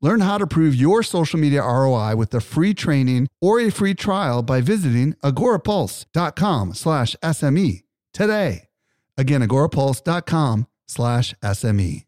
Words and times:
Learn 0.00 0.20
how 0.20 0.38
to 0.38 0.46
prove 0.46 0.74
your 0.74 1.02
social 1.02 1.38
media 1.38 1.62
ROI 1.62 2.16
with 2.16 2.32
a 2.34 2.40
free 2.40 2.74
training 2.74 3.28
or 3.40 3.60
a 3.60 3.70
free 3.70 3.94
trial 3.94 4.42
by 4.42 4.60
visiting 4.60 5.14
agorapulse.com 5.24 6.74
slash 6.74 7.16
SME 7.22 7.82
today. 8.12 8.68
Again, 9.16 9.42
agorapulse.com 9.42 10.66
slash 10.86 11.34
SME. 11.42 12.07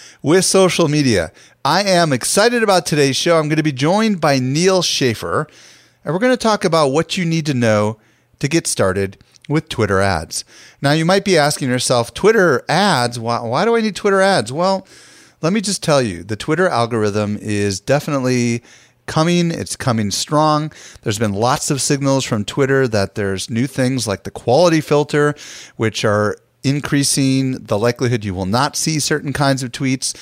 with 0.21 0.45
social 0.45 0.87
media. 0.87 1.31
I 1.65 1.83
am 1.83 2.13
excited 2.13 2.63
about 2.63 2.85
today's 2.85 3.15
show. 3.15 3.37
I'm 3.37 3.47
going 3.47 3.57
to 3.57 3.63
be 3.63 3.71
joined 3.71 4.21
by 4.21 4.39
Neal 4.39 4.81
Schaffer, 4.81 5.47
and 6.03 6.13
we're 6.13 6.19
going 6.19 6.33
to 6.33 6.37
talk 6.37 6.63
about 6.63 6.89
what 6.89 7.17
you 7.17 7.25
need 7.25 7.45
to 7.47 7.53
know 7.53 7.97
to 8.39 8.47
get 8.47 8.67
started 8.67 9.17
with 9.49 9.69
Twitter 9.69 9.99
ads. 9.99 10.45
Now, 10.81 10.91
you 10.91 11.05
might 11.05 11.25
be 11.25 11.37
asking 11.37 11.69
yourself, 11.69 12.13
Twitter 12.13 12.63
ads? 12.69 13.19
Why, 13.19 13.41
why 13.41 13.65
do 13.65 13.75
I 13.75 13.81
need 13.81 13.95
Twitter 13.95 14.21
ads? 14.21 14.51
Well, 14.51 14.87
let 15.41 15.53
me 15.53 15.61
just 15.61 15.83
tell 15.83 16.01
you 16.01 16.23
the 16.23 16.35
Twitter 16.35 16.67
algorithm 16.67 17.37
is 17.37 17.79
definitely 17.79 18.63
coming. 19.07 19.51
It's 19.51 19.75
coming 19.75 20.11
strong. 20.11 20.71
There's 21.01 21.19
been 21.19 21.33
lots 21.33 21.71
of 21.71 21.81
signals 21.81 22.23
from 22.23 22.45
Twitter 22.45 22.87
that 22.87 23.15
there's 23.15 23.49
new 23.49 23.67
things 23.67 24.07
like 24.07 24.23
the 24.23 24.31
quality 24.31 24.81
filter, 24.81 25.35
which 25.75 26.05
are 26.05 26.37
increasing 26.63 27.53
the 27.63 27.77
likelihood 27.77 28.25
you 28.25 28.33
will 28.33 28.45
not 28.45 28.75
see 28.75 28.99
certain 28.99 29.33
kinds 29.33 29.63
of 29.63 29.71
tweets. 29.71 30.15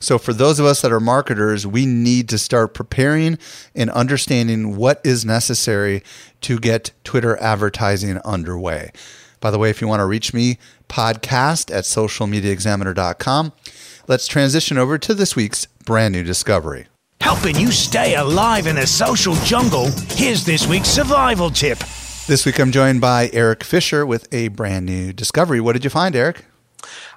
So, 0.00 0.18
for 0.18 0.32
those 0.32 0.58
of 0.58 0.66
us 0.66 0.82
that 0.82 0.92
are 0.92 1.00
marketers, 1.00 1.66
we 1.66 1.86
need 1.86 2.28
to 2.28 2.38
start 2.38 2.74
preparing 2.74 3.38
and 3.74 3.90
understanding 3.90 4.76
what 4.76 5.00
is 5.04 5.24
necessary 5.24 6.02
to 6.42 6.58
get 6.58 6.90
Twitter 7.04 7.36
advertising 7.38 8.18
underway. 8.18 8.90
By 9.40 9.50
the 9.50 9.58
way, 9.58 9.70
if 9.70 9.80
you 9.80 9.88
want 9.88 10.00
to 10.00 10.06
reach 10.06 10.34
me, 10.34 10.58
podcast 10.88 11.74
at 11.74 11.84
socialmediaexaminer.com. 11.84 13.52
Let's 14.06 14.26
transition 14.26 14.76
over 14.76 14.98
to 14.98 15.14
this 15.14 15.34
week's 15.34 15.66
brand 15.84 16.12
new 16.12 16.22
discovery. 16.22 16.86
Helping 17.20 17.56
you 17.56 17.70
stay 17.70 18.16
alive 18.16 18.66
in 18.66 18.76
the 18.76 18.86
social 18.86 19.34
jungle, 19.36 19.90
here's 20.10 20.44
this 20.44 20.66
week's 20.66 20.88
survival 20.88 21.50
tip. 21.50 21.78
This 22.26 22.46
week 22.46 22.58
I'm 22.58 22.72
joined 22.72 23.02
by 23.02 23.28
Eric 23.34 23.62
Fisher 23.62 24.06
with 24.06 24.32
a 24.32 24.48
brand 24.48 24.86
new 24.86 25.12
discovery. 25.12 25.60
What 25.60 25.74
did 25.74 25.84
you 25.84 25.90
find, 25.90 26.16
Eric? 26.16 26.46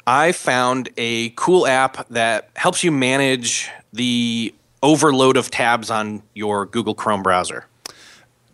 I 0.06 0.34
found 0.34 0.90
a 0.98 1.30
cool 1.38 1.66
app 1.66 2.10
that 2.10 2.50
helps 2.58 2.84
you 2.84 2.92
manage 2.92 3.70
the 3.94 4.54
overload 4.84 5.38
of 5.38 5.50
tabs 5.50 5.90
on 5.90 6.24
your 6.34 6.66
Google 6.66 6.94
Chrome 6.94 7.24
browser. 7.24 7.68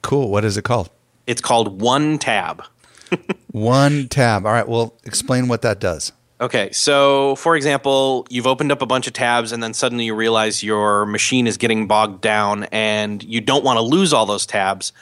Cool. 0.03 0.29
What 0.29 0.45
is 0.45 0.55
it 0.55 0.63
called? 0.63 0.91
It's 1.25 1.41
called 1.41 1.81
OneTab. 1.81 2.63
OneTab. 3.53 4.45
All 4.45 4.51
right. 4.51 4.67
Well, 4.67 4.93
explain 5.05 5.47
what 5.47 5.63
that 5.63 5.79
does. 5.79 6.11
Okay, 6.39 6.71
so 6.71 7.35
for 7.37 7.55
example, 7.55 8.27
you've 8.29 8.45
opened 8.45 8.71
up 8.71 8.83
a 8.83 8.85
bunch 8.85 9.07
of 9.07 9.13
tabs 9.13 9.51
and 9.51 9.63
then 9.63 9.73
suddenly 9.73 10.05
you 10.05 10.13
realize 10.13 10.61
your 10.61 11.07
machine 11.07 11.47
is 11.47 11.57
getting 11.57 11.87
bogged 11.87 12.21
down 12.21 12.65
and 12.65 13.23
you 13.23 13.41
don't 13.41 13.63
want 13.63 13.77
to 13.77 13.81
lose 13.81 14.13
all 14.13 14.27
those 14.27 14.45
tabs. 14.45 14.93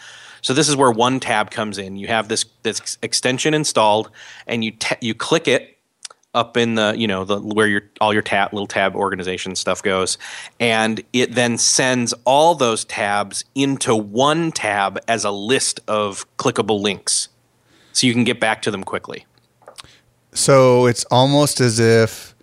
So 0.42 0.54
this 0.54 0.68
is 0.68 0.76
where 0.76 0.92
one 0.92 1.20
tab 1.20 1.52
comes 1.52 1.78
in. 1.78 1.96
You 1.96 2.08
have 2.08 2.28
this 2.28 2.46
this 2.64 2.98
extension 3.02 3.54
installed 3.54 4.10
and 4.48 4.64
you 4.64 4.74
you 5.00 5.14
click 5.14 5.48
it 5.48 5.78
up 6.34 6.56
in 6.56 6.76
the 6.76 6.94
you 6.98 7.08
know 7.08 7.26
the 7.26 7.40
where 7.40 7.68
your 7.68 7.82
all 8.00 8.14
your 8.14 8.22
tab 8.22 8.54
little 8.54 8.68
tab 8.68 8.96
organization 8.96 9.56
stuff 9.56 9.84
goes 9.84 10.18
and 10.60 11.02
it 11.12 11.36
then 11.36 11.58
sends 11.58 12.14
all 12.26 12.56
those 12.56 12.86
tabs 12.86 13.44
into 13.54 13.96
one 13.96 14.52
tab 14.52 14.98
as 15.08 15.26
a 15.26 15.32
list 15.32 15.82
of 15.88 16.26
clickable 16.38 16.80
links 16.80 17.28
so 17.92 18.08
you 18.08 18.14
can 18.14 18.24
get 18.24 18.40
back 18.40 18.62
to 18.62 18.72
them 18.72 18.84
quickly 18.84 19.26
so 20.32 20.86
it's 20.86 21.04
almost 21.12 21.60
as 21.60 21.80
if 21.80 22.34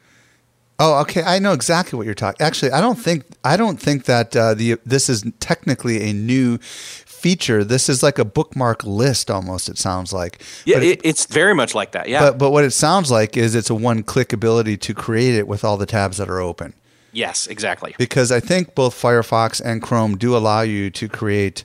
oh 0.79 1.01
okay 1.01 1.23
i 1.23 1.39
know 1.39 1.55
exactly 1.55 1.97
what 1.97 2.05
you're 2.05 2.15
talking 2.15 2.45
actually 2.45 2.71
i 2.73 2.83
don't 2.83 2.99
think 2.99 3.25
i 3.43 3.57
don't 3.57 3.81
think 3.81 4.05
that 4.05 4.37
uh, 4.37 4.53
the 4.53 4.77
this 4.85 5.09
is 5.09 5.25
technically 5.41 6.11
a 6.11 6.13
new 6.13 6.59
feature. 7.19 7.65
This 7.65 7.89
is 7.89 8.03
like 8.03 8.19
a 8.19 8.25
bookmark 8.25 8.85
list 8.85 9.31
almost. 9.31 9.69
It 9.69 9.79
sounds 9.79 10.13
like. 10.13 10.43
Yeah, 10.65 10.79
it, 10.79 11.01
it's 11.05 11.27
very 11.27 11.55
much 11.55 11.75
like 11.75 11.93
that. 11.93 12.09
Yeah. 12.09 12.21
But 12.21 12.39
but 12.39 12.51
what 12.51 12.65
it 12.65 12.73
sounds 12.73 13.11
like 13.11 13.37
is 13.37 13.55
it's 13.55 13.71
a 13.71 13.75
one 13.75 14.03
click 14.03 14.33
ability 14.33 14.77
to 14.79 14.95
create 14.95 15.35
it 15.35 15.47
with 15.47 15.65
all 15.65 15.77
the 15.77 15.87
tabs 15.87 16.19
that 16.19 16.29
are 16.29 16.41
open. 16.41 16.75
Yes, 17.13 17.47
exactly. 17.47 17.95
Because 17.99 18.31
I 18.31 18.41
think 18.41 18.75
both 18.75 18.95
Firefox 18.95 19.61
and 19.65 19.83
Chrome 19.83 20.17
do 20.17 20.37
allow 20.37 20.61
you 20.61 20.91
to 20.91 21.09
create 21.09 21.65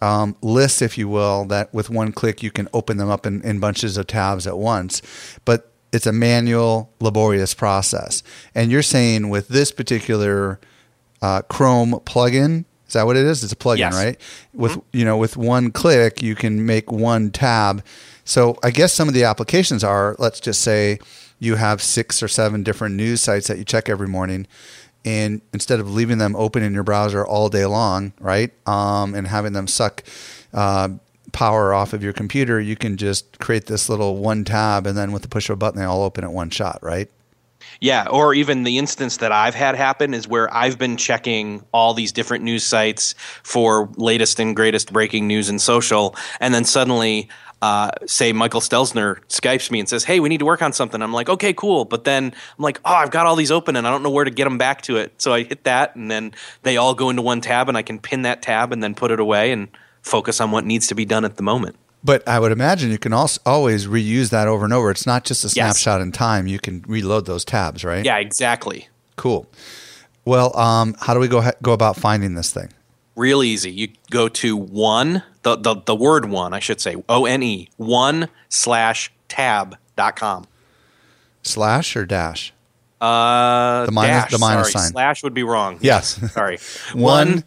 um, 0.00 0.36
lists, 0.42 0.82
if 0.82 0.98
you 0.98 1.08
will, 1.08 1.44
that 1.46 1.72
with 1.72 1.88
one 1.88 2.12
click 2.12 2.42
you 2.42 2.50
can 2.50 2.68
open 2.74 2.96
them 2.96 3.08
up 3.08 3.26
in, 3.26 3.42
in 3.42 3.60
bunches 3.60 3.96
of 3.96 4.06
tabs 4.06 4.46
at 4.46 4.58
once. 4.58 5.02
But 5.44 5.72
it's 5.92 6.06
a 6.06 6.12
manual, 6.12 6.92
laborious 7.00 7.54
process. 7.54 8.22
And 8.54 8.70
you're 8.70 8.82
saying 8.82 9.30
with 9.30 9.48
this 9.48 9.72
particular 9.72 10.60
uh, 11.22 11.42
Chrome 11.42 11.92
plugin, 12.04 12.64
is 12.86 12.92
that 12.92 13.06
what 13.06 13.16
it 13.16 13.24
is? 13.24 13.42
It's 13.42 13.52
a 13.52 13.56
plugin, 13.56 13.78
yes. 13.78 13.94
right? 13.94 14.20
With 14.54 14.72
mm-hmm. 14.72 14.98
you 14.98 15.04
know, 15.04 15.16
with 15.16 15.36
one 15.36 15.70
click, 15.70 16.22
you 16.22 16.34
can 16.34 16.64
make 16.66 16.92
one 16.92 17.30
tab. 17.30 17.84
So 18.24 18.58
I 18.62 18.70
guess 18.70 18.92
some 18.92 19.08
of 19.08 19.14
the 19.14 19.24
applications 19.24 19.84
are, 19.84 20.16
let's 20.18 20.40
just 20.40 20.60
say, 20.62 20.98
you 21.38 21.56
have 21.56 21.82
six 21.82 22.22
or 22.22 22.28
seven 22.28 22.62
different 22.62 22.94
news 22.94 23.20
sites 23.20 23.48
that 23.48 23.58
you 23.58 23.64
check 23.64 23.88
every 23.88 24.08
morning, 24.08 24.46
and 25.04 25.40
instead 25.52 25.80
of 25.80 25.92
leaving 25.92 26.18
them 26.18 26.34
open 26.34 26.62
in 26.62 26.74
your 26.74 26.82
browser 26.82 27.24
all 27.26 27.48
day 27.48 27.66
long, 27.66 28.12
right, 28.20 28.52
um, 28.66 29.14
and 29.14 29.26
having 29.26 29.52
them 29.52 29.66
suck 29.66 30.02
uh, 30.54 30.88
power 31.32 31.74
off 31.74 31.92
of 31.92 32.02
your 32.02 32.12
computer, 32.12 32.60
you 32.60 32.74
can 32.74 32.96
just 32.96 33.38
create 33.38 33.66
this 33.66 33.88
little 33.88 34.16
one 34.16 34.44
tab, 34.44 34.86
and 34.86 34.96
then 34.96 35.12
with 35.12 35.22
the 35.22 35.28
push 35.28 35.48
of 35.50 35.54
a 35.54 35.56
button, 35.56 35.78
they 35.78 35.84
all 35.84 36.02
open 36.02 36.24
at 36.24 36.32
one 36.32 36.50
shot, 36.50 36.78
right? 36.82 37.10
Yeah, 37.80 38.06
or 38.08 38.34
even 38.34 38.62
the 38.62 38.78
instance 38.78 39.18
that 39.18 39.32
I've 39.32 39.54
had 39.54 39.74
happen 39.74 40.14
is 40.14 40.26
where 40.26 40.52
I've 40.54 40.78
been 40.78 40.96
checking 40.96 41.64
all 41.72 41.94
these 41.94 42.12
different 42.12 42.44
news 42.44 42.64
sites 42.64 43.14
for 43.42 43.90
latest 43.96 44.40
and 44.40 44.56
greatest 44.56 44.92
breaking 44.92 45.26
news 45.26 45.48
and 45.48 45.60
social, 45.60 46.16
and 46.40 46.54
then 46.54 46.64
suddenly, 46.64 47.28
uh, 47.62 47.90
say 48.06 48.32
Michael 48.32 48.60
Stelzner 48.60 49.18
Skypes 49.28 49.70
me 49.70 49.80
and 49.80 49.88
says, 49.88 50.04
"Hey, 50.04 50.20
we 50.20 50.28
need 50.28 50.38
to 50.38 50.44
work 50.44 50.62
on 50.62 50.72
something." 50.72 51.02
I'm 51.02 51.12
like, 51.12 51.28
"Okay, 51.28 51.52
cool," 51.52 51.84
but 51.84 52.04
then 52.04 52.24
I'm 52.26 52.62
like, 52.62 52.80
"Oh, 52.84 52.94
I've 52.94 53.10
got 53.10 53.26
all 53.26 53.36
these 53.36 53.50
open, 53.50 53.76
and 53.76 53.86
I 53.86 53.90
don't 53.90 54.02
know 54.02 54.10
where 54.10 54.24
to 54.24 54.30
get 54.30 54.44
them 54.44 54.58
back 54.58 54.82
to 54.82 54.96
it." 54.96 55.12
So 55.18 55.32
I 55.32 55.42
hit 55.42 55.64
that, 55.64 55.96
and 55.96 56.10
then 56.10 56.32
they 56.62 56.76
all 56.76 56.94
go 56.94 57.10
into 57.10 57.22
one 57.22 57.40
tab, 57.40 57.68
and 57.68 57.76
I 57.76 57.82
can 57.82 57.98
pin 57.98 58.22
that 58.22 58.42
tab 58.42 58.72
and 58.72 58.82
then 58.82 58.94
put 58.94 59.10
it 59.10 59.20
away 59.20 59.52
and 59.52 59.68
focus 60.02 60.40
on 60.40 60.50
what 60.50 60.64
needs 60.64 60.86
to 60.88 60.94
be 60.94 61.04
done 61.04 61.24
at 61.24 61.36
the 61.36 61.42
moment. 61.42 61.76
But 62.06 62.26
I 62.28 62.38
would 62.38 62.52
imagine 62.52 62.92
you 62.92 62.98
can 62.98 63.12
also 63.12 63.40
always 63.44 63.88
reuse 63.88 64.30
that 64.30 64.46
over 64.46 64.64
and 64.64 64.72
over. 64.72 64.92
It's 64.92 65.06
not 65.06 65.24
just 65.24 65.44
a 65.44 65.48
snapshot 65.48 65.98
yes. 65.98 66.06
in 66.06 66.12
time. 66.12 66.46
You 66.46 66.60
can 66.60 66.84
reload 66.86 67.26
those 67.26 67.44
tabs, 67.44 67.84
right? 67.84 68.04
Yeah, 68.04 68.18
exactly. 68.18 68.88
Cool. 69.16 69.48
Well, 70.24 70.56
um, 70.56 70.94
how 71.00 71.14
do 71.14 71.20
we 71.20 71.26
go 71.26 71.50
go 71.62 71.72
about 71.72 71.96
finding 71.96 72.34
this 72.36 72.52
thing? 72.52 72.68
Real 73.16 73.42
easy. 73.42 73.72
You 73.72 73.88
go 74.10 74.28
to 74.28 74.56
one, 74.56 75.24
the, 75.42 75.56
the, 75.56 75.74
the 75.84 75.96
word 75.96 76.26
one, 76.26 76.54
I 76.54 76.60
should 76.60 76.80
say, 76.80 76.94
O 77.08 77.24
N 77.26 77.42
E, 77.42 77.70
one 77.76 78.28
slash 78.50 79.12
tab 79.26 79.76
dot 79.96 80.14
com. 80.14 80.46
Slash 81.42 81.96
or 81.96 82.06
dash? 82.06 82.52
Uh, 83.00 83.84
the 83.86 83.92
minus, 83.92 84.10
dash, 84.10 84.30
the 84.30 84.38
minus 84.38 84.72
sorry. 84.72 84.82
sign. 84.82 84.92
Slash 84.92 85.22
would 85.24 85.34
be 85.34 85.42
wrong. 85.42 85.78
Yes. 85.80 86.20
sorry. 86.32 86.58
one, 86.92 87.28
one 87.28 87.44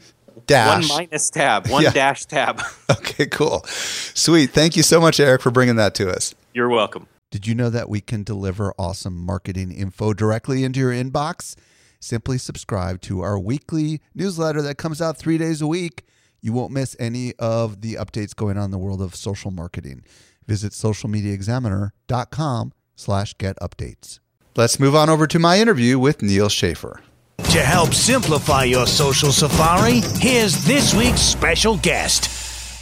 dash. 0.49 0.89
One 0.89 0.97
minus 0.97 1.29
tab. 1.29 1.67
One 1.67 1.83
yeah. 1.83 1.91
dash 1.91 2.25
tab. 2.25 2.61
okay, 2.91 3.25
cool. 3.27 3.63
Sweet. 3.65 4.49
Thank 4.51 4.75
you 4.75 4.83
so 4.83 4.99
much, 4.99 5.19
Eric, 5.19 5.41
for 5.41 5.51
bringing 5.51 5.75
that 5.77 5.95
to 5.95 6.09
us. 6.09 6.35
You're 6.53 6.69
welcome. 6.69 7.07
Did 7.31 7.47
you 7.47 7.55
know 7.55 7.69
that 7.69 7.89
we 7.89 8.01
can 8.01 8.23
deliver 8.23 8.73
awesome 8.79 9.15
marketing 9.17 9.71
info 9.71 10.13
directly 10.13 10.63
into 10.63 10.79
your 10.79 10.91
inbox? 10.91 11.55
Simply 11.99 12.37
subscribe 12.37 13.01
to 13.01 13.21
our 13.21 13.37
weekly 13.37 14.01
newsletter 14.15 14.61
that 14.63 14.77
comes 14.77 15.01
out 15.01 15.17
three 15.17 15.37
days 15.37 15.61
a 15.61 15.67
week. 15.67 16.05
You 16.41 16.53
won't 16.53 16.71
miss 16.71 16.95
any 16.99 17.33
of 17.37 17.81
the 17.81 17.95
updates 17.95 18.35
going 18.35 18.57
on 18.57 18.65
in 18.65 18.71
the 18.71 18.77
world 18.77 19.01
of 19.01 19.15
social 19.15 19.51
marketing. 19.51 20.03
visit 20.47 20.71
socialmediaexaminer.com 20.71 22.71
slash 22.95 23.33
get 23.37 23.57
updates. 23.59 24.19
Let's 24.55 24.79
move 24.79 24.95
on 24.95 25.09
over 25.09 25.27
to 25.27 25.37
my 25.39 25.59
interview 25.59 25.99
with 25.99 26.21
Neal 26.23 26.49
Schaffer. 26.49 27.01
To 27.49 27.63
help 27.63 27.95
simplify 27.95 28.65
your 28.65 28.85
social 28.85 29.31
safari, 29.31 30.01
here's 30.19 30.63
this 30.65 30.93
week's 30.93 31.21
special 31.21 31.77
guest. 31.77 32.29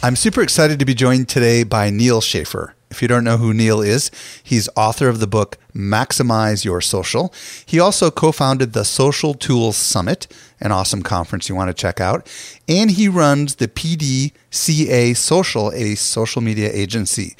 I'm 0.04 0.14
super 0.14 0.42
excited 0.42 0.78
to 0.78 0.84
be 0.84 0.92
joined 0.92 1.30
today 1.30 1.62
by 1.62 1.88
Neal 1.88 2.20
Schaffer. 2.20 2.74
If 2.90 3.00
you 3.00 3.08
don't 3.08 3.24
know 3.24 3.38
who 3.38 3.54
Neal 3.54 3.80
is, 3.80 4.10
he's 4.42 4.68
author 4.76 5.08
of 5.08 5.20
the 5.20 5.26
book 5.26 5.56
Maximize 5.74 6.66
Your 6.66 6.82
Social. 6.82 7.32
He 7.64 7.80
also 7.80 8.10
co 8.10 8.30
founded 8.30 8.74
the 8.74 8.84
Social 8.84 9.32
Tools 9.32 9.78
Summit, 9.78 10.26
an 10.60 10.70
awesome 10.70 11.02
conference 11.02 11.48
you 11.48 11.54
want 11.54 11.68
to 11.68 11.74
check 11.74 11.98
out. 11.98 12.30
And 12.68 12.90
he 12.90 13.08
runs 13.08 13.54
the 13.54 13.68
PDCA 13.68 15.16
Social, 15.16 15.72
a 15.72 15.94
social 15.94 16.42
media 16.42 16.70
agency. 16.70 17.36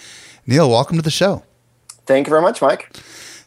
Neal, 0.46 0.70
welcome 0.70 0.96
to 0.96 1.02
the 1.02 1.10
show. 1.10 1.42
Thank 2.06 2.26
you 2.26 2.30
very 2.30 2.40
much, 2.40 2.62
Mike. 2.62 2.90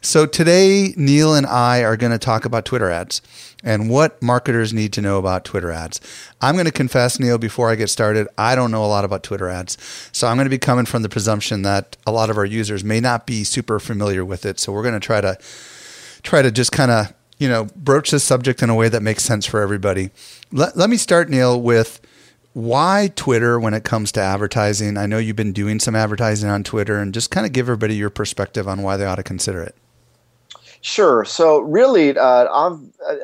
So 0.04 0.26
today, 0.26 0.94
Neil 0.96 1.32
and 1.32 1.46
I 1.46 1.84
are 1.84 1.96
going 1.96 2.10
to 2.10 2.18
talk 2.18 2.44
about 2.44 2.64
Twitter 2.64 2.90
ads 2.90 3.22
and 3.62 3.88
what 3.88 4.22
marketers 4.22 4.72
need 4.72 4.92
to 4.94 5.00
know 5.00 5.18
about 5.18 5.44
Twitter 5.44 5.70
ads. 5.70 6.00
I'm 6.40 6.54
going 6.54 6.66
to 6.66 6.72
confess, 6.72 7.18
Neal, 7.18 7.38
before 7.38 7.70
I 7.70 7.76
get 7.76 7.90
started, 7.90 8.28
I 8.36 8.54
don't 8.54 8.70
know 8.70 8.84
a 8.84 8.86
lot 8.86 9.04
about 9.04 9.22
Twitter 9.22 9.48
ads. 9.48 9.78
So 10.12 10.26
I'm 10.26 10.36
going 10.36 10.46
to 10.46 10.50
be 10.50 10.58
coming 10.58 10.84
from 10.84 11.02
the 11.02 11.08
presumption 11.08 11.62
that 11.62 11.96
a 12.06 12.12
lot 12.12 12.30
of 12.30 12.36
our 12.36 12.44
users 12.44 12.82
may 12.82 13.00
not 13.00 13.26
be 13.26 13.44
super 13.44 13.78
familiar 13.78 14.24
with 14.24 14.44
it. 14.44 14.58
So 14.58 14.72
we're 14.72 14.82
going 14.82 14.94
to 14.94 15.00
try 15.00 15.20
to 15.20 15.38
try 16.22 16.42
to 16.42 16.50
just 16.50 16.72
kind 16.72 16.90
of 16.90 17.12
you 17.38 17.48
know 17.48 17.66
broach 17.74 18.12
this 18.12 18.22
subject 18.22 18.62
in 18.62 18.70
a 18.70 18.74
way 18.74 18.88
that 18.88 19.02
makes 19.02 19.24
sense 19.24 19.46
for 19.46 19.60
everybody. 19.60 20.10
Let, 20.52 20.76
let 20.76 20.90
me 20.90 20.96
start, 20.96 21.28
Neal, 21.28 21.60
with 21.60 22.00
why 22.52 23.10
Twitter 23.16 23.58
when 23.58 23.74
it 23.74 23.84
comes 23.84 24.12
to 24.12 24.20
advertising. 24.20 24.96
I 24.96 25.06
know 25.06 25.18
you've 25.18 25.36
been 25.36 25.52
doing 25.52 25.80
some 25.80 25.96
advertising 25.96 26.50
on 26.50 26.64
Twitter, 26.64 26.98
and 26.98 27.14
just 27.14 27.30
kind 27.30 27.46
of 27.46 27.52
give 27.52 27.66
everybody 27.66 27.96
your 27.96 28.10
perspective 28.10 28.68
on 28.68 28.82
why 28.82 28.96
they 28.96 29.06
ought 29.06 29.16
to 29.16 29.22
consider 29.22 29.62
it. 29.62 29.74
Sure. 30.82 31.24
So 31.24 31.60
really, 31.60 32.18
uh, 32.18 32.52
I've 32.52 32.78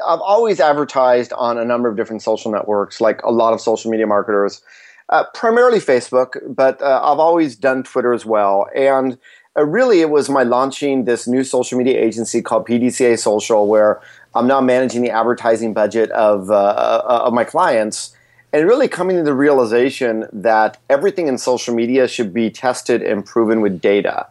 I've 0.07 0.21
always 0.21 0.61
advertised 0.61 1.33
on 1.33 1.59
a 1.59 1.65
number 1.65 1.89
of 1.89 1.97
different 1.97 2.23
social 2.23 2.53
networks, 2.53 3.01
like 3.01 3.21
a 3.25 3.33
lot 3.33 3.53
of 3.53 3.61
social 3.61 3.91
media 3.91 4.07
marketers, 4.07 4.63
uh, 5.09 5.25
primarily 5.35 5.81
Facebook, 5.81 6.39
but 6.55 6.81
uh, 6.81 7.01
I've 7.03 7.19
always 7.19 7.57
done 7.57 7.83
Twitter 7.83 8.13
as 8.13 8.25
well. 8.25 8.69
And 8.77 9.19
uh, 9.57 9.65
really, 9.65 10.01
it 10.03 10.11
was 10.11 10.31
my 10.31 10.45
launching 10.45 11.05
this 11.05 11.27
new 11.27 11.43
social 11.43 11.77
media 11.77 12.01
agency 12.01 12.43
called 12.43 12.65
PDCA 12.65 13.19
Social, 13.19 13.67
where 13.67 14.01
I'm 14.37 14.47
now 14.47 14.61
managing 14.61 15.03
the 15.03 15.11
advertising 15.11 15.73
budget 15.73 16.13
of 16.13 16.51
uh, 16.53 16.55
uh, 16.55 17.23
of 17.25 17.33
my 17.35 17.43
clients, 17.43 18.15
and 18.53 18.69
really 18.69 18.87
coming 18.87 19.17
to 19.17 19.25
the 19.25 19.35
realization 19.35 20.27
that 20.33 20.79
everything 20.89 21.27
in 21.27 21.39
social 21.39 21.75
media 21.75 22.07
should 22.07 22.33
be 22.33 22.51
tested 22.51 23.03
and 23.03 23.27
proven 23.27 23.61
with 23.61 23.81
data. 23.81 24.29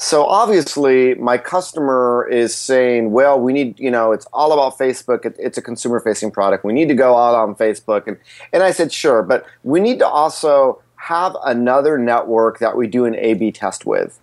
So 0.00 0.26
obviously, 0.26 1.16
my 1.16 1.38
customer 1.38 2.28
is 2.30 2.54
saying, 2.54 3.10
"Well, 3.10 3.40
we 3.40 3.52
need, 3.52 3.80
you 3.80 3.90
know, 3.90 4.12
it's 4.12 4.26
all 4.32 4.52
about 4.52 4.78
Facebook. 4.78 5.26
It, 5.26 5.34
it's 5.40 5.58
a 5.58 5.62
consumer-facing 5.62 6.30
product. 6.30 6.64
We 6.64 6.72
need 6.72 6.86
to 6.86 6.94
go 6.94 7.18
out 7.18 7.34
on 7.34 7.56
Facebook." 7.56 8.06
And 8.06 8.16
and 8.52 8.62
I 8.62 8.70
said, 8.70 8.92
"Sure, 8.92 9.24
but 9.24 9.44
we 9.64 9.80
need 9.80 9.98
to 9.98 10.06
also 10.06 10.80
have 10.94 11.36
another 11.44 11.98
network 11.98 12.60
that 12.60 12.76
we 12.76 12.86
do 12.86 13.06
an 13.06 13.16
A/B 13.16 13.50
test 13.50 13.86
with." 13.86 14.20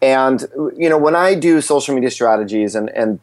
And 0.00 0.46
you 0.76 0.88
know, 0.88 0.96
when 0.96 1.16
I 1.16 1.34
do 1.34 1.60
social 1.60 1.92
media 1.92 2.12
strategies, 2.12 2.76
and 2.76 2.88
and 2.90 3.18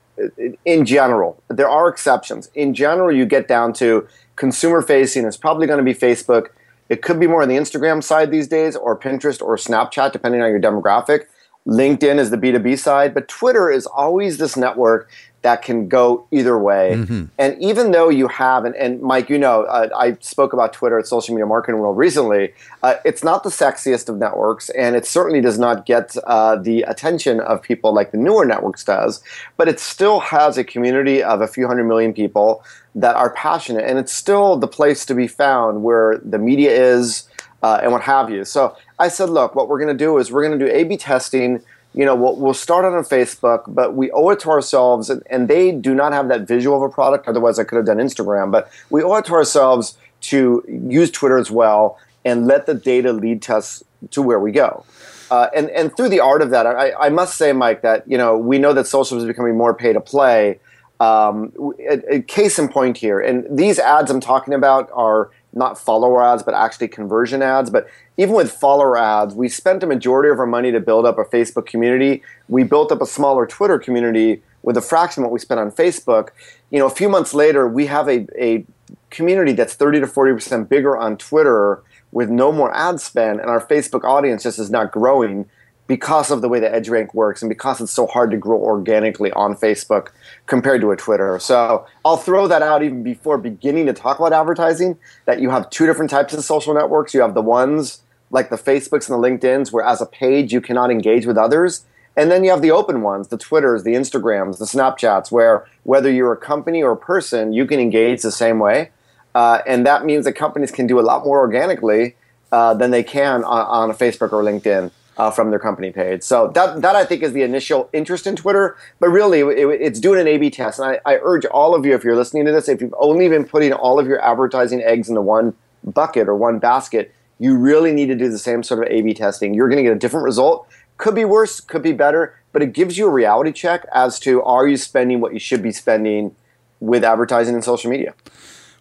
in 0.66 0.86
general, 0.86 1.42
there 1.48 1.70
are 1.70 1.88
exceptions. 1.88 2.50
In 2.54 2.74
general, 2.74 3.16
you 3.16 3.26
get 3.26 3.48
down 3.48 3.72
to 3.74 4.06
consumer-facing. 4.36 5.26
It's 5.26 5.38
probably 5.38 5.68
going 5.68 5.78
to 5.78 5.86
be 5.86 5.96
Facebook. 5.96 6.48
It 6.90 7.02
could 7.02 7.18
be 7.18 7.28
more 7.28 7.44
on 7.44 7.48
the 7.48 7.56
Instagram 7.56 8.04
side 8.04 8.30
these 8.30 8.50
days, 8.50 8.76
or 8.76 8.98
Pinterest, 8.98 9.42
or 9.42 9.56
Snapchat, 9.56 10.12
depending 10.12 10.42
on 10.42 10.50
your 10.50 10.60
demographic 10.60 11.28
LinkedIn 11.68 12.20
is 12.20 12.30
the 12.30 12.38
B2B 12.38 12.78
side, 12.78 13.14
but 13.14 13.28
Twitter 13.28 13.72
is 13.72 13.86
always 13.86 14.38
this 14.38 14.58
network 14.58 15.10
that 15.44 15.62
can 15.62 15.90
go 15.90 16.26
either 16.32 16.58
way. 16.58 16.94
Mm-hmm. 16.96 17.26
And 17.38 17.62
even 17.62 17.92
though 17.92 18.10
you 18.10 18.28
have, 18.30 18.64
and, 18.64 18.76
and 18.76 19.02
Mike, 19.02 19.30
you 19.30 19.38
know, 19.38 19.64
uh, 19.64 19.90
I 19.96 20.18
spoke 20.22 20.54
about 20.54 20.72
Twitter 20.74 20.98
at 20.98 21.06
Social 21.06 21.36
Media 21.36 21.46
Marketing 21.46 21.80
World 21.80 21.98
recently, 21.98 22.54
uh, 22.82 22.96
it's 23.06 23.24
not 23.24 23.44
the 23.44 23.50
sexiest 23.50 24.08
of 24.08 24.18
networks, 24.18 24.70
and 24.70 24.96
it 24.96 25.06
certainly 25.06 25.42
does 25.42 25.60
not 25.60 25.86
get 25.86 26.16
uh, 26.26 26.56
the 26.56 26.84
attention 26.84 27.42
of 27.42 27.62
people 27.62 27.94
like 27.94 28.12
the 28.12 28.18
newer 28.18 28.46
networks 28.46 28.86
does, 28.86 29.22
but 29.58 29.68
it 29.68 29.80
still 29.80 30.22
has 30.22 30.58
a 30.58 30.64
community 30.64 31.22
of 31.22 31.42
a 31.42 31.48
few 31.48 31.68
hundred 31.68 31.86
million 31.86 32.14
people 32.14 32.64
that 32.96 33.16
are 33.16 33.32
passionate, 33.32 33.84
and 33.84 34.00
it's 34.00 34.14
still 34.14 34.56
the 34.56 34.68
place 34.68 35.06
to 35.06 35.14
be 35.14 35.28
found 35.28 35.84
where 35.84 36.20
the 36.24 36.40
media 36.40 36.72
is 36.72 37.28
uh, 37.64 37.80
and 37.82 37.92
what 37.92 38.02
have 38.02 38.30
you. 38.30 38.46
So 38.46 38.76
I 39.04 39.10
said, 39.10 39.30
look, 39.30 39.54
what 39.54 39.68
we're 39.68 39.80
going 39.80 39.96
to 39.98 40.06
do 40.06 40.18
is 40.18 40.32
we're 40.32 40.46
going 40.48 40.58
to 40.58 40.66
do 40.66 40.72
A/B 40.72 40.98
testing. 40.98 41.62
You 41.94 42.06
know, 42.06 42.16
we'll, 42.16 42.36
we'll 42.38 42.54
start 42.54 42.86
on 42.86 42.94
Facebook, 43.04 43.62
but 43.68 43.96
we 43.96 44.10
owe 44.12 44.30
it 44.30 44.40
to 44.42 44.50
ourselves, 44.50 45.10
and, 45.12 45.22
and 45.30 45.48
they 45.48 45.72
do 45.72 45.94
not 45.94 46.12
have 46.14 46.28
that 46.30 46.48
visual 46.48 46.76
of 46.78 46.84
a 46.90 46.94
product. 46.94 47.28
Otherwise, 47.28 47.60
I 47.60 47.66
could 47.66 47.76
have 47.76 47.86
done 47.86 47.98
Instagram, 47.98 48.52
but 48.52 48.72
we 48.90 49.04
owe 49.04 49.16
it 49.16 49.26
to 49.26 49.34
ourselves 49.34 49.98
to 50.32 50.64
use 51.00 51.12
Twitter 51.12 51.38
as 51.38 51.52
well 51.52 52.00
and 52.26 52.48
let 52.48 52.66
the 52.66 52.74
data 52.74 53.12
lead 53.12 53.48
us 53.50 53.84
to 54.12 54.22
where 54.22 54.40
we 54.40 54.52
go. 54.52 54.86
Uh, 55.30 55.50
and 55.56 55.70
and 55.72 55.96
through 55.96 56.10
the 56.10 56.20
art 56.20 56.42
of 56.42 56.50
that, 56.52 56.66
I, 56.66 56.94
I 56.94 57.10
must 57.10 57.38
say, 57.38 57.54
Mike, 57.54 57.82
that 57.82 58.08
you 58.08 58.18
know 58.18 58.38
we 58.38 58.58
know 58.58 58.74
that 58.74 58.88
social 58.88 59.18
is 59.18 59.26
becoming 59.26 59.58
more 59.58 59.74
pay 59.74 59.92
to 59.94 60.02
play. 60.02 60.60
Um, 61.00 61.52
a, 61.80 62.16
a 62.16 62.22
case 62.22 62.58
in 62.58 62.70
point 62.70 62.98
here, 62.98 63.20
and 63.20 63.46
these 63.58 63.80
ads 63.80 64.10
I'm 64.10 64.22
talking 64.22 64.54
about 64.54 64.90
are 64.94 65.32
not 65.54 65.78
follower 65.78 66.24
ads, 66.24 66.44
but 66.44 66.54
actually 66.54 66.88
conversion 66.88 67.42
ads. 67.42 67.70
But 67.70 67.88
even 68.18 68.36
with 68.36 68.52
follower 68.52 68.98
ads, 68.98 69.34
we 69.34 69.50
spent 69.50 69.84
a 69.84 69.88
majority 69.88 70.30
of 70.30 70.40
our 70.40 70.46
money 70.46 70.72
to 70.72 70.80
build 70.80 71.06
up 71.06 71.18
a 71.18 71.26
Facebook 71.26 71.66
community. 71.66 72.22
We 72.48 72.64
built 72.64 72.92
up 72.92 73.02
a 73.02 73.06
smaller 73.06 73.48
Twitter 73.48 73.80
community 73.80 74.44
with 74.62 74.78
a 74.78 74.82
fraction 74.82 75.24
of 75.24 75.30
what 75.30 75.34
we 75.34 75.40
spent 75.40 75.60
on 75.60 75.72
Facebook. 75.72 76.30
You 76.70 76.80
know, 76.80 76.86
a 76.86 76.92
few 76.92 77.10
months 77.10 77.34
later, 77.34 77.68
we 77.68 77.88
have 77.88 78.08
a, 78.08 78.28
a 78.40 78.66
community 79.10 79.54
that's 79.54 79.74
30 79.74 80.02
to 80.02 80.08
40% 80.08 80.70
bigger 80.70 80.96
on 80.96 81.18
Twitter 81.18 81.82
with 82.12 82.30
no 82.30 82.52
more 82.52 82.76
ad 82.76 83.00
spend, 83.02 83.40
and 83.40 83.50
our 83.50 83.66
Facebook 83.66 84.04
audience 84.04 84.44
just 84.44 84.60
is 84.60 84.70
not 84.70 84.92
growing 84.92 85.50
because 85.88 86.32
of 86.32 86.42
the 86.42 86.48
way 86.48 86.60
the 86.60 86.70
EdgeRank 86.70 87.14
works 87.14 87.42
and 87.42 87.50
because 87.50 87.82
it's 87.82 87.92
so 87.92 88.08
hard 88.08 88.32
to 88.32 88.38
grow 88.38 88.58
organically 88.58 89.32
on 89.34 89.56
Facebook 89.56 90.10
compared 90.46 90.80
to 90.80 90.92
a 90.92 90.96
Twitter. 90.96 91.38
So 91.40 91.86
I'll 92.06 92.18
throw 92.18 92.48
that 92.48 92.62
out 92.62 92.84
even 92.84 93.04
before 93.04 93.38
beginning 93.38 93.88
to 93.88 93.94
talk 93.94 94.20
about 94.20 94.32
advertising 94.32 94.98
that 95.26 95.42
you 95.42 95.50
have 95.50 95.70
two 95.70 95.86
different 95.86 96.10
types 96.10 96.34
of 96.34 96.44
social 96.44 96.74
networks. 96.74 97.14
You 97.14 97.22
have 97.22 97.34
the 97.34 97.42
ones 97.42 98.02
like 98.34 98.50
the 98.50 98.58
Facebooks 98.58 99.10
and 99.10 99.24
the 99.24 99.28
LinkedIns 99.28 99.72
where 99.72 99.86
as 99.86 100.02
a 100.02 100.06
page 100.06 100.52
you 100.52 100.60
cannot 100.60 100.92
engage 100.92 101.26
with 101.26 101.38
others. 101.38 101.86
And 102.16 102.30
then 102.30 102.44
you 102.44 102.52
have 102.52 102.62
the 102.62 102.72
open 102.72 103.02
ones, 103.02 103.30
the 103.30 103.38
Twitters, 103.38 103.84
the 103.84 103.94
Instagrams, 103.94 104.60
the 104.60 104.66
Snapchats, 104.66 105.32
where 105.32 105.66
whether 105.84 106.12
you're 106.12 106.34
a 106.34 106.38
company 106.38 106.84
or 106.84 106.92
a 106.92 106.98
person, 106.98 107.54
you 107.54 107.66
can 107.66 107.80
engage 107.80 108.22
the 108.22 108.32
same 108.32 108.60
way. 108.60 108.92
Uh, 109.34 109.62
and 109.66 109.86
that 109.86 110.06
means 110.06 110.26
that 110.26 110.34
companies 110.34 110.72
can 110.72 110.86
do 110.86 111.00
a 111.00 111.02
lot 111.02 111.24
more 111.26 111.40
organically 111.40 112.16
uh, 112.52 112.74
than 112.74 112.92
they 112.92 113.02
can 113.02 113.44
on, 113.44 113.66
on 113.66 113.90
a 113.90 113.94
Facebook 113.94 114.32
or 114.32 114.44
LinkedIn 114.44 114.92
uh, 115.18 115.32
from 115.32 115.50
their 115.50 115.60
company 115.60 115.92
page. 115.92 116.24
So 116.24 116.50
that 116.50 116.82
that 116.82 116.96
I 116.96 117.06
think 117.06 117.24
is 117.24 117.34
the 117.34 117.42
initial 117.42 117.90
interest 117.94 118.28
in 118.28 118.36
Twitter. 118.36 118.78
But 119.00 119.10
really, 119.10 119.40
it, 119.40 119.82
it's 119.82 120.00
doing 120.00 120.20
an 120.20 120.28
A/B 120.28 120.52
test, 120.52 120.80
and 120.80 121.00
I, 121.06 121.14
I, 121.14 121.20
urge 121.22 121.46
all 121.46 121.74
of 121.76 121.86
you, 121.86 121.94
if 121.96 122.04
you're 122.04 122.16
listening 122.16 122.46
to 122.46 122.52
this, 122.52 122.68
if 122.68 122.82
you've 122.82 122.94
only 123.00 123.28
been 123.28 123.46
putting 123.46 123.74
all 123.74 124.00
of 124.00 124.08
your 124.08 124.22
advertising 124.22 124.82
eggs 124.82 125.10
into 125.10 125.22
one 125.22 125.56
bucket 125.84 126.28
or 126.28 126.36
one 126.36 126.60
basket, 126.60 127.14
you 127.40 127.56
really 127.58 127.92
need 127.92 128.08
to 128.08 128.16
do 128.16 128.30
the 128.30 128.40
same 128.40 128.64
sort 128.64 128.86
of 128.86 128.92
A/B 128.92 129.14
testing. 129.14 129.54
You're 129.54 129.70
going 129.70 129.78
to 129.78 129.84
get 129.84 129.96
a 129.96 130.00
different 130.00 130.24
result. 130.24 130.68
Could 130.98 131.16
be 131.16 131.26
worse, 131.26 131.60
could 131.60 131.82
be 131.82 131.92
better, 131.92 132.40
but 132.52 132.62
it 132.62 132.74
gives 132.74 132.98
you 132.98 133.08
a 133.08 133.12
reality 133.12 133.52
check 133.52 133.86
as 133.94 134.20
to 134.22 134.42
are 134.44 134.68
you 134.68 134.78
spending 134.78 135.20
what 135.20 135.34
you 135.34 135.40
should 135.40 135.62
be 135.62 135.72
spending 135.72 136.36
with 136.80 137.04
advertising 137.04 137.56
and 137.56 137.64
social 137.64 137.90
media. 137.90 138.14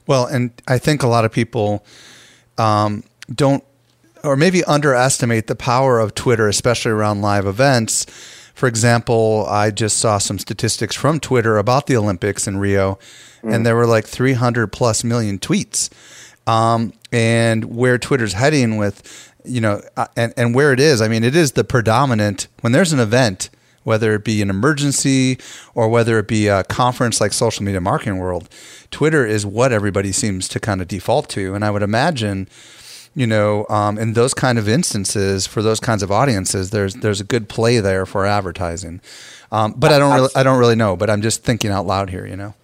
Well, 0.07 0.27
and 0.27 0.51
I 0.67 0.79
think 0.79 1.03
a 1.03 1.07
lot 1.07 1.25
of 1.25 1.33
people 1.33 1.85
um, 2.59 3.05
don't 3.33 3.65
or 4.25 4.37
maybe 4.37 4.63
underestimate 4.65 5.47
the 5.47 5.57
power 5.57 5.99
of 5.99 6.15
Twitter, 6.15 6.49
especially 6.49 6.93
around 6.93 7.23
live 7.23 7.47
events. 7.47 8.07
For 8.55 8.69
example, 8.69 9.47
I 9.49 9.71
just 9.71 9.99
saw 9.99 10.19
some 10.19 10.39
statistics 10.39 10.95
from 10.95 11.19
Twitter 11.19 11.59
about 11.59 11.87
the 11.87 11.97
Olympics 11.97 12.47
in 12.47 12.59
Rio, 12.59 12.99
mm. 13.43 13.53
and 13.53 13.67
there 13.67 13.75
were 13.75 13.87
like 13.87 14.07
300 14.07 14.69
plus 14.69 15.03
million 15.03 15.39
tweets. 15.39 15.91
Um, 16.47 16.93
and 17.13 17.77
where 17.77 17.99
Twitter's 17.99 18.33
heading 18.33 18.77
with, 18.77 19.33
you 19.45 19.61
know, 19.61 19.81
uh, 19.97 20.07
and, 20.17 20.35
and 20.37 20.55
where 20.55 20.73
it 20.73 20.81
is, 20.81 21.01
I 21.01 21.09
mean, 21.09 21.25
it 21.25 21.37
is 21.37 21.53
the 21.53 21.65
predominant, 21.65 22.49
when 22.61 22.73
there's 22.73 22.93
an 22.93 23.01
event, 23.01 23.51
whether 23.85 24.15
it 24.15 24.25
be 24.25 24.43
an 24.43 24.51
emergency 24.51 25.39
or 25.75 25.89
whether 25.89 26.19
it 26.19 26.29
be 26.29 26.49
a 26.49 26.65
conference 26.65 27.21
like 27.21 27.33
social 27.33 27.65
media 27.65 27.81
marketing 27.81 28.19
world, 28.19 28.49
Twitter 28.91 29.27
is 29.27 29.45
what 29.45 29.73
everybody 29.73 30.13
seems 30.13 30.49
to 30.49 30.61
kind 30.61 30.81
of 30.81 30.89
default 30.89 31.29
to. 31.31 31.55
And 31.55 31.65
I 31.65 31.71
would 31.71 31.83
imagine 31.83 32.49
you 33.15 33.27
know, 33.27 33.67
um, 33.69 33.99
in 33.99 34.15
those 34.15 34.33
kind 34.33 34.59
of 34.59 34.69
instances 34.69 35.47
for 35.47 35.63
those 35.63 35.81
kinds 35.81 36.03
of 36.03 36.11
audiences, 36.11 36.71
there's 36.71 36.95
there's 36.95 37.21
a 37.21 37.25
good 37.25 37.49
play 37.49 37.79
there 37.79 38.07
for 38.07 38.25
advertising. 38.25 39.01
Um, 39.51 39.75
but 39.77 39.93
I 39.93 39.99
don't 39.99 40.15
really, 40.15 40.31
I 40.35 40.43
don't 40.43 40.59
really 40.59 40.77
know. 40.77 40.97
But 40.97 41.11
I'm 41.11 41.21
just 41.21 41.45
thinking 41.45 41.71
out 41.71 41.87
loud 41.87 42.09
here, 42.09 42.27
you 42.27 42.37
know. 42.37 42.55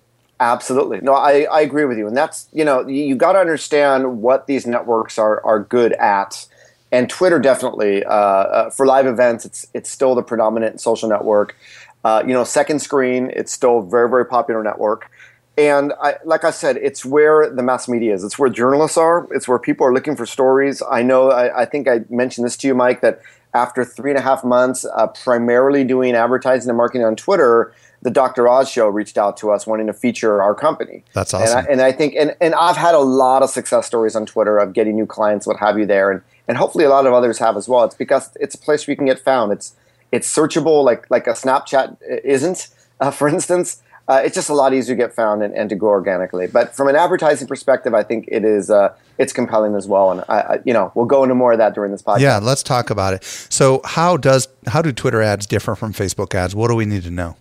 Absolutely, 0.40 1.00
no, 1.00 1.14
I, 1.14 1.42
I 1.50 1.60
agree 1.62 1.84
with 1.84 1.98
you, 1.98 2.06
and 2.06 2.16
that's 2.16 2.48
you 2.52 2.64
know 2.64 2.86
you, 2.86 3.02
you 3.02 3.16
got 3.16 3.32
to 3.32 3.40
understand 3.40 4.22
what 4.22 4.46
these 4.46 4.66
networks 4.66 5.18
are 5.18 5.44
are 5.44 5.58
good 5.58 5.92
at, 5.94 6.46
and 6.92 7.10
Twitter 7.10 7.40
definitely 7.40 8.04
uh, 8.04 8.12
uh, 8.12 8.70
for 8.70 8.86
live 8.86 9.06
events. 9.06 9.44
It's 9.44 9.66
it's 9.74 9.90
still 9.90 10.14
the 10.14 10.22
predominant 10.22 10.80
social 10.80 11.08
network. 11.08 11.56
Uh, 12.04 12.22
you 12.24 12.32
know, 12.32 12.44
second 12.44 12.78
screen. 12.78 13.32
It's 13.34 13.50
still 13.50 13.80
a 13.80 13.82
very 13.82 14.08
very 14.08 14.24
popular 14.26 14.62
network. 14.62 15.10
And 15.56 15.92
I, 16.00 16.14
like 16.24 16.44
I 16.44 16.52
said, 16.52 16.76
it's 16.76 17.04
where 17.04 17.50
the 17.50 17.64
mass 17.64 17.88
media 17.88 18.14
is. 18.14 18.22
It's 18.22 18.38
where 18.38 18.48
journalists 18.48 18.96
are. 18.96 19.26
It's 19.32 19.48
where 19.48 19.58
people 19.58 19.84
are 19.88 19.92
looking 19.92 20.14
for 20.14 20.24
stories. 20.24 20.84
I 20.88 21.02
know. 21.02 21.32
I, 21.32 21.62
I 21.62 21.64
think 21.64 21.88
I 21.88 22.04
mentioned 22.10 22.46
this 22.46 22.56
to 22.58 22.68
you, 22.68 22.76
Mike, 22.76 23.00
that 23.00 23.20
after 23.54 23.84
three 23.84 24.12
and 24.12 24.18
a 24.18 24.22
half 24.22 24.44
months, 24.44 24.86
uh, 24.94 25.08
primarily 25.08 25.82
doing 25.82 26.14
advertising 26.14 26.70
and 26.70 26.76
marketing 26.76 27.04
on 27.04 27.16
Twitter, 27.16 27.74
the 28.02 28.10
Dr. 28.10 28.48
Oz 28.48 28.70
show 28.70 28.86
reached 28.88 29.18
out 29.18 29.36
to 29.38 29.50
us 29.50 29.66
wanting 29.66 29.86
to 29.88 29.92
feature 29.92 30.40
our 30.42 30.54
company. 30.54 31.04
That's 31.14 31.34
awesome. 31.34 31.58
And 31.58 31.68
I, 31.68 31.72
and 31.72 31.80
I 31.82 31.92
think, 31.92 32.14
and, 32.14 32.36
and 32.40 32.54
I've 32.54 32.76
had 32.76 32.94
a 32.94 33.00
lot 33.00 33.42
of 33.42 33.50
success 33.50 33.86
stories 33.86 34.14
on 34.14 34.26
Twitter 34.26 34.58
of 34.58 34.72
getting 34.72 34.96
new 34.96 35.06
clients, 35.06 35.46
what 35.46 35.58
have 35.58 35.78
you 35.78 35.86
there. 35.86 36.10
And, 36.10 36.22
and 36.46 36.56
hopefully 36.56 36.84
a 36.84 36.88
lot 36.88 37.06
of 37.06 37.12
others 37.12 37.38
have 37.38 37.56
as 37.56 37.68
well. 37.68 37.84
It's 37.84 37.94
because 37.94 38.30
it's 38.40 38.54
a 38.54 38.58
place 38.58 38.86
where 38.86 38.92
you 38.92 38.96
can 38.96 39.06
get 39.06 39.18
found. 39.18 39.52
It's, 39.52 39.74
it's 40.12 40.32
searchable 40.32 40.84
like, 40.84 41.10
like 41.10 41.26
a 41.26 41.32
Snapchat 41.32 41.98
isn't, 42.24 42.68
uh, 43.00 43.10
for 43.12 43.28
instance 43.28 43.82
uh, 44.08 44.22
it's 44.24 44.34
just 44.34 44.48
a 44.48 44.54
lot 44.54 44.72
easier 44.72 44.96
to 44.96 45.02
get 45.02 45.14
found 45.14 45.42
and, 45.42 45.54
and, 45.54 45.68
to 45.68 45.76
grow 45.76 45.90
organically. 45.90 46.46
But 46.46 46.74
from 46.74 46.88
an 46.88 46.96
advertising 46.96 47.46
perspective, 47.46 47.92
I 47.92 48.02
think 48.02 48.24
it 48.28 48.42
is 48.42 48.70
uh, 48.70 48.94
it's 49.18 49.34
compelling 49.34 49.74
as 49.74 49.86
well. 49.86 50.10
And 50.10 50.24
I, 50.30 50.40
I, 50.40 50.58
you 50.64 50.72
know, 50.72 50.90
we'll 50.94 51.04
go 51.04 51.22
into 51.22 51.34
more 51.34 51.52
of 51.52 51.58
that 51.58 51.74
during 51.74 51.92
this 51.92 52.00
podcast. 52.00 52.20
Yeah, 52.20 52.38
let's 52.38 52.62
talk 52.62 52.88
about 52.88 53.12
it. 53.12 53.22
So, 53.22 53.82
how 53.84 54.16
does 54.16 54.48
how 54.66 54.80
do 54.80 54.92
Twitter 54.92 55.20
ads 55.20 55.46
differ 55.46 55.74
from 55.74 55.92
Facebook 55.92 56.34
ads? 56.34 56.54
What 56.54 56.68
do 56.68 56.74
we 56.74 56.86
need 56.86 57.02
to 57.02 57.10
know? 57.10 57.36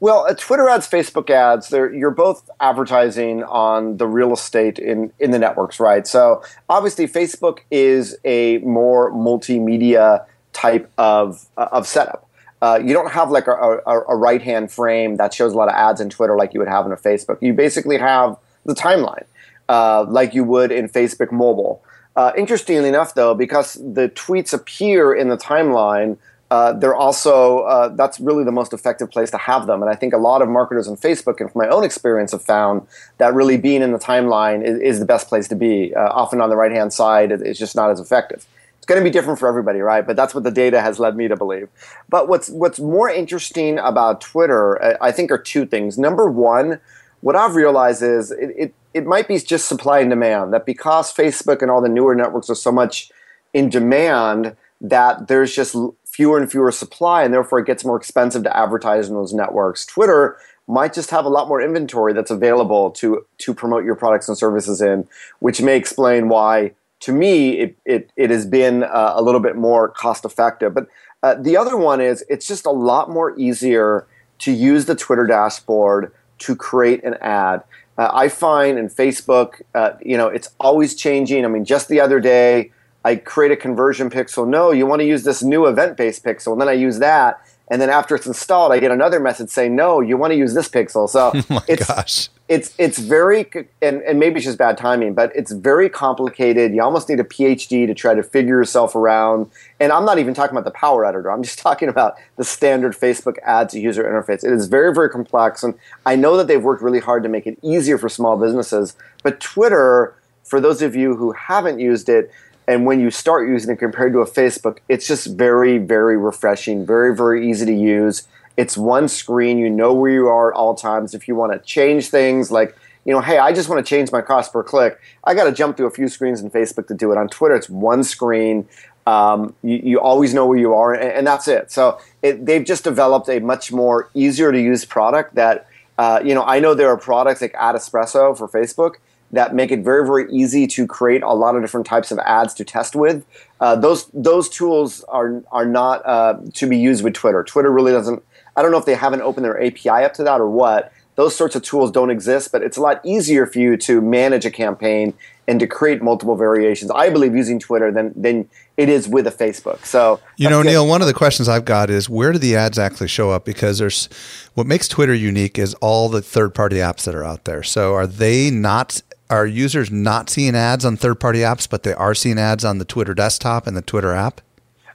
Well, 0.00 0.26
uh, 0.28 0.34
Twitter 0.34 0.68
ads, 0.68 0.88
Facebook 0.88 1.30
ads, 1.30 1.70
you're 1.70 2.10
both 2.10 2.48
advertising 2.60 3.44
on 3.44 3.96
the 3.96 4.06
real 4.06 4.32
estate 4.32 4.78
in, 4.78 5.12
in 5.18 5.30
the 5.30 5.38
networks, 5.38 5.80
right? 5.80 6.06
So 6.06 6.42
obviously, 6.68 7.06
Facebook 7.06 7.60
is 7.70 8.16
a 8.24 8.58
more 8.58 9.12
multimedia 9.12 10.24
type 10.52 10.90
of, 10.98 11.46
uh, 11.56 11.68
of 11.72 11.86
setup 11.86 12.28
uh, 12.62 12.78
you 12.82 12.92
don't 12.94 13.10
have 13.10 13.28
like 13.30 13.48
a, 13.48 13.52
a, 13.52 14.00
a 14.08 14.16
right 14.16 14.40
hand 14.40 14.70
frame 14.70 15.16
that 15.16 15.34
shows 15.34 15.52
a 15.52 15.56
lot 15.56 15.68
of 15.68 15.74
ads 15.74 16.00
in 16.00 16.08
Twitter 16.08 16.36
like 16.36 16.54
you 16.54 16.60
would 16.60 16.68
have 16.68 16.86
in 16.86 16.92
a 16.92 16.96
Facebook. 16.96 17.38
You 17.42 17.52
basically 17.52 17.98
have 17.98 18.36
the 18.64 18.72
timeline 18.72 19.24
uh, 19.68 20.06
like 20.08 20.32
you 20.32 20.44
would 20.44 20.70
in 20.70 20.88
Facebook 20.88 21.32
mobile. 21.32 21.82
Uh, 22.14 22.30
interestingly 22.36 22.88
enough, 22.88 23.14
though, 23.14 23.34
because 23.34 23.74
the 23.74 24.08
tweets 24.10 24.52
appear 24.52 25.12
in 25.12 25.28
the 25.28 25.36
timeline, 25.36 26.16
uh, 26.52 26.74
they're 26.74 26.94
also 26.94 27.60
uh, 27.60 27.88
that's 27.88 28.20
really 28.20 28.44
the 28.44 28.52
most 28.52 28.74
effective 28.74 29.10
place 29.10 29.30
to 29.30 29.38
have 29.38 29.66
them. 29.66 29.80
And 29.80 29.90
I 29.90 29.94
think 29.94 30.12
a 30.12 30.18
lot 30.18 30.42
of 30.42 30.50
marketers 30.50 30.86
on 30.86 30.98
Facebook, 30.98 31.40
and 31.40 31.50
from 31.50 31.60
my 31.62 31.68
own 31.68 31.82
experience, 31.82 32.32
have 32.32 32.42
found 32.42 32.86
that 33.16 33.32
really 33.32 33.56
being 33.56 33.80
in 33.80 33.92
the 33.92 33.98
timeline 33.98 34.62
is, 34.62 34.78
is 34.78 34.98
the 34.98 35.06
best 35.06 35.28
place 35.28 35.48
to 35.48 35.56
be. 35.56 35.94
Uh, 35.94 36.10
often 36.10 36.42
on 36.42 36.50
the 36.50 36.56
right 36.56 36.70
hand 36.70 36.92
side, 36.92 37.32
it's 37.32 37.58
just 37.58 37.74
not 37.74 37.88
as 37.90 37.98
effective. 37.98 38.46
It's 38.76 38.84
going 38.84 39.00
to 39.00 39.04
be 39.04 39.10
different 39.10 39.38
for 39.38 39.48
everybody, 39.48 39.80
right? 39.80 40.06
But 40.06 40.14
that's 40.14 40.34
what 40.34 40.44
the 40.44 40.50
data 40.50 40.82
has 40.82 40.98
led 40.98 41.16
me 41.16 41.26
to 41.26 41.36
believe. 41.36 41.70
But 42.10 42.28
what's 42.28 42.50
what's 42.50 42.78
more 42.78 43.08
interesting 43.08 43.78
about 43.78 44.20
Twitter, 44.20 44.62
I 45.00 45.10
think, 45.10 45.30
are 45.30 45.38
two 45.38 45.64
things. 45.64 45.96
Number 45.96 46.30
one, 46.30 46.80
what 47.22 47.34
I've 47.34 47.54
realized 47.54 48.02
is 48.02 48.30
it, 48.30 48.50
it, 48.58 48.74
it 48.92 49.06
might 49.06 49.26
be 49.26 49.38
just 49.38 49.68
supply 49.68 50.00
and 50.00 50.10
demand. 50.10 50.52
That 50.52 50.66
because 50.66 51.14
Facebook 51.14 51.62
and 51.62 51.70
all 51.70 51.80
the 51.80 51.88
newer 51.88 52.14
networks 52.14 52.50
are 52.50 52.54
so 52.54 52.72
much 52.72 53.10
in 53.54 53.70
demand, 53.70 54.54
that 54.82 55.28
there's 55.28 55.54
just 55.54 55.74
fewer 56.04 56.38
and 56.38 56.50
fewer 56.50 56.70
supply, 56.70 57.22
and 57.22 57.32
therefore 57.32 57.60
it 57.60 57.66
gets 57.66 57.84
more 57.84 57.96
expensive 57.96 58.42
to 58.42 58.54
advertise 58.54 59.08
in 59.08 59.14
those 59.14 59.32
networks. 59.32 59.86
Twitter 59.86 60.36
might 60.68 60.92
just 60.92 61.10
have 61.10 61.24
a 61.24 61.28
lot 61.28 61.48
more 61.48 61.62
inventory 61.62 62.12
that's 62.12 62.30
available 62.30 62.90
to 62.90 63.24
to 63.38 63.54
promote 63.54 63.84
your 63.84 63.94
products 63.94 64.28
and 64.28 64.36
services 64.36 64.82
in, 64.82 65.08
which 65.38 65.62
may 65.62 65.76
explain 65.76 66.28
why 66.28 66.72
to 67.02 67.12
me, 67.12 67.58
it, 67.58 67.76
it, 67.84 68.12
it 68.16 68.30
has 68.30 68.46
been 68.46 68.84
uh, 68.84 69.14
a 69.16 69.22
little 69.22 69.40
bit 69.40 69.56
more 69.56 69.88
cost 69.88 70.24
effective. 70.24 70.72
But 70.72 70.86
uh, 71.22 71.34
the 71.34 71.56
other 71.56 71.76
one 71.76 72.00
is 72.00 72.24
it's 72.28 72.46
just 72.46 72.64
a 72.64 72.70
lot 72.70 73.10
more 73.10 73.36
easier 73.38 74.06
to 74.38 74.52
use 74.52 74.84
the 74.84 74.94
Twitter 74.94 75.26
dashboard 75.26 76.12
to 76.38 76.56
create 76.56 77.02
an 77.02 77.14
ad. 77.14 77.64
Uh, 77.98 78.10
I 78.12 78.28
find 78.28 78.78
in 78.78 78.88
Facebook, 78.88 79.62
uh, 79.74 79.94
you 80.00 80.16
know, 80.16 80.28
it's 80.28 80.50
always 80.60 80.94
changing. 80.94 81.44
I 81.44 81.48
mean, 81.48 81.64
just 81.64 81.88
the 81.88 82.00
other 82.00 82.20
day, 82.20 82.70
I 83.04 83.16
create 83.16 83.52
a 83.52 83.56
conversion 83.56 84.10
pixel. 84.10 84.46
No, 84.46 84.70
you 84.70 84.86
want 84.86 85.00
to 85.00 85.06
use 85.06 85.24
this 85.24 85.42
new 85.42 85.66
event 85.66 85.96
based 85.96 86.24
pixel. 86.24 86.52
And 86.52 86.60
then 86.60 86.68
I 86.68 86.72
use 86.72 86.98
that. 87.00 87.40
And 87.68 87.80
then 87.80 87.90
after 87.90 88.14
it's 88.14 88.26
installed, 88.26 88.72
I 88.72 88.78
get 88.80 88.90
another 88.90 89.18
message 89.18 89.48
saying, 89.48 89.74
no, 89.74 90.00
you 90.00 90.16
want 90.16 90.32
to 90.32 90.36
use 90.36 90.54
this 90.54 90.68
pixel. 90.68 91.08
So 91.08 91.32
oh 91.50 91.64
it's, 91.68 91.86
gosh 91.86 92.28
it's 92.52 92.74
it's 92.76 92.98
very 92.98 93.46
and, 93.80 94.02
and 94.02 94.20
maybe 94.20 94.36
it's 94.36 94.44
just 94.44 94.58
bad 94.58 94.76
timing, 94.76 95.14
but 95.14 95.34
it's 95.34 95.52
very 95.52 95.88
complicated. 95.88 96.74
You 96.74 96.82
almost 96.82 97.08
need 97.08 97.18
a 97.18 97.24
PhD 97.24 97.86
to 97.86 97.94
try 97.94 98.14
to 98.14 98.22
figure 98.22 98.58
yourself 98.58 98.94
around. 98.94 99.50
And 99.80 99.90
I'm 99.90 100.04
not 100.04 100.18
even 100.18 100.34
talking 100.34 100.54
about 100.54 100.64
the 100.64 100.76
power 100.78 101.06
editor. 101.06 101.32
I'm 101.32 101.42
just 101.42 101.58
talking 101.66 101.88
about 101.88 102.16
the 102.36 102.44
standard 102.44 102.92
Facebook 102.92 103.38
ads 103.44 103.72
user 103.72 104.04
interface. 104.04 104.44
It 104.44 104.52
is 104.52 104.68
very 104.68 104.92
very 104.92 105.08
complex, 105.08 105.62
and 105.62 105.74
I 106.04 106.14
know 106.14 106.36
that 106.36 106.46
they've 106.46 106.62
worked 106.62 106.82
really 106.82 107.00
hard 107.00 107.22
to 107.22 107.28
make 107.30 107.46
it 107.46 107.58
easier 107.62 107.96
for 107.96 108.10
small 108.10 108.36
businesses. 108.36 108.96
But 109.22 109.40
Twitter, 109.40 110.14
for 110.44 110.60
those 110.60 110.82
of 110.82 110.94
you 110.94 111.16
who 111.16 111.32
haven't 111.32 111.78
used 111.78 112.10
it, 112.10 112.30
and 112.66 112.86
when 112.86 113.00
you 113.00 113.10
start 113.10 113.48
using 113.48 113.74
it 113.74 113.78
compared 113.78 114.12
to 114.12 114.20
a 114.20 114.26
Facebook, 114.26 114.78
it's 114.88 115.06
just 115.06 115.26
very 115.26 115.78
very 115.78 116.16
refreshing, 116.16 116.86
very 116.86 117.14
very 117.14 117.48
easy 117.48 117.66
to 117.66 117.74
use 117.74 118.26
it's 118.56 118.76
one 118.76 119.08
screen. 119.08 119.58
You 119.58 119.70
know 119.70 119.92
where 119.92 120.10
you 120.10 120.28
are 120.28 120.52
at 120.52 120.56
all 120.56 120.74
times. 120.74 121.14
If 121.14 121.28
you 121.28 121.34
want 121.34 121.52
to 121.52 121.58
change 121.60 122.08
things, 122.08 122.50
like 122.50 122.76
you 123.04 123.12
know, 123.12 123.20
hey, 123.20 123.38
I 123.38 123.52
just 123.52 123.68
want 123.68 123.84
to 123.84 123.88
change 123.88 124.12
my 124.12 124.20
cost 124.20 124.52
per 124.52 124.62
click. 124.62 125.00
I 125.24 125.34
got 125.34 125.44
to 125.44 125.52
jump 125.52 125.76
through 125.76 125.86
a 125.86 125.90
few 125.90 126.08
screens 126.08 126.40
in 126.40 126.50
Facebook 126.50 126.86
to 126.88 126.94
do 126.94 127.10
it. 127.10 127.18
On 127.18 127.28
Twitter, 127.28 127.56
it's 127.56 127.68
one 127.68 128.04
screen. 128.04 128.68
Um, 129.04 129.54
you, 129.64 129.80
you, 129.82 130.00
always 130.00 130.32
know 130.32 130.46
where 130.46 130.58
you 130.58 130.74
are, 130.74 130.94
and, 130.94 131.10
and 131.10 131.26
that's 131.26 131.48
it. 131.48 131.72
So 131.72 131.98
it, 132.22 132.46
they've 132.46 132.64
just 132.64 132.84
developed 132.84 133.28
a 133.28 133.40
much 133.40 133.72
more 133.72 134.08
easier 134.14 134.52
to 134.52 134.60
use 134.60 134.84
product. 134.84 135.34
That 135.34 135.66
uh, 135.98 136.20
you 136.24 136.34
know, 136.34 136.44
I 136.44 136.60
know 136.60 136.74
there 136.74 136.88
are 136.88 136.96
products 136.96 137.42
like 137.42 137.52
AdEspresso 137.54 138.38
for 138.38 138.46
Facebook 138.48 138.96
that 139.32 139.54
make 139.54 139.70
it 139.70 139.80
very 139.80 140.06
very 140.06 140.30
easy 140.30 140.66
to 140.66 140.86
create 140.86 141.22
a 141.22 141.32
lot 141.34 141.56
of 141.56 141.62
different 141.62 141.86
types 141.86 142.10
of 142.10 142.18
ads 142.20 142.54
to 142.54 142.64
test 142.64 142.94
with. 142.94 143.24
Uh, 143.60 143.76
those 143.76 144.06
those 144.12 144.48
tools 144.48 145.04
are 145.08 145.42
are 145.50 145.66
not 145.66 146.04
uh, 146.06 146.38
to 146.54 146.66
be 146.66 146.76
used 146.76 147.02
with 147.02 147.14
Twitter. 147.14 147.42
Twitter 147.42 147.70
really 147.70 147.92
doesn't 147.92 148.22
I 148.56 148.62
don't 148.62 148.70
know 148.70 148.78
if 148.78 148.84
they 148.84 148.94
haven't 148.94 149.22
opened 149.22 149.44
their 149.44 149.62
API 149.62 149.88
up 150.04 150.14
to 150.14 150.24
that 150.24 150.40
or 150.40 150.48
what. 150.48 150.92
Those 151.14 151.36
sorts 151.36 151.54
of 151.54 151.62
tools 151.62 151.90
don't 151.90 152.10
exist, 152.10 152.52
but 152.52 152.62
it's 152.62 152.78
a 152.78 152.80
lot 152.80 153.00
easier 153.04 153.44
for 153.46 153.58
you 153.58 153.76
to 153.78 154.00
manage 154.00 154.46
a 154.46 154.50
campaign 154.50 155.12
and 155.46 155.60
to 155.60 155.66
create 155.66 156.02
multiple 156.02 156.36
variations. 156.36 156.90
I 156.90 157.10
believe 157.10 157.34
using 157.34 157.58
Twitter 157.58 157.90
than 157.90 158.12
than 158.20 158.48
it 158.76 158.88
is 158.88 159.08
with 159.08 159.26
a 159.26 159.30
Facebook. 159.30 159.84
So 159.84 160.20
you 160.36 160.48
know, 160.48 160.62
good. 160.62 160.70
Neal, 160.70 160.86
one 160.86 161.02
of 161.02 161.06
the 161.06 161.14
questions 161.14 161.48
I've 161.48 161.64
got 161.64 161.90
is 161.90 162.08
where 162.08 162.32
do 162.32 162.38
the 162.38 162.56
ads 162.56 162.78
actually 162.78 163.08
show 163.08 163.30
up? 163.30 163.44
Because 163.44 163.78
there's 163.78 164.08
what 164.54 164.66
makes 164.66 164.88
Twitter 164.88 165.14
unique 165.14 165.58
is 165.58 165.74
all 165.74 166.08
the 166.08 166.22
third 166.22 166.54
party 166.54 166.76
apps 166.76 167.04
that 167.04 167.14
are 167.14 167.24
out 167.24 167.44
there. 167.44 167.62
So 167.62 167.94
are 167.94 168.06
they 168.06 168.50
not? 168.50 169.02
Are 169.32 169.46
users 169.46 169.90
not 169.90 170.28
seeing 170.28 170.54
ads 170.54 170.84
on 170.84 170.98
third 170.98 171.18
party 171.18 171.38
apps, 171.38 171.66
but 171.66 171.84
they 171.84 171.94
are 171.94 172.14
seeing 172.14 172.38
ads 172.38 172.66
on 172.66 172.76
the 172.76 172.84
Twitter 172.84 173.14
desktop 173.14 173.66
and 173.66 173.74
the 173.74 173.80
Twitter 173.80 174.12
app? 174.12 174.42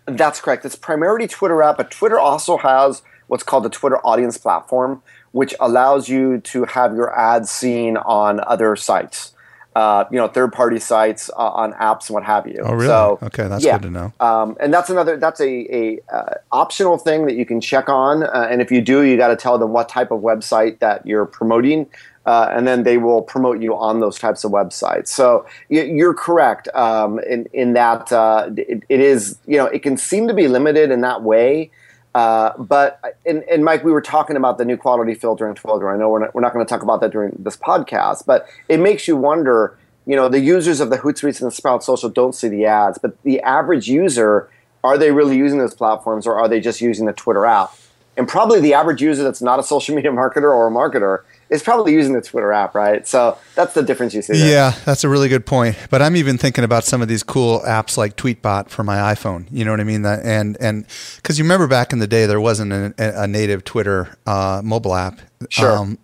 That's 0.06 0.40
correct. 0.40 0.64
It's 0.64 0.76
primarily 0.76 1.28
Twitter 1.28 1.64
app, 1.64 1.78
but 1.78 1.90
Twitter 1.90 2.20
also 2.20 2.58
has 2.58 3.02
what's 3.26 3.42
called 3.42 3.64
the 3.64 3.70
Twitter 3.72 3.98
Audience 4.06 4.38
Platform, 4.38 5.02
which 5.32 5.56
allows 5.60 6.08
you 6.08 6.40
to 6.42 6.66
have 6.66 6.96
your 6.96 7.18
ads 7.18 7.50
seen 7.50 7.98
on 7.98 8.40
other 8.46 8.76
sites. 8.76 9.34
Uh, 9.76 10.06
you 10.12 10.18
know, 10.18 10.28
third-party 10.28 10.80
sites 10.80 11.32
uh, 11.38 11.50
on 11.50 11.74
apps 11.74 12.10
and 12.10 12.16
what 12.16 12.24
have 12.24 12.48
you. 12.48 12.60
Oh, 12.64 12.74
really? 12.74 12.88
So, 12.88 13.20
okay, 13.24 13.48
that's 13.48 13.64
yeah. 13.64 13.78
good 13.78 13.88
to 13.88 13.90
know. 13.92 14.14
Um, 14.20 14.56
and 14.60 14.74
that's 14.74 14.90
another. 14.92 15.18
That's 15.18 15.40
a, 15.40 15.76
a 15.76 16.00
uh, 16.12 16.34
optional 16.52 16.98
thing 16.98 17.26
that 17.26 17.36
you 17.36 17.46
can 17.46 17.60
check 17.60 17.90
on. 17.90 18.24
Uh, 18.24 18.48
and 18.50 18.62
if 18.62 18.72
you 18.72 18.82
do, 18.82 19.02
you 19.02 19.18
got 19.18 19.28
to 19.28 19.36
tell 19.36 19.58
them 19.58 19.74
what 19.74 19.90
type 19.90 20.10
of 20.12 20.22
website 20.22 20.80
that 20.80 21.06
you're 21.06 21.26
promoting, 21.28 21.88
uh, 22.28 22.52
and 22.52 22.68
then 22.68 22.84
they 22.84 22.98
will 22.98 23.22
promote 23.22 23.62
you 23.62 23.74
on 23.74 24.02
those 24.02 24.20
types 24.20 24.44
of 24.44 24.52
websites. 24.52 25.08
So 25.08 25.46
you're 25.70 26.14
correct 26.14 26.68
um, 26.76 27.20
in 27.20 27.48
in 27.54 27.72
that 27.74 28.12
uh, 28.12 28.50
it, 28.58 28.84
it 28.90 29.00
is. 29.00 29.40
You 29.48 29.58
know, 29.58 29.68
it 29.68 29.82
can 29.82 29.96
seem 29.96 30.28
to 30.28 30.34
be 30.34 30.50
limited 30.50 30.92
in 30.92 31.02
that 31.02 31.24
way. 31.24 31.72
Uh, 32.14 32.52
but 32.58 33.18
and, 33.26 33.44
and, 33.44 33.64
Mike, 33.64 33.84
we 33.84 33.92
were 33.92 34.02
talking 34.02 34.36
about 34.36 34.58
the 34.58 34.66
new 34.66 34.76
quality 34.76 35.14
filter 35.14 35.48
in 35.48 35.56
Twitter. 35.56 35.90
I 35.90 35.98
know 35.98 36.10
we're 36.10 36.20
not, 36.20 36.36
we're 36.36 36.42
not 36.42 36.52
going 36.52 36.66
to 36.66 36.70
talk 36.70 36.82
about 36.82 37.00
that 37.02 37.12
during 37.12 37.34
this 37.40 37.56
podcast, 37.56 38.26
but 38.26 38.48
it 38.68 38.80
makes 38.80 39.08
you 39.08 39.16
wonder. 39.16 39.78
You 40.06 40.16
know, 40.16 40.30
the 40.30 40.40
users 40.40 40.80
of 40.80 40.90
the 40.90 40.98
Hootsuite 40.98 41.42
and 41.42 41.52
the 41.52 41.56
Sprout 41.56 41.84
Social 41.84 42.10
don't 42.10 42.34
see 42.34 42.48
the 42.48 42.66
ads, 42.66 42.98
but 42.98 43.22
the 43.24 43.42
average 43.42 43.90
user, 43.90 44.50
are 44.84 44.98
they 44.98 45.12
really 45.12 45.36
using 45.36 45.60
those 45.60 45.76
platforms, 45.76 46.26
or 46.26 46.40
are 46.40 46.48
they 46.48 46.62
just 46.62 46.82
using 46.82 47.06
the 47.06 47.14
Twitter 47.14 47.46
app? 47.46 47.74
And 48.16 48.28
probably 48.28 48.60
the 48.60 48.74
average 48.74 49.02
user 49.02 49.24
that's 49.24 49.42
not 49.42 49.60
a 49.60 49.64
social 49.64 49.96
media 49.96 50.12
marketer 50.12 50.44
or 50.44 50.68
a 50.68 50.72
marketer 50.72 51.24
is 51.50 51.64
probably 51.64 51.94
using 51.94 52.14
the 52.14 52.22
Twitter 52.22 52.52
app, 52.52 52.76
right? 52.76 53.08
So 53.08 53.38
that's 53.56 53.74
the 53.74 53.82
difference 53.84 54.14
you 54.14 54.22
see. 54.22 54.34
There. 54.34 54.50
Yeah, 54.50 54.74
that's 54.86 55.04
a 55.04 55.10
really 55.10 55.30
good 55.30 55.46
point. 55.46 55.78
But 55.90 56.02
I'm 56.02 56.16
even 56.16 56.38
thinking 56.38 56.64
about 56.64 56.84
some 56.84 57.02
of 57.02 57.08
these 57.08 57.24
cool 57.24 57.62
apps 57.62 57.98
like 57.98 58.18
Tweetbot 58.18 58.70
for 58.70 58.84
my 58.84 58.98
iPhone. 59.14 59.48
You 59.52 59.64
know 59.66 59.72
what 59.72 59.80
I 59.80 59.86
mean? 59.86 60.02
That 60.02 60.26
and 60.26 60.58
and 60.60 60.86
because 61.18 61.38
you 61.40 61.46
remember 61.46 61.68
back 61.68 61.94
in 61.94 62.00
the 62.00 62.08
day 62.08 62.26
there 62.26 62.42
wasn't 62.42 62.74
a, 62.74 62.94
a 63.24 63.28
native 63.28 63.64
Twitter 63.64 64.18
uh, 64.26 64.62
mobile 64.64 64.96
app. 64.96 65.20
Sure. 65.50 65.78
Um, 65.78 65.98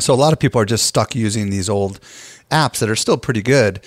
so 0.00 0.12
a 0.12 0.16
lot 0.16 0.32
of 0.32 0.38
people 0.38 0.60
are 0.60 0.66
just 0.66 0.86
stuck 0.86 1.14
using 1.14 1.50
these 1.50 1.68
old 1.68 1.98
apps 2.50 2.78
that 2.78 2.88
are 2.88 2.96
still 2.96 3.18
pretty 3.18 3.42
good. 3.42 3.80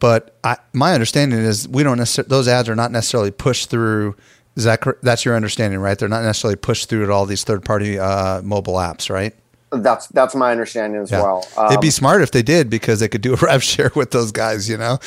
but 0.00 0.36
I, 0.44 0.56
my 0.72 0.94
understanding 0.94 1.38
is 1.40 1.68
we 1.68 1.82
don't 1.82 1.98
necessarily 1.98 2.28
those 2.28 2.48
ads 2.48 2.68
are 2.68 2.76
not 2.76 2.92
necessarily 2.92 3.30
pushed 3.30 3.70
through. 3.70 4.16
Is 4.56 4.64
that 4.64 4.82
that's 5.02 5.24
your 5.24 5.36
understanding, 5.36 5.78
right? 5.80 5.98
They're 5.98 6.08
not 6.08 6.22
necessarily 6.22 6.56
pushed 6.56 6.88
through 6.88 7.06
to 7.06 7.12
all 7.12 7.26
these 7.26 7.44
third 7.44 7.64
party 7.64 7.98
uh, 7.98 8.42
mobile 8.42 8.74
apps, 8.74 9.10
right? 9.10 9.34
That's 9.70 10.06
that's 10.08 10.34
my 10.34 10.50
understanding 10.52 11.00
as 11.00 11.10
Yeah. 11.10 11.22
well. 11.22 11.46
It'd 11.68 11.80
be 11.80 11.88
Um, 11.88 11.92
smart 11.92 12.22
if 12.22 12.30
they 12.30 12.42
did 12.42 12.70
because 12.70 13.00
they 13.00 13.08
could 13.08 13.20
do 13.20 13.34
a 13.34 13.36
rev 13.42 13.62
share 13.62 13.90
with 13.94 14.10
those 14.12 14.32
guys, 14.32 14.68
you 14.68 14.76
know. 14.76 14.98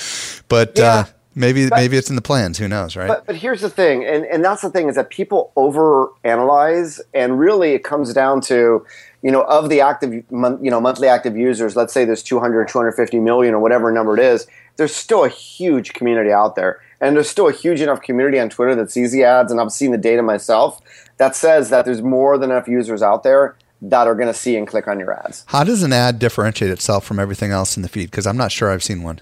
But 0.50 0.80
uh, 0.80 1.06
maybe 1.36 1.68
But- 1.70 1.78
maybe 1.78 1.98
it's 1.98 2.10
in 2.10 2.16
the 2.16 2.22
plans. 2.22 2.58
Who 2.60 2.68
knows, 2.68 2.96
right? 2.96 3.08
But, 3.08 3.26
but 3.26 3.36
here's 3.38 3.62
the 3.62 3.70
thing, 3.70 4.06
and, 4.06 4.26
and 4.26 4.44
that's 4.46 4.62
the 4.62 4.70
thing 4.70 4.88
is 4.90 4.96
that 4.96 5.10
people 5.10 5.52
overanalyze, 5.58 7.00
and 7.14 7.40
really 7.40 7.74
it 7.74 7.84
comes 7.84 8.14
down 8.14 8.42
to, 8.42 8.86
you 9.22 9.32
know, 9.32 9.42
of 9.44 9.70
the 9.70 9.82
active, 9.82 10.14
you 10.14 10.24
know, 10.32 10.82
monthly 10.82 11.08
active 11.08 11.38
users. 11.38 11.76
Let's 11.76 11.94
say 11.94 12.06
there's 12.06 12.24
200, 12.24 12.68
250 12.68 13.20
million, 13.20 13.54
or 13.54 13.60
whatever 13.60 13.92
number 13.92 14.14
it 14.14 14.20
is. 14.24 14.48
There's 14.78 14.96
still 14.96 15.24
a 15.24 15.30
huge 15.30 15.94
community 15.94 16.32
out 16.32 16.56
there, 16.56 16.80
and 17.00 17.16
there's 17.16 17.30
still 17.30 17.48
a 17.48 17.52
huge 17.52 17.82
enough 17.82 18.02
community 18.02 18.40
on 18.40 18.50
Twitter 18.50 18.76
that 18.76 18.92
sees 18.92 19.12
the 19.12 19.24
ads, 19.24 19.52
and 19.52 19.60
I've 19.60 19.72
seen 19.72 19.92
the 19.92 19.98
data 19.98 20.22
myself 20.22 20.80
that 21.18 21.36
says 21.36 21.70
that 21.70 21.86
there's 21.86 22.02
more 22.02 22.38
than 22.38 22.52
enough 22.52 22.68
users 22.68 23.02
out 23.04 23.24
there 23.24 23.56
that 23.82 24.08
are 24.08 24.16
going 24.16 24.28
to 24.28 24.34
see 24.34 24.56
and 24.56 24.68
click 24.68 24.88
on 24.88 25.00
your 25.00 25.14
ads. 25.26 25.44
How 25.48 25.64
does 25.64 25.84
an 25.84 25.94
ad 25.94 26.20
differentiate 26.20 26.72
itself 26.72 27.04
from 27.06 27.20
everything 27.20 27.52
else 27.52 27.76
in 27.76 27.84
the 27.84 27.90
feed? 27.90 28.12
Because 28.12 28.28
I'm 28.28 28.38
not 28.38 28.52
sure 28.52 28.72
I've 28.72 28.84
seen 28.84 29.04
one. 29.04 29.22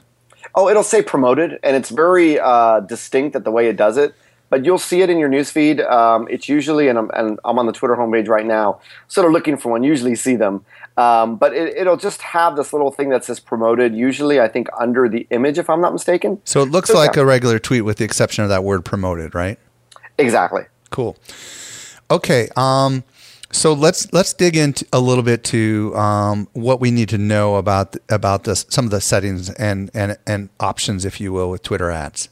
Oh, 0.55 0.67
it'll 0.67 0.83
say 0.83 1.01
promoted, 1.01 1.59
and 1.63 1.75
it's 1.75 1.89
very 1.89 2.39
uh, 2.39 2.81
distinct 2.81 3.35
at 3.35 3.43
the 3.43 3.51
way 3.51 3.67
it 3.67 3.77
does 3.77 3.97
it. 3.97 4.15
But 4.49 4.65
you'll 4.65 4.79
see 4.79 5.01
it 5.03 5.11
in 5.11 5.19
your 5.19 5.29
newsfeed. 5.29 5.87
Um, 5.89 6.27
it's 6.27 6.49
usually, 6.49 6.87
and 6.87 6.97
I'm, 6.97 7.11
and 7.11 7.39
I'm 7.45 7.59
on 7.59 7.67
the 7.67 7.71
Twitter 7.71 7.95
homepage 7.95 8.27
right 8.27 8.47
now, 8.47 8.81
sort 9.07 9.27
of 9.27 9.31
looking 9.31 9.57
for 9.57 9.71
one. 9.71 9.83
Usually 9.83 10.15
see 10.15 10.35
them, 10.35 10.65
um, 10.97 11.35
but 11.35 11.53
it, 11.53 11.77
it'll 11.77 11.97
just 11.97 12.23
have 12.23 12.55
this 12.55 12.73
little 12.73 12.89
thing 12.89 13.09
that 13.09 13.23
says 13.23 13.39
promoted. 13.39 13.93
Usually, 13.93 14.41
I 14.41 14.47
think 14.47 14.67
under 14.79 15.07
the 15.07 15.27
image, 15.29 15.59
if 15.59 15.69
I'm 15.69 15.81
not 15.81 15.93
mistaken. 15.93 16.41
So 16.45 16.63
it 16.63 16.71
looks 16.71 16.89
So, 16.89 16.95
like 16.95 17.15
yeah. 17.15 17.21
a 17.21 17.25
regular 17.25 17.59
tweet 17.59 17.85
with 17.85 17.97
the 17.97 18.05
exception 18.05 18.43
of 18.43 18.49
that 18.49 18.63
word 18.63 18.83
promoted, 18.83 19.35
right? 19.35 19.59
Exactly. 20.17 20.63
Cool. 20.89 21.15
Okay. 22.09 22.49
Um, 22.57 23.03
so 23.51 23.73
let's 23.73 24.11
let's 24.13 24.33
dig 24.33 24.55
into 24.55 24.85
a 24.93 24.99
little 24.99 25.23
bit 25.23 25.43
to 25.45 25.95
um, 25.95 26.47
what 26.53 26.79
we 26.79 26.91
need 26.91 27.09
to 27.09 27.17
know 27.17 27.55
about 27.55 27.95
about 28.09 28.43
this, 28.43 28.65
some 28.69 28.85
of 28.85 28.91
the 28.91 29.01
settings 29.01 29.49
and, 29.51 29.89
and 29.93 30.17
and 30.27 30.49
options, 30.59 31.05
if 31.05 31.19
you 31.19 31.33
will, 31.33 31.49
with 31.49 31.63
Twitter 31.63 31.89
ads. 31.89 32.29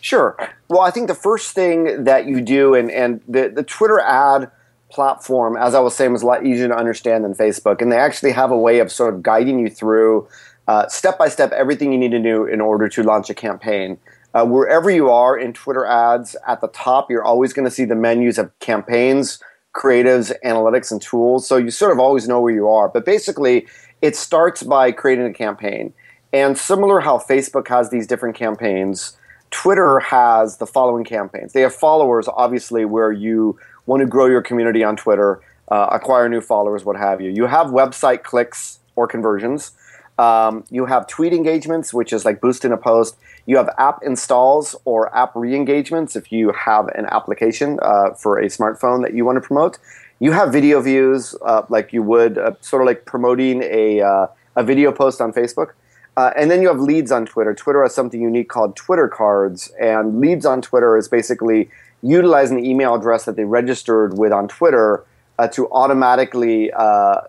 Sure. 0.00 0.36
Well, 0.68 0.80
I 0.80 0.90
think 0.90 1.08
the 1.08 1.14
first 1.14 1.52
thing 1.52 2.04
that 2.04 2.26
you 2.26 2.40
do, 2.40 2.74
and, 2.74 2.90
and 2.90 3.20
the, 3.28 3.48
the 3.48 3.62
Twitter 3.62 4.00
ad 4.00 4.50
platform, 4.90 5.56
as 5.56 5.74
I 5.74 5.80
was 5.80 5.94
saying, 5.94 6.14
is 6.14 6.22
a 6.22 6.26
lot 6.26 6.46
easier 6.46 6.68
to 6.68 6.76
understand 6.76 7.24
than 7.24 7.34
Facebook. 7.34 7.82
And 7.82 7.92
they 7.92 7.98
actually 7.98 8.32
have 8.32 8.50
a 8.50 8.56
way 8.56 8.78
of 8.78 8.90
sort 8.90 9.12
of 9.12 9.22
guiding 9.22 9.58
you 9.58 9.68
through 9.68 10.26
uh, 10.68 10.88
step 10.88 11.18
by 11.18 11.28
step 11.28 11.52
everything 11.52 11.92
you 11.92 11.98
need 11.98 12.12
to 12.12 12.22
do 12.22 12.46
in 12.46 12.60
order 12.60 12.88
to 12.88 13.02
launch 13.02 13.28
a 13.28 13.34
campaign. 13.34 13.98
Uh, 14.32 14.46
wherever 14.46 14.90
you 14.90 15.10
are 15.10 15.36
in 15.36 15.52
Twitter 15.52 15.84
ads, 15.84 16.36
at 16.46 16.60
the 16.60 16.68
top, 16.68 17.10
you're 17.10 17.24
always 17.24 17.52
going 17.52 17.64
to 17.64 17.70
see 17.70 17.84
the 17.84 17.96
menus 17.96 18.38
of 18.38 18.56
campaigns, 18.60 19.42
creatives, 19.74 20.32
analytics, 20.44 20.90
and 20.90 21.00
tools. 21.00 21.46
So 21.46 21.56
you 21.56 21.70
sort 21.70 21.92
of 21.92 21.98
always 21.98 22.26
know 22.26 22.40
where 22.40 22.52
you 22.52 22.68
are. 22.68 22.88
But 22.88 23.04
basically, 23.04 23.66
it 24.02 24.16
starts 24.16 24.62
by 24.62 24.92
creating 24.92 25.26
a 25.26 25.32
campaign. 25.32 25.92
And 26.32 26.56
similar 26.56 27.00
how 27.00 27.18
Facebook 27.18 27.68
has 27.68 27.90
these 27.90 28.06
different 28.06 28.36
campaigns, 28.36 29.16
Twitter 29.50 29.98
has 29.98 30.58
the 30.58 30.66
following 30.66 31.04
campaigns. 31.04 31.52
They 31.52 31.62
have 31.62 31.74
followers, 31.74 32.28
obviously, 32.28 32.84
where 32.84 33.10
you 33.10 33.58
want 33.86 34.00
to 34.00 34.06
grow 34.06 34.26
your 34.26 34.42
community 34.42 34.84
on 34.84 34.96
Twitter, 34.96 35.40
uh, 35.70 35.88
acquire 35.90 36.28
new 36.28 36.40
followers, 36.40 36.84
what 36.84 36.96
have 36.96 37.20
you. 37.20 37.30
You 37.30 37.46
have 37.46 37.68
website 37.68 38.22
clicks 38.22 38.78
or 38.94 39.08
conversions. 39.08 39.72
Um, 40.20 40.64
you 40.70 40.84
have 40.84 41.06
tweet 41.06 41.32
engagements, 41.32 41.94
which 41.94 42.12
is 42.12 42.26
like 42.26 42.42
boosting 42.42 42.72
a 42.72 42.76
post. 42.76 43.16
You 43.46 43.56
have 43.56 43.70
app 43.78 44.00
installs 44.02 44.76
or 44.84 45.14
app 45.16 45.32
re 45.34 45.56
engagements 45.56 46.14
if 46.14 46.30
you 46.30 46.52
have 46.52 46.88
an 46.88 47.06
application 47.06 47.78
uh, 47.80 48.10
for 48.10 48.38
a 48.38 48.48
smartphone 48.48 49.00
that 49.00 49.14
you 49.14 49.24
want 49.24 49.36
to 49.36 49.40
promote. 49.40 49.78
You 50.18 50.32
have 50.32 50.52
video 50.52 50.82
views, 50.82 51.34
uh, 51.40 51.62
like 51.70 51.94
you 51.94 52.02
would, 52.02 52.36
uh, 52.36 52.52
sort 52.60 52.82
of 52.82 52.86
like 52.86 53.06
promoting 53.06 53.62
a, 53.62 54.02
uh, 54.02 54.26
a 54.56 54.62
video 54.62 54.92
post 54.92 55.22
on 55.22 55.32
Facebook. 55.32 55.70
Uh, 56.18 56.32
and 56.36 56.50
then 56.50 56.60
you 56.60 56.68
have 56.68 56.80
leads 56.80 57.10
on 57.10 57.24
Twitter. 57.24 57.54
Twitter 57.54 57.82
has 57.82 57.94
something 57.94 58.20
unique 58.20 58.50
called 58.50 58.76
Twitter 58.76 59.08
cards, 59.08 59.72
and 59.80 60.20
leads 60.20 60.44
on 60.44 60.60
Twitter 60.60 60.98
is 60.98 61.08
basically 61.08 61.70
utilizing 62.02 62.58
the 62.58 62.68
email 62.68 62.94
address 62.94 63.24
that 63.24 63.36
they 63.36 63.44
registered 63.44 64.18
with 64.18 64.32
on 64.32 64.48
Twitter 64.48 65.02
uh, 65.40 65.48
to 65.48 65.70
automatically, 65.72 66.70
uh, 66.72 67.20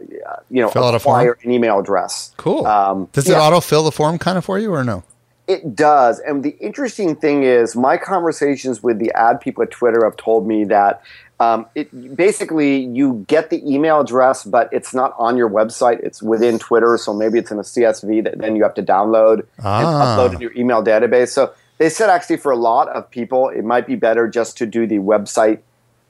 you 0.49 0.61
know, 0.61 0.69
Fill 0.69 0.83
out 0.85 0.95
a 0.95 0.99
form? 0.99 1.33
an 1.43 1.51
email 1.51 1.79
address. 1.79 2.33
Cool. 2.37 2.65
Um, 2.67 3.07
Does 3.13 3.27
it 3.29 3.33
yeah. 3.33 3.39
autofill 3.39 3.83
the 3.85 3.91
form 3.91 4.17
kind 4.17 4.37
of 4.37 4.45
for 4.45 4.59
you 4.59 4.73
or 4.73 4.83
no? 4.83 5.03
It 5.47 5.75
does. 5.75 6.19
And 6.19 6.43
the 6.43 6.55
interesting 6.59 7.15
thing 7.15 7.43
is, 7.43 7.75
my 7.75 7.97
conversations 7.97 8.81
with 8.83 8.99
the 8.99 9.11
ad 9.13 9.41
people 9.41 9.63
at 9.63 9.71
Twitter 9.71 10.03
have 10.05 10.15
told 10.17 10.47
me 10.47 10.63
that 10.65 11.01
um, 11.39 11.65
it 11.73 12.15
basically 12.15 12.77
you 12.85 13.25
get 13.27 13.49
the 13.49 13.59
email 13.69 13.99
address, 13.99 14.43
but 14.45 14.69
it's 14.71 14.93
not 14.93 15.13
on 15.17 15.35
your 15.37 15.49
website. 15.49 15.99
It's 16.01 16.21
within 16.21 16.59
Twitter, 16.59 16.97
so 16.97 17.13
maybe 17.13 17.39
it's 17.39 17.51
in 17.51 17.57
a 17.57 17.63
CSV 17.63 18.23
that 18.25 18.37
then 18.37 18.55
you 18.55 18.63
have 18.63 18.75
to 18.75 18.83
download 18.83 19.39
and 19.57 19.65
Ah. 19.65 20.15
upload 20.17 20.35
in 20.35 20.39
your 20.41 20.53
email 20.55 20.83
database. 20.83 21.29
So 21.29 21.51
they 21.79 21.89
said 21.89 22.09
actually 22.11 22.37
for 22.37 22.51
a 22.51 22.55
lot 22.57 22.87
of 22.89 23.09
people, 23.09 23.49
it 23.49 23.63
might 23.65 23.87
be 23.87 23.95
better 23.95 24.27
just 24.27 24.55
to 24.59 24.65
do 24.67 24.85
the 24.85 24.99
website 24.99 25.59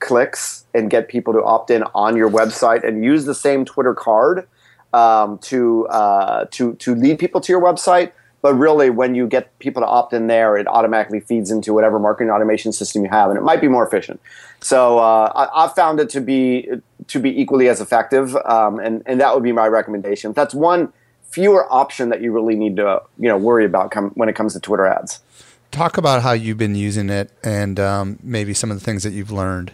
clicks 0.02 0.66
and 0.74 0.90
get 0.90 1.08
people 1.08 1.32
to 1.34 1.44
opt 1.44 1.72
in 1.72 1.84
on 1.96 2.18
your 2.18 2.30
website 2.30 2.86
and 2.86 3.06
use 3.06 3.26
the 3.26 3.36
same 3.36 3.64
Twitter 3.64 3.94
card 3.94 4.48
um, 4.94 5.38
to 5.40 5.88
uh, 5.88 6.46
to 6.52 6.74
to 6.76 6.96
lead 6.96 7.20
people 7.20 7.40
to 7.42 7.52
your 7.52 7.62
website. 7.62 8.12
But 8.42 8.56
really, 8.56 8.90
when 8.90 9.14
you 9.14 9.28
get 9.28 9.58
people 9.60 9.84
to 9.84 9.88
opt 9.88 10.14
in 10.14 10.26
there, 10.26 10.58
it 10.58 10.68
automatically 10.68 11.20
feeds 11.20 11.52
into 11.52 11.74
whatever 11.74 12.00
marketing 12.00 12.32
automation 12.32 12.74
system 12.74 13.04
you 13.04 13.10
have, 13.10 13.30
and 13.30 13.38
it 13.38 13.44
might 13.44 13.62
be 13.62 13.68
more 13.68 13.86
efficient. 13.86 14.20
So 14.62 14.98
uh, 14.98 15.32
I, 15.36 15.64
I've 15.64 15.76
found 15.76 16.00
it 16.00 16.10
to 16.10 16.22
be 16.22 16.68
to 17.08 17.20
be 17.20 17.40
equally 17.40 17.70
as 17.70 17.80
effective, 17.80 18.36
um, 18.36 18.80
and 18.80 19.04
and 19.06 19.22
that 19.22 19.34
would 19.34 19.44
be 19.44 19.52
my 19.52 19.68
recommendation. 19.68 20.34
That's 20.34 20.54
one 20.54 20.92
fewer 21.30 21.72
option 21.72 22.10
that 22.10 22.22
you 22.22 22.34
really 22.34 22.56
need 22.56 22.76
to 22.78 23.02
you 23.18 23.28
know 23.28 23.38
worry 23.38 23.66
about 23.66 23.94
when 24.18 24.28
it 24.28 24.36
comes 24.36 24.54
to 24.54 24.60
Twitter 24.60 24.88
ads. 24.88 25.20
Talk 25.72 25.98
about 25.98 26.22
how 26.22 26.34
you've 26.34 26.58
been 26.58 26.76
using 26.76 27.10
it 27.10 27.32
and 27.44 27.80
um, 27.80 28.20
maybe 28.22 28.54
some 28.54 28.72
of 28.72 28.78
the 28.78 28.84
things 28.84 29.04
that 29.04 29.14
you've 29.14 29.32
learned. 29.32 29.72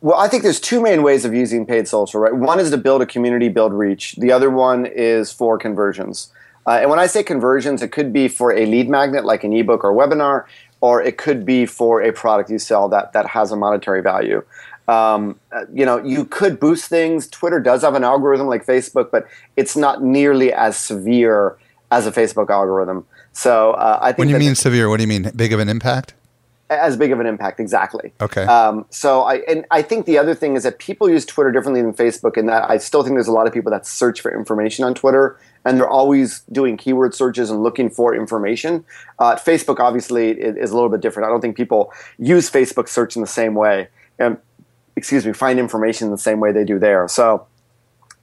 Well, 0.00 0.16
I 0.16 0.28
think 0.28 0.44
there's 0.44 0.60
two 0.60 0.80
main 0.80 1.02
ways 1.02 1.24
of 1.24 1.34
using 1.34 1.66
paid 1.66 1.88
social, 1.88 2.20
right? 2.20 2.34
One 2.34 2.60
is 2.60 2.70
to 2.70 2.76
build 2.76 3.02
a 3.02 3.06
community, 3.06 3.48
build 3.48 3.72
reach. 3.72 4.14
The 4.16 4.30
other 4.30 4.48
one 4.48 4.86
is 4.86 5.32
for 5.32 5.58
conversions. 5.58 6.32
Uh, 6.66 6.78
and 6.82 6.90
when 6.90 6.98
I 6.98 7.06
say 7.06 7.22
conversions, 7.22 7.82
it 7.82 7.90
could 7.90 8.12
be 8.12 8.28
for 8.28 8.52
a 8.52 8.64
lead 8.66 8.88
magnet 8.88 9.24
like 9.24 9.42
an 9.42 9.52
ebook 9.52 9.82
or 9.82 9.92
webinar, 9.92 10.44
or 10.80 11.02
it 11.02 11.18
could 11.18 11.44
be 11.44 11.66
for 11.66 12.00
a 12.00 12.12
product 12.12 12.48
you 12.50 12.58
sell 12.58 12.88
that, 12.90 13.12
that 13.12 13.26
has 13.26 13.50
a 13.50 13.56
monetary 13.56 14.02
value. 14.02 14.44
Um, 14.86 15.38
uh, 15.50 15.64
you 15.72 15.84
know, 15.84 16.02
you 16.02 16.24
could 16.24 16.60
boost 16.60 16.88
things. 16.88 17.26
Twitter 17.26 17.58
does 17.58 17.82
have 17.82 17.94
an 17.94 18.04
algorithm 18.04 18.46
like 18.46 18.64
Facebook, 18.64 19.10
but 19.10 19.26
it's 19.56 19.76
not 19.76 20.02
nearly 20.02 20.52
as 20.52 20.78
severe 20.78 21.58
as 21.90 22.06
a 22.06 22.12
Facebook 22.12 22.50
algorithm. 22.50 23.06
So 23.32 23.72
uh, 23.72 23.98
I 24.00 24.12
think 24.12 24.18
When 24.18 24.28
you 24.28 24.38
mean 24.38 24.54
severe, 24.54 24.88
what 24.88 24.98
do 24.98 25.02
you 25.02 25.08
mean? 25.08 25.30
Big 25.34 25.52
of 25.52 25.60
an 25.60 25.68
impact? 25.68 26.14
As 26.70 26.96
big 26.96 27.12
of 27.12 27.20
an 27.20 27.26
impact 27.26 27.60
exactly 27.60 28.12
Okay. 28.20 28.42
um, 28.44 28.84
so 28.90 29.22
i 29.22 29.36
and 29.48 29.64
i 29.70 29.82
think 29.82 30.06
the 30.06 30.18
other 30.18 30.34
thing 30.34 30.56
is 30.56 30.62
that 30.64 30.78
people 30.78 31.08
use 31.08 31.24
twitter 31.24 31.50
differently 31.52 31.82
than 31.82 31.92
facebook 31.92 32.36
and 32.36 32.48
that 32.48 32.68
i 32.70 32.76
still 32.78 33.02
think 33.02 33.14
there's 33.16 33.28
a 33.28 33.32
lot 33.32 33.46
of 33.46 33.52
people 33.52 33.70
that 33.70 33.86
search 33.86 34.20
for 34.20 34.32
information 34.34 34.84
on 34.84 34.94
twitter 34.94 35.38
and 35.64 35.78
they're 35.78 35.88
always 35.88 36.40
doing 36.52 36.76
keyword 36.76 37.14
searches 37.14 37.50
and 37.50 37.62
looking 37.62 37.88
for 37.90 38.14
information 38.14 38.84
uh, 39.18 39.34
facebook 39.36 39.80
obviously 39.80 40.30
is 40.30 40.70
a 40.70 40.74
little 40.74 40.90
bit 40.90 41.00
different 41.00 41.26
i 41.26 41.30
don't 41.30 41.40
think 41.40 41.56
people 41.56 41.92
use 42.18 42.50
facebook 42.50 42.88
search 42.88 43.16
in 43.16 43.22
the 43.22 43.28
same 43.28 43.54
way 43.54 43.88
and 44.18 44.36
excuse 44.96 45.24
me 45.26 45.32
find 45.32 45.58
information 45.58 46.06
in 46.06 46.10
the 46.12 46.18
same 46.18 46.40
way 46.40 46.52
they 46.52 46.64
do 46.64 46.78
there 46.78 47.06
so 47.08 47.46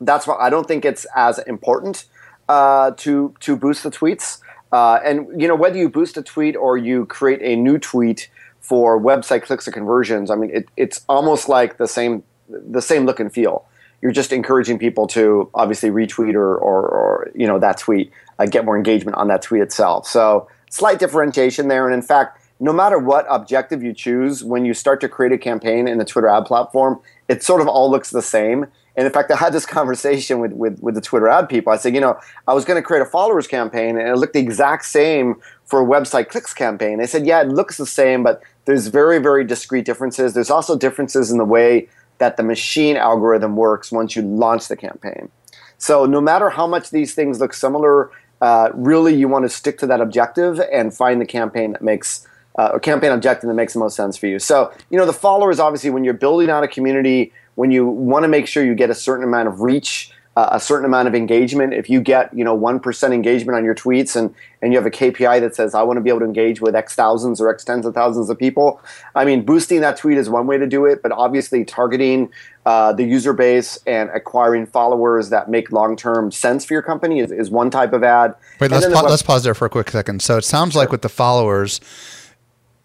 that's 0.01 0.27
why 0.27 0.35
I 0.35 0.49
don't 0.49 0.67
think 0.67 0.83
it's 0.83 1.05
as 1.15 1.39
important 1.39 2.03
uh, 2.49 2.91
to 2.97 3.33
to 3.39 3.55
boost 3.55 3.83
the 3.83 3.89
tweets. 3.89 4.39
Uh, 4.75 4.99
and 5.05 5.41
you 5.41 5.47
know 5.47 5.55
whether 5.55 5.77
you 5.77 5.87
boost 5.87 6.17
a 6.17 6.21
tweet 6.21 6.53
or 6.57 6.77
you 6.77 7.05
create 7.05 7.39
a 7.41 7.55
new 7.55 7.77
tweet 7.77 8.29
for 8.59 8.99
website 8.99 9.41
clicks 9.41 9.65
or 9.69 9.71
conversions, 9.71 10.29
I 10.29 10.35
mean 10.35 10.51
it, 10.53 10.65
it's 10.75 11.05
almost 11.07 11.47
like 11.47 11.77
the 11.77 11.87
same 11.87 12.23
the 12.49 12.81
same 12.81 13.05
look 13.05 13.21
and 13.21 13.31
feel. 13.31 13.65
You're 14.01 14.11
just 14.11 14.33
encouraging 14.33 14.77
people 14.77 15.07
to 15.07 15.49
obviously 15.53 15.91
retweet 15.91 16.33
or 16.33 16.57
or, 16.57 16.81
or 16.97 17.31
you 17.33 17.47
know 17.47 17.57
that 17.57 17.77
tweet, 17.77 18.11
uh, 18.37 18.47
get 18.47 18.65
more 18.65 18.75
engagement 18.75 19.15
on 19.15 19.29
that 19.29 19.41
tweet 19.41 19.61
itself. 19.61 20.07
So 20.07 20.49
slight 20.69 20.99
differentiation 20.99 21.69
there. 21.69 21.85
And 21.87 21.93
in 21.95 22.01
fact, 22.01 22.41
no 22.59 22.73
matter 22.73 22.99
what 22.99 23.25
objective 23.29 23.81
you 23.81 23.93
choose, 23.93 24.43
when 24.43 24.65
you 24.65 24.73
start 24.73 24.99
to 25.01 25.07
create 25.07 25.31
a 25.31 25.37
campaign 25.37 25.87
in 25.87 25.99
the 25.99 26.05
Twitter 26.05 26.27
ad 26.27 26.43
platform, 26.43 26.99
it 27.29 27.43
sort 27.43 27.61
of 27.61 27.69
all 27.69 27.89
looks 27.89 28.09
the 28.09 28.21
same. 28.21 28.67
And 28.97 29.05
in 29.05 29.11
fact, 29.11 29.31
I 29.31 29.35
had 29.35 29.53
this 29.53 29.65
conversation 29.77 30.39
with, 30.39 30.53
with, 30.53 30.79
with 30.81 30.95
the 30.95 31.01
Twitter 31.01 31.27
ad 31.27 31.49
people. 31.49 31.73
I 31.73 31.77
said, 31.77 31.93
you 31.93 32.01
know, 32.01 32.19
I 32.47 32.53
was 32.53 32.65
going 32.65 32.81
to 32.81 32.85
create 32.85 33.01
a 33.01 33.05
followers 33.05 33.47
campaign 33.47 33.97
and 33.97 34.07
it 34.07 34.15
looked 34.15 34.33
the 34.33 34.39
exact 34.39 34.85
same 34.85 35.35
for 35.65 35.81
a 35.81 35.85
website 35.85 36.29
clicks 36.29 36.53
campaign. 36.53 36.99
They 36.99 37.07
said, 37.07 37.25
yeah, 37.25 37.41
it 37.41 37.49
looks 37.49 37.77
the 37.77 37.85
same, 37.85 38.23
but 38.23 38.41
there's 38.65 38.87
very, 38.87 39.19
very 39.19 39.43
discrete 39.43 39.85
differences. 39.85 40.33
There's 40.33 40.49
also 40.49 40.77
differences 40.77 41.31
in 41.31 41.37
the 41.37 41.45
way 41.45 41.87
that 42.17 42.37
the 42.37 42.43
machine 42.43 42.95
algorithm 42.97 43.55
works 43.55 43.91
once 43.91 44.15
you 44.15 44.21
launch 44.21 44.67
the 44.67 44.75
campaign. 44.75 45.29
So 45.77 46.05
no 46.05 46.21
matter 46.21 46.49
how 46.49 46.67
much 46.67 46.89
these 46.89 47.13
things 47.13 47.39
look 47.39 47.53
similar, 47.53 48.11
uh, 48.41 48.69
really 48.73 49.13
you 49.13 49.27
want 49.27 49.43
to 49.43 49.49
stick 49.49 49.77
to 49.79 49.87
that 49.87 50.01
objective 50.01 50.59
and 50.71 50.93
find 50.93 51.19
the 51.19 51.25
campaign 51.25 51.73
that 51.73 51.81
makes 51.81 52.27
uh, 52.57 52.71
a 52.73 52.79
campaign 52.79 53.11
objective 53.11 53.47
that 53.47 53.53
makes 53.53 53.73
the 53.73 53.79
most 53.79 53.95
sense 53.95 54.15
for 54.17 54.27
you. 54.27 54.39
So, 54.39 54.71
you 54.89 54.97
know, 54.97 55.05
the 55.05 55.13
followers 55.13 55.59
obviously 55.59 55.89
when 55.89 56.03
you're 56.03 56.13
building 56.13 56.49
out 56.49 56.63
a 56.63 56.67
community, 56.67 57.33
when 57.55 57.71
you 57.71 57.87
want 57.87 58.23
to 58.23 58.27
make 58.27 58.47
sure 58.47 58.63
you 58.63 58.75
get 58.75 58.89
a 58.89 58.95
certain 58.95 59.23
amount 59.23 59.47
of 59.47 59.61
reach, 59.61 60.11
uh, 60.35 60.49
a 60.51 60.59
certain 60.59 60.85
amount 60.85 61.07
of 61.07 61.15
engagement. 61.15 61.73
If 61.73 61.89
you 61.89 62.01
get, 62.01 62.33
you 62.37 62.43
know, 62.43 62.53
one 62.53 62.79
percent 62.79 63.13
engagement 63.13 63.55
on 63.55 63.63
your 63.63 63.73
tweets, 63.73 64.15
and 64.15 64.35
and 64.61 64.73
you 64.73 64.77
have 64.77 64.85
a 64.85 64.91
KPI 64.91 65.39
that 65.39 65.55
says 65.55 65.73
I 65.73 65.81
want 65.83 65.97
to 65.97 66.01
be 66.01 66.09
able 66.09 66.19
to 66.19 66.25
engage 66.25 66.59
with 66.59 66.75
X 66.75 66.93
thousands 66.93 67.39
or 67.39 67.49
X 67.49 67.63
tens 67.63 67.85
of 67.85 67.93
thousands 67.93 68.29
of 68.29 68.37
people, 68.37 68.81
I 69.15 69.23
mean, 69.23 69.45
boosting 69.45 69.79
that 69.81 69.97
tweet 69.97 70.17
is 70.17 70.29
one 70.29 70.45
way 70.45 70.57
to 70.57 70.67
do 70.67 70.85
it, 70.85 71.01
but 71.01 71.13
obviously 71.13 71.63
targeting 71.63 72.29
uh, 72.65 72.91
the 72.91 73.03
user 73.03 73.31
base 73.31 73.79
and 73.87 74.09
acquiring 74.09 74.65
followers 74.65 75.29
that 75.29 75.49
make 75.49 75.71
long 75.71 75.95
term 75.95 76.31
sense 76.31 76.65
for 76.65 76.73
your 76.73 76.83
company 76.83 77.19
is, 77.19 77.31
is 77.31 77.49
one 77.49 77.69
type 77.69 77.93
of 77.93 78.03
ad. 78.03 78.35
Wait, 78.59 78.71
let's, 78.71 78.87
pa- 78.87 79.01
let's 79.01 79.23
pause 79.23 79.43
there 79.43 79.55
for 79.55 79.65
a 79.65 79.69
quick 79.69 79.89
second. 79.89 80.21
So 80.21 80.37
it 80.37 80.43
sounds 80.43 80.75
like 80.75 80.91
with 80.91 81.01
the 81.01 81.09
followers 81.09 81.79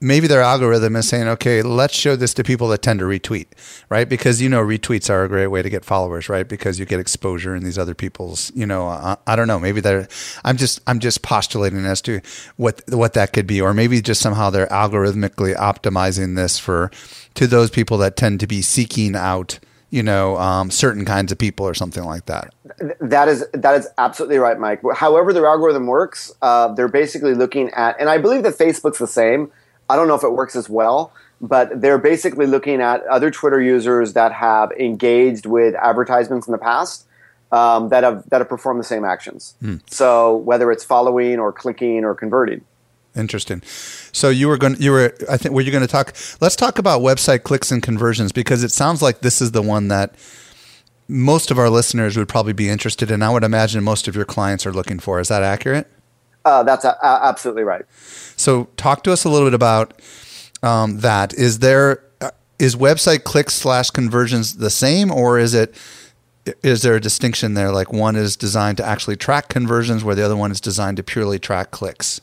maybe 0.00 0.26
their 0.26 0.40
algorithm 0.40 0.96
is 0.96 1.08
saying, 1.08 1.28
okay, 1.28 1.62
let's 1.62 1.94
show 1.94 2.16
this 2.16 2.32
to 2.34 2.42
people 2.42 2.68
that 2.68 2.82
tend 2.82 2.98
to 3.00 3.04
retweet, 3.04 3.46
right? 3.90 4.08
Because 4.08 4.40
you 4.40 4.48
know 4.48 4.62
retweets 4.62 5.10
are 5.10 5.24
a 5.24 5.28
great 5.28 5.48
way 5.48 5.62
to 5.62 5.68
get 5.68 5.84
followers, 5.84 6.28
right? 6.28 6.48
Because 6.48 6.78
you 6.78 6.86
get 6.86 6.98
exposure 6.98 7.54
in 7.54 7.62
these 7.62 7.78
other 7.78 7.94
people's, 7.94 8.50
you 8.54 8.66
know, 8.66 8.88
I, 8.88 9.16
I 9.26 9.36
don't 9.36 9.46
know, 9.46 9.58
maybe 9.58 9.80
they're. 9.80 10.08
I'm 10.44 10.56
just 10.56 10.80
I'm 10.86 10.98
just 10.98 11.22
postulating 11.22 11.84
as 11.84 12.00
to 12.02 12.20
what 12.56 12.82
what 12.88 13.12
that 13.14 13.32
could 13.32 13.46
be, 13.46 13.60
or 13.60 13.74
maybe 13.74 14.00
just 14.00 14.20
somehow 14.20 14.50
they're 14.50 14.66
algorithmically 14.68 15.54
optimizing 15.56 16.36
this 16.36 16.58
for 16.58 16.90
to 17.34 17.46
those 17.46 17.70
people 17.70 17.98
that 17.98 18.16
tend 18.16 18.40
to 18.40 18.46
be 18.46 18.62
seeking 18.62 19.14
out. 19.14 19.58
You 19.92 20.04
know, 20.04 20.36
um, 20.36 20.70
certain 20.70 21.04
kinds 21.04 21.32
of 21.32 21.38
people 21.38 21.66
or 21.66 21.74
something 21.74 22.04
like 22.04 22.26
that. 22.26 22.54
That 23.00 23.26
is 23.26 23.44
that 23.52 23.74
is 23.74 23.88
absolutely 23.98 24.38
right, 24.38 24.56
Mike. 24.56 24.82
However, 24.94 25.32
their 25.32 25.46
algorithm 25.46 25.88
works, 25.88 26.32
uh, 26.42 26.72
they're 26.74 26.86
basically 26.86 27.34
looking 27.34 27.70
at, 27.70 27.96
and 27.98 28.08
I 28.08 28.18
believe 28.18 28.44
that 28.44 28.56
Facebook's 28.56 28.98
the 28.98 29.08
same 29.08 29.50
I 29.90 29.96
don't 29.96 30.08
know 30.08 30.14
if 30.14 30.24
it 30.24 30.32
works 30.32 30.56
as 30.56 30.68
well, 30.68 31.12
but 31.40 31.80
they're 31.80 31.98
basically 31.98 32.46
looking 32.46 32.80
at 32.80 33.04
other 33.06 33.30
Twitter 33.30 33.60
users 33.60 34.12
that 34.12 34.32
have 34.32 34.70
engaged 34.72 35.46
with 35.46 35.74
advertisements 35.74 36.46
in 36.46 36.52
the 36.52 36.58
past 36.58 37.06
um, 37.52 37.88
that 37.88 38.04
have 38.04 38.28
that 38.30 38.40
have 38.40 38.48
performed 38.48 38.80
the 38.80 38.84
same 38.84 39.04
actions. 39.04 39.54
Hmm. 39.60 39.76
So 39.86 40.36
whether 40.36 40.70
it's 40.70 40.84
following 40.84 41.38
or 41.38 41.52
clicking 41.52 42.04
or 42.04 42.14
converting. 42.14 42.62
Interesting. 43.16 43.62
So 44.12 44.28
you 44.28 44.46
were 44.46 44.56
going 44.56 44.76
you 44.78 44.92
were 44.92 45.14
I 45.28 45.36
think 45.36 45.54
were 45.54 45.62
you 45.62 45.72
going 45.72 45.86
to 45.86 45.88
talk 45.88 46.14
let's 46.40 46.54
talk 46.54 46.78
about 46.78 47.00
website 47.00 47.42
clicks 47.42 47.72
and 47.72 47.82
conversions 47.82 48.30
because 48.30 48.62
it 48.62 48.70
sounds 48.70 49.02
like 49.02 49.20
this 49.20 49.40
is 49.42 49.50
the 49.50 49.62
one 49.62 49.88
that 49.88 50.14
most 51.08 51.50
of 51.50 51.58
our 51.58 51.68
listeners 51.68 52.16
would 52.16 52.28
probably 52.28 52.52
be 52.52 52.68
interested 52.68 53.10
in. 53.10 53.20
I 53.20 53.30
would 53.30 53.42
imagine 53.42 53.82
most 53.82 54.06
of 54.06 54.14
your 54.14 54.24
clients 54.24 54.64
are 54.64 54.72
looking 54.72 55.00
for. 55.00 55.18
Is 55.18 55.26
that 55.26 55.42
accurate? 55.42 55.90
Uh, 56.44 56.62
that's 56.62 56.84
a- 56.84 56.98
absolutely 57.02 57.64
right. 57.64 57.84
So, 58.36 58.64
talk 58.76 59.02
to 59.04 59.12
us 59.12 59.24
a 59.24 59.28
little 59.28 59.46
bit 59.46 59.54
about 59.54 60.00
um, 60.62 61.00
that. 61.00 61.34
Is 61.34 61.58
there 61.58 62.02
uh, 62.20 62.30
website 62.58 63.24
clicks 63.24 63.54
slash 63.54 63.90
conversions 63.90 64.56
the 64.56 64.70
same, 64.70 65.10
or 65.10 65.38
is 65.38 65.54
it 65.54 65.74
is 66.62 66.82
there 66.82 66.94
a 66.94 67.00
distinction 67.00 67.54
there? 67.54 67.70
Like 67.70 67.92
one 67.92 68.16
is 68.16 68.36
designed 68.36 68.78
to 68.78 68.84
actually 68.84 69.16
track 69.16 69.48
conversions, 69.48 70.04
where 70.04 70.14
the 70.14 70.24
other 70.24 70.36
one 70.36 70.50
is 70.50 70.60
designed 70.60 70.96
to 70.96 71.02
purely 71.02 71.38
track 71.38 71.70
clicks. 71.70 72.20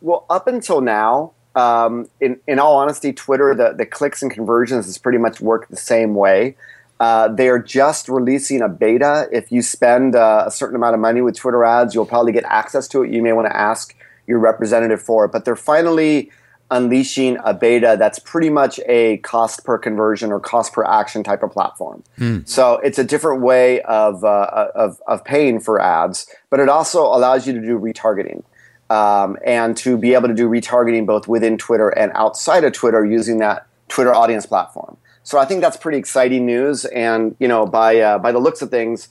Well, 0.00 0.24
up 0.30 0.46
until 0.46 0.80
now, 0.80 1.32
um, 1.54 2.08
in 2.20 2.38
in 2.46 2.58
all 2.58 2.76
honesty, 2.76 3.12
Twitter 3.12 3.54
the 3.54 3.72
the 3.72 3.86
clicks 3.86 4.22
and 4.22 4.30
conversions 4.30 4.86
has 4.86 4.98
pretty 4.98 5.18
much 5.18 5.40
worked 5.40 5.70
the 5.70 5.76
same 5.76 6.14
way. 6.14 6.56
Uh, 7.00 7.28
they 7.28 7.48
are 7.48 7.58
just 7.58 8.10
releasing 8.10 8.60
a 8.60 8.68
beta. 8.68 9.26
If 9.32 9.50
you 9.50 9.62
spend 9.62 10.14
uh, 10.14 10.44
a 10.46 10.50
certain 10.50 10.76
amount 10.76 10.94
of 10.94 11.00
money 11.00 11.22
with 11.22 11.34
Twitter 11.34 11.64
ads, 11.64 11.94
you'll 11.94 12.04
probably 12.04 12.32
get 12.32 12.44
access 12.44 12.86
to 12.88 13.02
it. 13.02 13.10
You 13.10 13.22
may 13.22 13.32
want 13.32 13.48
to 13.48 13.56
ask 13.56 13.96
your 14.26 14.38
representative 14.38 15.00
for 15.00 15.24
it. 15.24 15.32
But 15.32 15.46
they're 15.46 15.56
finally 15.56 16.30
unleashing 16.70 17.38
a 17.42 17.52
beta 17.52 17.96
that's 17.98 18.18
pretty 18.18 18.50
much 18.50 18.78
a 18.86 19.16
cost 19.18 19.64
per 19.64 19.76
conversion 19.76 20.30
or 20.30 20.38
cost 20.38 20.72
per 20.72 20.84
action 20.84 21.24
type 21.24 21.42
of 21.42 21.50
platform. 21.50 22.04
Hmm. 22.16 22.40
So 22.44 22.74
it's 22.84 22.98
a 22.98 23.04
different 23.04 23.42
way 23.42 23.80
of, 23.82 24.22
uh, 24.22 24.68
of, 24.74 25.00
of 25.08 25.24
paying 25.24 25.58
for 25.58 25.80
ads, 25.80 26.26
but 26.48 26.60
it 26.60 26.68
also 26.68 27.02
allows 27.02 27.46
you 27.46 27.54
to 27.54 27.60
do 27.60 27.78
retargeting. 27.78 28.44
Um, 28.90 29.36
and 29.44 29.76
to 29.78 29.96
be 29.96 30.14
able 30.14 30.26
to 30.28 30.34
do 30.34 30.48
retargeting 30.48 31.06
both 31.06 31.28
within 31.28 31.56
Twitter 31.56 31.90
and 31.90 32.10
outside 32.16 32.64
of 32.64 32.72
Twitter 32.72 33.06
using 33.06 33.38
that 33.38 33.68
Twitter 33.88 34.12
audience 34.12 34.46
platform. 34.46 34.96
So 35.30 35.38
I 35.38 35.44
think 35.44 35.60
that's 35.60 35.76
pretty 35.76 35.96
exciting 35.96 36.44
news. 36.44 36.84
And 36.86 37.36
you 37.38 37.46
know, 37.46 37.64
by 37.64 38.00
uh, 38.00 38.18
by 38.18 38.32
the 38.32 38.40
looks 38.40 38.62
of 38.62 38.70
things, 38.72 39.10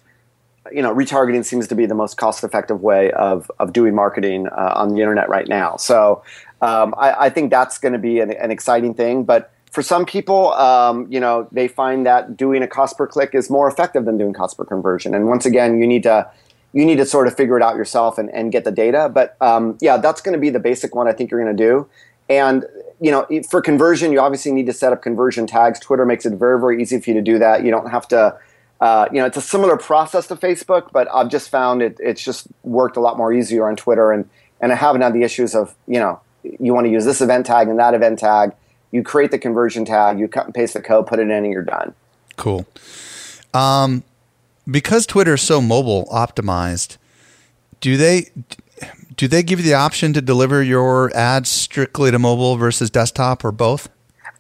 you 0.70 0.82
know, 0.82 0.94
retargeting 0.94 1.46
seems 1.46 1.66
to 1.70 1.76
be 1.76 1.86
the 1.86 1.96
most 1.96 2.18
cost-effective 2.18 2.82
way 2.82 3.10
of 3.12 3.50
of 3.58 3.72
doing 3.72 3.96
marketing 3.96 4.48
uh, 4.48 4.74
on 4.76 4.90
the 4.90 5.00
internet 5.00 5.30
right 5.30 5.48
now. 5.48 5.78
So 5.78 6.22
um, 6.62 6.94
I, 6.98 7.28
I, 7.28 7.30
think 7.30 7.52
that's 7.52 7.78
going 7.78 7.94
to 7.94 8.00
be 8.00 8.20
an, 8.20 8.34
an, 8.34 8.52
exciting 8.52 8.94
thing. 8.96 9.24
But 9.24 9.54
for 9.72 9.82
some 9.82 10.06
people, 10.06 10.52
um, 10.56 11.08
you 11.10 11.22
know, 11.22 11.48
they 11.54 11.70
find 11.70 12.06
that 12.06 12.36
doing 12.36 12.64
a 12.64 12.68
cost 12.68 12.98
per 12.98 13.08
click 13.08 13.34
is 13.34 13.50
more 13.50 13.70
effective 13.70 14.04
than 14.04 14.18
doing 14.18 14.34
cost 14.34 14.58
per 14.58 14.66
conversion. 14.66 15.16
And 15.16 15.30
once 15.30 15.46
again, 15.46 15.80
you 15.80 15.88
need 15.88 16.04
to 16.04 16.30
you 16.74 16.86
need 16.86 16.98
to 16.98 17.06
sort 17.06 17.28
of 17.28 17.38
figure 17.38 17.56
it 17.56 17.64
out 17.64 17.78
yourself 17.78 18.18
and, 18.18 18.30
and 18.32 18.52
get 18.52 18.66
the 18.66 18.74
data. 18.74 19.08
But 19.08 19.38
um, 19.40 19.78
yeah, 19.80 19.96
that's 19.96 20.20
going 20.20 20.34
to 20.34 20.40
be 20.40 20.50
the 20.50 20.60
basic 20.60 20.94
one 20.94 21.08
I 21.08 21.14
think 21.14 21.32
you're 21.32 21.42
going 21.42 21.56
to 21.56 21.64
do. 21.64 21.88
And 22.28 22.66
you 23.02 23.12
know, 23.12 23.26
for 23.50 23.62
conversion, 23.62 24.12
you 24.12 24.20
obviously 24.20 24.52
need 24.52 24.66
to 24.66 24.74
set 24.74 24.92
up 24.92 25.02
conversion 25.02 25.48
tags. 25.48 25.80
Twitter 25.80 26.06
makes 26.06 26.26
it 26.26 26.34
very, 26.34 26.60
very 26.60 26.82
easy 26.82 27.00
for 27.00 27.10
you 27.10 27.14
to 27.14 27.22
do 27.22 27.40
that. 27.40 27.64
You 27.64 27.72
don't 27.72 27.90
have 27.90 28.08
to, 28.10 28.38
uh, 28.82 29.08
you 29.12 29.20
know, 29.20 29.26
it's 29.26 29.38
a 29.38 29.42
similar 29.42 29.78
process 29.78 30.28
to 30.28 30.36
Facebook, 30.36 30.92
but 30.92 31.08
I've 31.14 31.30
just 31.30 31.50
found 31.50 31.82
it, 31.82 31.98
it's 32.00 32.24
just 32.24 32.48
worked 32.64 32.98
a 32.98 33.00
lot 33.00 33.18
more 33.18 33.32
easier 33.32 33.68
on 33.68 33.76
Twitter. 33.76 34.12
And, 34.12 34.30
and 34.60 34.72
I 34.72 34.76
haven't 34.76 35.02
had 35.02 35.14
the 35.14 35.24
issues 35.24 35.56
of, 35.56 35.76
you 35.88 36.00
know, 36.00 36.20
you 36.44 36.74
want 36.74 36.88
to 36.88 36.92
use 36.92 37.06
this 37.06 37.22
event 37.22 37.46
tag 37.46 37.68
and 37.68 37.80
that 37.80 37.94
event 37.94 38.20
tag. 38.20 38.54
You 38.92 39.04
create 39.04 39.32
the 39.32 39.40
conversion 39.40 39.86
tag, 39.86 40.20
you 40.20 40.28
cut 40.28 40.46
and 40.46 40.54
paste 40.54 40.74
the 40.74 40.82
code, 40.82 41.08
put 41.08 41.20
it 41.20 41.24
in, 41.24 41.32
and 41.32 41.52
you're 41.52 41.64
done. 41.64 41.94
Cool. 42.38 42.66
Um, 43.54 44.04
because 44.70 45.06
Twitter 45.06 45.36
is 45.36 45.42
so 45.42 45.62
mobile 45.62 46.08
optimized, 46.12 46.98
do 47.82 47.98
they 47.98 48.28
do 49.20 49.28
they 49.28 49.44
give 49.44 49.60
you 49.60 49.66
the 49.66 49.74
option 49.74 50.14
to 50.14 50.22
deliver 50.22 50.64
your 50.64 51.14
ads 51.14 51.50
strictly 51.50 52.10
to 52.10 52.18
mobile 52.18 52.56
versus 52.56 52.90
desktop 52.90 53.44
or 53.44 53.52
both? 53.52 53.90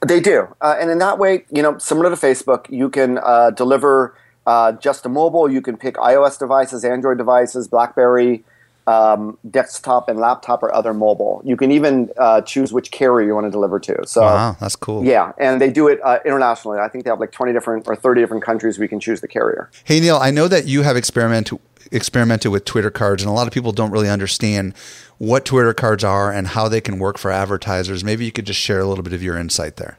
They 0.07 0.21
do, 0.21 0.47
uh, 0.61 0.77
and 0.79 0.89
in 0.89 0.99
that 0.99 1.19
way, 1.19 1.43
you 1.51 1.61
know, 1.61 1.77
similar 1.77 2.09
to 2.09 2.15
Facebook, 2.15 2.65
you 2.69 2.89
can 2.89 3.17
uh, 3.17 3.51
deliver 3.51 4.15
uh, 4.47 4.71
just 4.71 5.03
to 5.03 5.09
mobile. 5.09 5.51
You 5.51 5.61
can 5.61 5.75
pick 5.75 5.95
iOS 5.95 6.39
devices, 6.39 6.85
Android 6.85 7.17
devices, 7.17 7.67
BlackBerry, 7.67 8.45
um, 8.87 9.37
desktop, 9.51 10.07
and 10.07 10.17
laptop, 10.17 10.63
or 10.63 10.73
other 10.73 10.93
mobile. 10.93 11.41
You 11.43 11.57
can 11.57 11.71
even 11.71 12.09
uh, 12.17 12.39
choose 12.39 12.71
which 12.71 12.89
carrier 12.91 13.27
you 13.27 13.35
want 13.35 13.47
to 13.47 13.51
deliver 13.51 13.81
to. 13.81 14.07
So, 14.07 14.21
wow, 14.21 14.55
that's 14.61 14.77
cool. 14.77 15.03
Yeah, 15.03 15.33
and 15.37 15.59
they 15.59 15.69
do 15.69 15.89
it 15.89 15.99
uh, 16.05 16.19
internationally. 16.23 16.79
I 16.79 16.87
think 16.87 17.03
they 17.03 17.09
have 17.09 17.19
like 17.19 17.33
twenty 17.33 17.51
different 17.51 17.85
or 17.85 17.97
thirty 17.97 18.21
different 18.21 18.45
countries 18.45 18.79
we 18.79 18.87
can 18.87 19.01
choose 19.01 19.19
the 19.19 19.27
carrier. 19.27 19.69
Hey 19.83 19.99
Neal, 19.99 20.15
I 20.15 20.31
know 20.31 20.47
that 20.47 20.67
you 20.67 20.83
have 20.83 20.95
experimented 20.95 21.59
experimented 21.91 22.51
with 22.51 22.65
Twitter 22.65 22.91
cards, 22.91 23.23
and 23.23 23.29
a 23.29 23.33
lot 23.33 23.47
of 23.47 23.53
people 23.53 23.71
don't 23.71 23.91
really 23.91 24.09
understand 24.09 24.73
what 25.17 25.45
Twitter 25.45 25.73
cards 25.73 26.03
are 26.03 26.31
and 26.31 26.47
how 26.47 26.67
they 26.67 26.81
can 26.81 26.99
work 26.99 27.17
for 27.17 27.31
advertisers. 27.31 28.03
Maybe 28.03 28.25
you 28.25 28.31
could 28.31 28.45
just 28.45 28.59
share 28.59 28.79
a 28.79 28.85
little 28.85 29.03
bit 29.03 29.13
of 29.13 29.21
your 29.21 29.37
insight 29.37 29.75
there. 29.75 29.97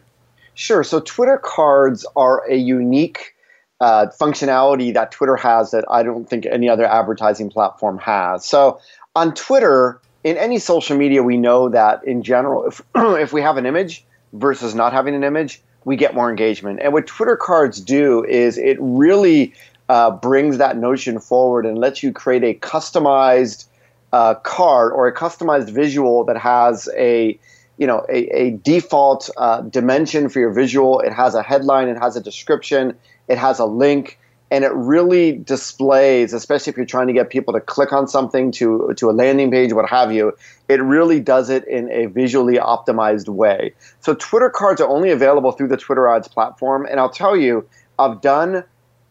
Sure. 0.54 0.82
So 0.84 1.00
Twitter 1.00 1.38
cards 1.38 2.04
are 2.16 2.44
a 2.50 2.56
unique 2.56 3.34
uh, 3.80 4.06
functionality 4.20 4.92
that 4.92 5.10
Twitter 5.10 5.36
has 5.36 5.70
that 5.70 5.84
I 5.90 6.02
don't 6.02 6.28
think 6.28 6.46
any 6.46 6.68
other 6.68 6.84
advertising 6.84 7.50
platform 7.50 7.98
has. 7.98 8.44
So 8.44 8.80
on 9.16 9.34
Twitter, 9.34 10.00
in 10.22 10.36
any 10.36 10.58
social 10.58 10.96
media, 10.96 11.22
we 11.22 11.36
know 11.36 11.68
that 11.70 12.04
in 12.04 12.22
general, 12.22 12.66
if 12.66 12.82
if 12.94 13.32
we 13.32 13.40
have 13.40 13.56
an 13.56 13.66
image 13.66 14.04
versus 14.32 14.74
not 14.74 14.92
having 14.92 15.14
an 15.14 15.24
image, 15.24 15.62
we 15.84 15.96
get 15.96 16.14
more 16.14 16.28
engagement. 16.28 16.80
And 16.82 16.92
what 16.92 17.06
Twitter 17.06 17.36
cards 17.36 17.80
do 17.80 18.24
is 18.24 18.58
it 18.58 18.76
really 18.80 19.54
uh, 19.90 20.08
brings 20.08 20.58
that 20.58 20.76
notion 20.76 21.18
forward 21.18 21.66
and 21.66 21.76
lets 21.76 22.00
you 22.00 22.12
create 22.12 22.44
a 22.44 22.54
customized 22.60 23.66
uh, 24.12 24.34
card 24.34 24.92
or 24.92 25.08
a 25.08 25.12
customized 25.12 25.68
visual 25.68 26.22
that 26.24 26.36
has 26.36 26.88
a 26.96 27.36
you 27.76 27.88
know 27.88 28.06
a, 28.08 28.18
a 28.42 28.50
default 28.58 29.28
uh, 29.36 29.62
dimension 29.62 30.28
for 30.28 30.38
your 30.38 30.52
visual. 30.52 31.00
It 31.00 31.12
has 31.12 31.34
a 31.34 31.42
headline, 31.42 31.88
it 31.88 31.98
has 31.98 32.14
a 32.14 32.20
description, 32.20 32.96
it 33.26 33.36
has 33.36 33.58
a 33.58 33.64
link, 33.64 34.16
and 34.52 34.62
it 34.62 34.72
really 34.74 35.32
displays, 35.32 36.32
especially 36.32 36.70
if 36.70 36.76
you're 36.76 36.86
trying 36.86 37.08
to 37.08 37.12
get 37.12 37.28
people 37.28 37.52
to 37.52 37.60
click 37.60 37.92
on 37.92 38.06
something 38.06 38.52
to 38.52 38.94
to 38.96 39.10
a 39.10 39.14
landing 39.22 39.50
page, 39.50 39.72
what 39.72 39.90
have 39.90 40.12
you. 40.12 40.32
It 40.68 40.80
really 40.80 41.18
does 41.18 41.50
it 41.50 41.66
in 41.66 41.90
a 41.90 42.06
visually 42.06 42.58
optimized 42.58 43.28
way. 43.28 43.74
So 43.98 44.14
Twitter 44.14 44.50
cards 44.50 44.80
are 44.80 44.88
only 44.88 45.10
available 45.10 45.50
through 45.50 45.66
the 45.74 45.76
Twitter 45.76 46.06
Ads 46.06 46.28
platform, 46.28 46.86
and 46.88 47.00
I'll 47.00 47.10
tell 47.10 47.36
you, 47.36 47.68
I've 47.98 48.20
done 48.20 48.62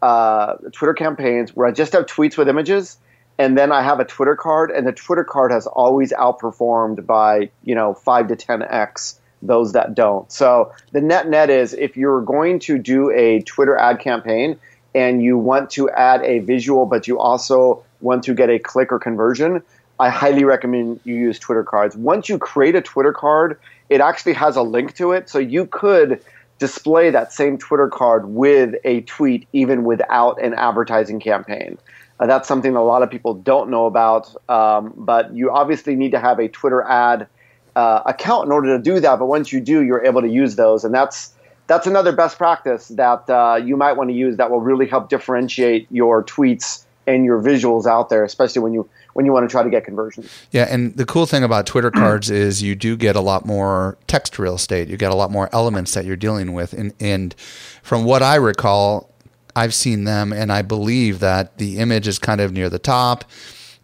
uh, 0.02 0.56
Twitter 0.72 0.94
campaigns 0.94 1.56
where 1.56 1.68
I 1.68 1.72
just 1.72 1.94
have 1.94 2.06
tweets 2.06 2.38
with 2.38 2.48
images, 2.48 2.98
and 3.38 3.58
then 3.58 3.72
I 3.72 3.82
have 3.82 4.00
a 4.00 4.06
Twitter 4.06 4.36
card, 4.36 4.72
and 4.72 4.86
the 4.86 4.92
Twitter 4.92 5.24
card 5.24 5.52
has 5.52 5.68
always 5.68 6.12
outperformed 6.14 7.06
by 7.06 7.50
you 7.64 7.76
know 7.76 7.94
five 7.94 8.28
to 8.30 8.36
ten 8.36 8.62
x 8.64 9.20
those 9.42 9.72
that 9.74 9.96
don't. 9.96 10.32
So 10.32 10.74
the 10.92 11.02
net 11.02 11.30
net 11.30 11.50
is 11.50 11.74
if 11.74 11.96
you're 11.96 12.22
going 12.22 12.60
to 12.60 12.78
do 12.78 13.12
a 13.12 13.42
Twitter 13.42 13.78
ad 13.78 14.00
campaign 14.00 14.60
and 14.94 15.24
you 15.24 15.38
want 15.38 15.70
to 15.72 15.90
add 15.90 16.22
a 16.24 16.40
visual, 16.40 16.86
but 16.86 17.08
you 17.08 17.20
also 17.20 17.84
want 18.02 18.24
to 18.24 18.34
get 18.34 18.50
a 18.50 18.60
click 18.60 18.92
or 18.92 19.00
conversion, 19.00 19.62
I 20.00 20.10
highly 20.10 20.44
recommend 20.44 21.00
you 21.04 21.16
use 21.16 21.40
Twitter 21.40 21.64
cards. 21.64 21.96
Once 21.96 22.30
you 22.30 22.38
create 22.38 22.76
a 22.76 22.82
Twitter 22.82 23.14
card, 23.14 23.60
it 23.90 24.02
actually 24.02 24.34
has 24.34 24.56
a 24.56 24.62
link 24.62 24.96
to 24.96 25.12
it, 25.12 25.30
so 25.30 25.40
you 25.40 25.66
could 25.66 26.22
display 26.60 27.10
that 27.10 27.34
same 27.34 27.58
Twitter 27.58 27.88
card 27.88 28.28
with 28.28 28.76
a 28.84 29.02
tweet 29.02 29.48
even 29.54 29.84
without 29.84 30.42
an 30.42 30.54
advertising 30.54 31.20
campaign. 31.20 31.78
Uh, 32.20 32.28
that's 32.28 32.48
something 32.48 32.76
a 32.76 32.84
lot 32.84 33.02
of 33.02 33.10
people 33.10 33.34
don't 33.34 33.70
know 33.70 33.86
about, 33.86 34.36
um, 34.50 34.94
but 34.98 35.34
you 35.34 35.50
obviously 35.50 35.96
need 35.96 36.12
to 36.12 36.20
have 36.20 36.38
a 36.38 36.50
Twitter 36.50 36.84
ad 36.84 37.28
uh, 37.76 38.02
account 38.06 38.46
in 38.46 38.52
order 38.52 38.78
to 38.78 38.84
do 38.84 39.00
that. 39.00 39.18
But 39.20 39.28
once 39.28 39.54
you 39.54 39.62
do, 39.62 39.84
you're 39.84 40.06
able 40.06 40.22
to 40.22 40.28
use 40.28 40.58
those, 40.58 40.84
and 40.84 40.94
that's 40.94 41.34
that's 41.68 41.88
another 41.88 42.12
best 42.12 42.38
practice 42.38 42.90
that 42.90 43.30
uh, 43.30 43.62
you 43.64 43.78
might 43.78 43.94
want 43.94 44.10
to 44.10 44.16
use 44.16 44.38
that 44.38 44.52
will 44.52 44.60
really 44.60 44.88
help 44.88 45.08
differentiate 45.08 45.88
your 45.92 46.24
tweets 46.24 46.84
and 47.08 47.24
your 47.24 47.42
visuals 47.42 47.86
out 47.86 48.10
there, 48.10 48.24
especially 48.24 48.62
when 48.62 48.74
you 48.74 48.90
when 49.20 49.26
you 49.26 49.34
want 49.34 49.44
to 49.44 49.52
try 49.52 49.62
to 49.62 49.70
get 49.70 49.84
conversions. 49.84 50.32
Yeah, 50.52 50.66
and 50.70 50.96
the 50.96 51.06
cool 51.06 51.26
thing 51.26 51.44
about 51.44 51.66
Twitter 51.66 51.92
cards 51.92 52.30
is 52.32 52.64
you 52.64 52.74
do 52.74 52.96
get 52.96 53.18
a 53.18 53.20
lot 53.20 53.46
more 53.46 53.98
text 54.08 54.40
real 54.40 54.56
estate. 54.56 54.88
You 54.88 54.96
get 54.96 55.12
a 55.12 55.16
lot 55.16 55.30
more 55.30 55.50
elements 55.52 55.94
that 55.94 56.06
you're 56.06 56.16
dealing 56.16 56.54
with, 56.54 56.72
and 56.72 56.94
and 57.02 57.36
from 57.84 58.06
what 58.06 58.24
I 58.24 58.36
recall, 58.36 59.14
I've 59.58 59.74
seen 59.74 60.06
them, 60.06 60.32
and 60.32 60.54
I 60.54 60.62
believe 60.62 61.20
that 61.20 61.58
the 61.58 61.80
image 61.80 62.08
is 62.08 62.18
kind 62.18 62.40
of 62.40 62.54
near 62.54 62.70
the 62.70 62.80
top. 62.80 63.26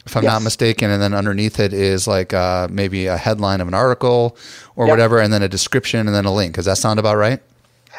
If 0.05 0.15
I'm 0.15 0.23
yes. 0.23 0.31
not 0.31 0.41
mistaken, 0.43 0.89
and 0.89 1.01
then 1.01 1.13
underneath 1.13 1.59
it 1.59 1.73
is 1.73 2.07
like 2.07 2.33
uh, 2.33 2.69
maybe 2.71 3.07
a 3.07 3.17
headline 3.17 3.59
of 3.59 3.67
an 3.67 3.73
article 3.73 4.37
or 4.77 4.85
yep. 4.85 4.93
whatever, 4.93 5.19
and 5.19 5.33
then 5.33 5.43
a 5.43 5.49
description 5.49 6.07
and 6.07 6.15
then 6.15 6.23
a 6.23 6.33
link. 6.33 6.55
Does 6.55 6.63
that 6.63 6.77
sound 6.77 6.97
about 6.97 7.17
right? 7.17 7.41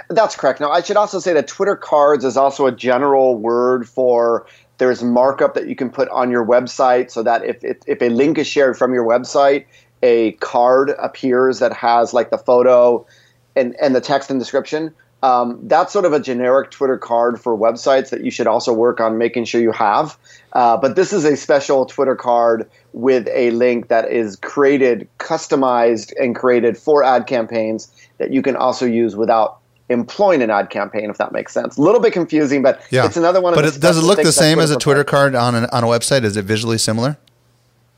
That's 0.09 0.37
correct. 0.37 0.61
Now, 0.61 0.71
I 0.71 0.81
should 0.81 0.97
also 0.97 1.19
say 1.19 1.35
that 1.35 1.49
Twitter 1.49 1.77
cards 1.77 2.25
is 2.25 2.39
also 2.39 2.65
a 2.65 2.73
general 2.73 3.37
word 3.37 3.87
for 3.87 4.47
there's 4.79 5.03
markup 5.03 5.55
that 5.55 5.69
you 5.69 5.77
can 5.77 5.91
put 5.91 6.09
on 6.11 6.31
your 6.31 6.45
website 6.45 7.11
so 7.11 7.23
that 7.23 7.45
if, 7.45 7.65
if, 7.65 7.79
if 7.87 8.03
a 8.03 8.09
link 8.09 8.39
is 8.39 8.47
shared 8.47 8.77
from 8.77 8.93
your 8.93 9.05
website, 9.05 9.67
a 10.03 10.33
card 10.33 10.91
appears 10.99 11.59
that 11.61 11.73
has 11.73 12.13
like 12.13 12.31
the 12.31 12.39
photo 12.39 13.07
and, 13.55 13.75
and 13.81 13.95
the 13.95 14.01
text 14.01 14.31
and 14.31 14.39
description. 14.39 14.95
Um, 15.23 15.59
that's 15.63 15.93
sort 15.93 16.05
of 16.05 16.13
a 16.13 16.21
generic 16.21 16.71
Twitter 16.71 16.99
card 16.99 17.41
for 17.41 17.57
websites 17.57 18.11
that 18.11 18.23
you 18.23 18.31
should 18.31 18.47
also 18.47 18.73
work 18.73 19.01
on 19.01 19.17
making 19.17 19.47
sure 19.47 19.61
you 19.61 19.73
have. 19.73 20.19
Uh, 20.53 20.77
but 20.77 20.95
this 20.95 21.13
is 21.13 21.25
a 21.25 21.37
special 21.37 21.87
Twitter 21.87 22.15
card 22.15 22.69
with 22.93 23.27
a 23.29 23.51
link 23.53 23.89
that 23.89 24.13
is 24.13 24.37
created, 24.37 25.09
customized, 25.19 26.13
and 26.21 26.37
created 26.37 26.77
for 26.77 27.03
ad 27.03 27.27
campaigns 27.27 27.91
that 28.19 28.31
you 28.31 28.43
can 28.43 28.57
also 28.57 28.85
use 28.85 29.17
without 29.17 29.59
employing 29.89 30.43
an 30.43 30.51
ad 30.51 30.71
campaign, 30.71 31.11
if 31.11 31.19
that 31.19 31.33
makes 31.33 31.53
sense. 31.53 31.77
A 31.77 31.83
little 31.83 32.01
bit 32.01 32.13
confusing, 32.13 32.63
but 32.63 32.81
yeah. 32.91 33.07
it's 33.07 33.17
another 33.17 33.41
one. 33.41 33.55
But 33.55 33.65
it, 33.65 33.81
does 33.81 33.99
it 33.99 34.03
look 34.03 34.23
the 34.23 34.33
same 34.33 34.59
as 34.59 34.71
a 34.71 34.77
Twitter 34.77 35.05
card 35.05 35.35
on 35.35 35.55
an, 35.55 35.67
on 35.73 35.85
a 35.85 35.87
website? 35.87 36.25
Is 36.25 36.37
it 36.37 36.45
visually 36.45 36.79
similar? 36.79 37.17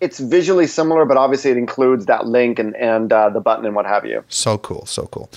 It's 0.01 0.21
visually 0.21 0.69
similar, 0.69 1.05
but 1.05 1.17
obviously 1.17 1.51
it 1.51 1.57
includes 1.57 2.07
that 2.07 2.27
link 2.27 2.61
and 2.61 2.77
and 2.77 3.13
uh, 3.13 3.31
the 3.31 3.41
button 3.41 3.67
and 3.67 3.75
what 3.75 3.85
have 3.85 4.07
you. 4.07 4.23
So 4.29 4.57
cool, 4.59 4.87
so 4.87 5.07
cool. 5.07 5.29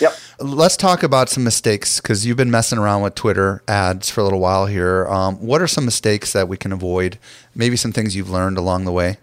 Yep. 0.00 0.16
Let's 0.38 0.76
talk 0.76 1.02
about 1.02 1.28
some 1.28 1.42
mistakes 1.42 2.00
because 2.00 2.24
you've 2.24 2.36
been 2.36 2.50
messing 2.50 2.78
around 2.78 3.02
with 3.02 3.16
Twitter 3.16 3.62
ads 3.66 4.10
for 4.10 4.20
a 4.20 4.24
little 4.24 4.40
while 4.40 4.66
here. 4.66 5.08
Um, 5.08 5.36
what 5.36 5.60
are 5.60 5.66
some 5.66 5.84
mistakes 5.84 6.32
that 6.32 6.48
we 6.48 6.56
can 6.56 6.70
avoid? 6.70 7.18
Maybe 7.56 7.76
some 7.76 7.92
things 7.92 8.14
you've 8.14 8.30
learned 8.30 8.56
along 8.56 8.84
the 8.84 8.92
way. 8.92 9.18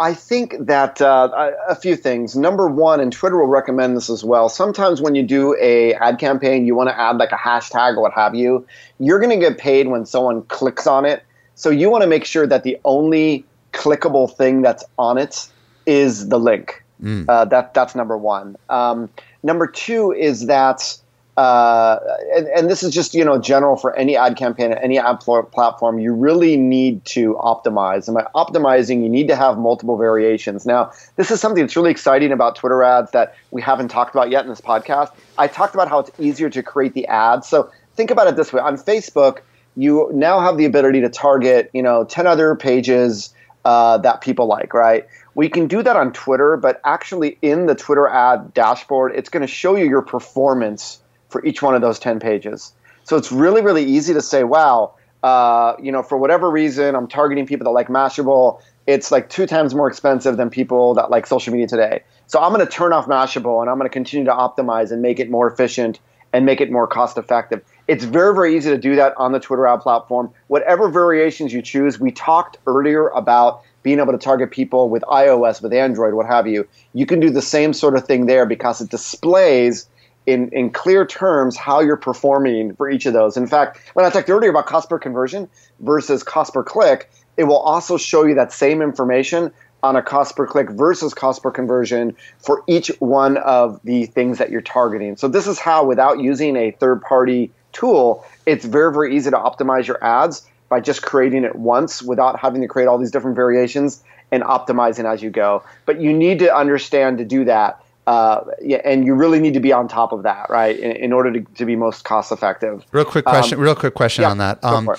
I 0.00 0.14
think 0.14 0.56
that 0.58 1.02
uh, 1.02 1.50
a 1.68 1.74
few 1.74 1.94
things. 1.94 2.34
Number 2.34 2.68
one, 2.68 3.00
and 3.00 3.12
Twitter 3.12 3.36
will 3.36 3.46
recommend 3.46 3.98
this 3.98 4.08
as 4.08 4.24
well. 4.24 4.48
Sometimes 4.48 5.02
when 5.02 5.14
you 5.14 5.22
do 5.22 5.54
a 5.60 5.92
ad 5.94 6.18
campaign, 6.18 6.66
you 6.66 6.74
want 6.74 6.88
to 6.88 6.98
add 6.98 7.18
like 7.18 7.32
a 7.32 7.36
hashtag 7.36 7.96
or 7.96 8.00
what 8.00 8.14
have 8.14 8.34
you. 8.34 8.66
You're 8.98 9.20
going 9.20 9.38
to 9.38 9.48
get 9.48 9.58
paid 9.58 9.88
when 9.88 10.06
someone 10.06 10.42
clicks 10.44 10.86
on 10.86 11.04
it. 11.04 11.22
So 11.54 11.68
you 11.68 11.90
want 11.90 12.00
to 12.00 12.08
make 12.08 12.24
sure 12.24 12.46
that 12.46 12.62
the 12.62 12.78
only 12.86 13.44
clickable 13.74 14.34
thing 14.34 14.62
that's 14.62 14.84
on 14.98 15.18
it 15.18 15.46
is 15.84 16.30
the 16.30 16.38
link. 16.38 16.82
Mm. 17.02 17.26
Uh, 17.28 17.44
that 17.44 17.74
that's 17.74 17.94
number 17.94 18.16
one. 18.16 18.56
Um, 18.70 19.10
number 19.42 19.66
two 19.66 20.12
is 20.12 20.46
that 20.46 20.98
uh, 21.40 21.98
and, 22.36 22.48
and, 22.48 22.70
this 22.70 22.82
is 22.82 22.92
just 22.92 23.14
you 23.14 23.24
know 23.24 23.38
general 23.38 23.74
for 23.74 23.96
any 23.96 24.14
ad 24.14 24.36
campaign, 24.36 24.74
any 24.74 24.98
ad 24.98 25.20
pl- 25.20 25.44
platform. 25.44 25.98
You 25.98 26.12
really 26.12 26.58
need 26.58 27.02
to 27.06 27.32
optimize, 27.36 28.08
and 28.08 28.14
by 28.14 28.26
optimizing, 28.34 29.02
you 29.02 29.08
need 29.08 29.26
to 29.28 29.36
have 29.36 29.56
multiple 29.56 29.96
variations. 29.96 30.66
Now, 30.66 30.92
this 31.16 31.30
is 31.30 31.40
something 31.40 31.62
that's 31.62 31.76
really 31.76 31.92
exciting 31.92 32.30
about 32.30 32.56
Twitter 32.56 32.82
ads 32.82 33.12
that 33.12 33.34
we 33.52 33.62
haven't 33.62 33.88
talked 33.88 34.14
about 34.14 34.28
yet 34.28 34.44
in 34.44 34.50
this 34.50 34.60
podcast. 34.60 35.14
I 35.38 35.46
talked 35.46 35.72
about 35.72 35.88
how 35.88 36.00
it's 36.00 36.10
easier 36.20 36.50
to 36.50 36.62
create 36.62 36.92
the 36.92 37.06
ads. 37.06 37.48
So 37.48 37.70
think 37.94 38.10
about 38.10 38.26
it 38.26 38.36
this 38.36 38.52
way: 38.52 38.60
on 38.60 38.76
Facebook, 38.76 39.38
you 39.76 40.10
now 40.12 40.40
have 40.40 40.58
the 40.58 40.66
ability 40.66 41.00
to 41.00 41.08
target 41.08 41.70
you 41.72 41.82
know 41.82 42.04
ten 42.04 42.26
other 42.26 42.54
pages 42.54 43.32
uh, 43.64 43.96
that 43.96 44.20
people 44.20 44.44
like, 44.46 44.74
right? 44.74 45.06
We 45.34 45.48
can 45.48 45.68
do 45.68 45.82
that 45.84 45.96
on 45.96 46.12
Twitter, 46.12 46.58
but 46.58 46.82
actually 46.84 47.38
in 47.40 47.64
the 47.64 47.74
Twitter 47.74 48.08
ad 48.08 48.52
dashboard, 48.52 49.12
it's 49.14 49.30
going 49.30 49.40
to 49.40 49.46
show 49.46 49.74
you 49.74 49.86
your 49.86 50.02
performance 50.02 50.99
for 51.30 51.44
each 51.44 51.62
one 51.62 51.74
of 51.74 51.80
those 51.80 51.98
10 51.98 52.20
pages. 52.20 52.72
So 53.04 53.16
it's 53.16 53.32
really, 53.32 53.62
really 53.62 53.84
easy 53.84 54.12
to 54.12 54.20
say, 54.20 54.44
wow, 54.44 54.92
uh, 55.22 55.74
you 55.80 55.90
know, 55.90 56.02
for 56.02 56.18
whatever 56.18 56.50
reason, 56.50 56.94
I'm 56.94 57.06
targeting 57.06 57.46
people 57.46 57.64
that 57.64 57.70
like 57.70 57.88
Mashable. 57.88 58.60
It's 58.86 59.10
like 59.10 59.28
two 59.28 59.46
times 59.46 59.74
more 59.74 59.88
expensive 59.88 60.36
than 60.36 60.50
people 60.50 60.94
that 60.94 61.10
like 61.10 61.26
social 61.26 61.52
media 61.52 61.68
today. 61.68 62.02
So 62.26 62.40
I'm 62.40 62.52
going 62.52 62.64
to 62.64 62.70
turn 62.70 62.92
off 62.92 63.06
Mashable 63.06 63.60
and 63.60 63.70
I'm 63.70 63.76
going 63.78 63.88
to 63.88 63.92
continue 63.92 64.24
to 64.26 64.32
optimize 64.32 64.90
and 64.90 65.02
make 65.02 65.20
it 65.20 65.30
more 65.30 65.50
efficient 65.50 66.00
and 66.32 66.46
make 66.46 66.60
it 66.60 66.70
more 66.70 66.86
cost 66.86 67.18
effective. 67.18 67.62
It's 67.88 68.04
very, 68.04 68.34
very 68.34 68.56
easy 68.56 68.70
to 68.70 68.78
do 68.78 68.94
that 68.96 69.14
on 69.16 69.32
the 69.32 69.40
Twitter 69.40 69.66
ad 69.66 69.80
platform. 69.80 70.30
Whatever 70.46 70.88
variations 70.88 71.52
you 71.52 71.60
choose, 71.60 71.98
we 71.98 72.12
talked 72.12 72.56
earlier 72.66 73.08
about 73.08 73.62
being 73.82 73.98
able 73.98 74.12
to 74.12 74.18
target 74.18 74.50
people 74.50 74.88
with 74.88 75.02
iOS, 75.04 75.60
with 75.60 75.72
Android, 75.72 76.14
what 76.14 76.26
have 76.26 76.46
you. 76.46 76.68
You 76.92 77.06
can 77.06 77.18
do 77.18 77.30
the 77.30 77.42
same 77.42 77.72
sort 77.72 77.96
of 77.96 78.06
thing 78.06 78.26
there 78.26 78.46
because 78.46 78.80
it 78.80 78.90
displays 78.90 79.88
in, 80.26 80.48
in 80.50 80.70
clear 80.70 81.06
terms 81.06 81.56
how 81.56 81.80
you're 81.80 81.96
performing 81.96 82.74
for 82.76 82.90
each 82.90 83.06
of 83.06 83.12
those. 83.12 83.36
In 83.36 83.46
fact, 83.46 83.80
when 83.94 84.04
I 84.04 84.10
talked 84.10 84.28
earlier 84.30 84.50
about 84.50 84.66
cost 84.66 84.88
per 84.88 84.98
conversion 84.98 85.48
versus 85.80 86.22
cost 86.22 86.54
per 86.54 86.62
click, 86.62 87.10
it 87.36 87.44
will 87.44 87.58
also 87.58 87.96
show 87.96 88.24
you 88.24 88.34
that 88.34 88.52
same 88.52 88.82
information 88.82 89.52
on 89.82 89.96
a 89.96 90.02
cost 90.02 90.36
per 90.36 90.46
click 90.46 90.70
versus 90.70 91.14
cost 91.14 91.42
per 91.42 91.50
conversion 91.50 92.14
for 92.38 92.62
each 92.66 92.88
one 92.98 93.38
of 93.38 93.80
the 93.84 94.06
things 94.06 94.38
that 94.38 94.50
you're 94.50 94.60
targeting. 94.60 95.16
So 95.16 95.26
this 95.26 95.46
is 95.46 95.58
how, 95.58 95.84
without 95.84 96.20
using 96.20 96.56
a 96.56 96.70
third 96.72 97.00
party 97.00 97.50
tool, 97.72 98.24
it's 98.46 98.64
very, 98.64 98.92
very 98.92 99.16
easy 99.16 99.30
to 99.30 99.36
optimize 99.36 99.86
your 99.86 100.02
ads 100.04 100.46
by 100.68 100.80
just 100.80 101.02
creating 101.02 101.44
it 101.44 101.56
once 101.56 102.02
without 102.02 102.38
having 102.38 102.60
to 102.60 102.68
create 102.68 102.86
all 102.86 102.98
these 102.98 103.10
different 103.10 103.36
variations 103.36 104.02
and 104.30 104.42
optimizing 104.42 105.10
as 105.10 105.22
you 105.22 105.30
go. 105.30 105.62
But 105.86 106.00
you 106.00 106.12
need 106.12 106.38
to 106.40 106.54
understand 106.54 107.18
to 107.18 107.24
do 107.24 107.44
that 107.46 107.82
uh, 108.06 108.44
yeah, 108.60 108.80
and 108.84 109.04
you 109.04 109.14
really 109.14 109.40
need 109.40 109.54
to 109.54 109.60
be 109.60 109.72
on 109.72 109.88
top 109.88 110.12
of 110.12 110.22
that, 110.24 110.48
right, 110.50 110.78
in, 110.78 110.92
in 110.92 111.12
order 111.12 111.32
to, 111.32 111.40
to 111.54 111.64
be 111.64 111.76
most 111.76 112.04
cost 112.04 112.32
effective. 112.32 112.84
Real 112.92 113.04
quick 113.04 113.24
question. 113.24 113.58
Um, 113.58 113.64
real 113.64 113.74
quick 113.74 113.94
question 113.94 114.22
yeah, 114.22 114.30
on 114.30 114.38
that. 114.38 114.64
Um, 114.64 114.90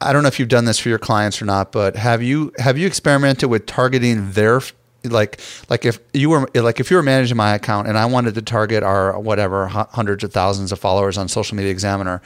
I 0.00 0.12
don't 0.12 0.22
know 0.22 0.28
if 0.28 0.38
you've 0.38 0.48
done 0.48 0.66
this 0.66 0.78
for 0.78 0.88
your 0.88 0.98
clients 0.98 1.40
or 1.40 1.46
not, 1.46 1.72
but 1.72 1.96
have 1.96 2.22
you 2.22 2.52
have 2.58 2.76
you 2.76 2.86
experimented 2.86 3.48
with 3.48 3.66
targeting 3.66 4.32
their 4.32 4.60
like 5.04 5.40
like 5.70 5.84
if 5.84 5.98
you 6.12 6.28
were 6.28 6.50
like 6.54 6.80
if 6.80 6.90
you 6.90 6.96
were 6.96 7.02
managing 7.02 7.36
my 7.36 7.54
account 7.54 7.88
and 7.88 7.96
I 7.96 8.06
wanted 8.06 8.34
to 8.34 8.42
target 8.42 8.82
our 8.82 9.18
whatever 9.18 9.68
hundreds 9.68 10.24
of 10.24 10.32
thousands 10.32 10.72
of 10.72 10.78
followers 10.78 11.16
on 11.16 11.28
Social 11.28 11.56
Media 11.56 11.70
Examiner 11.70 12.20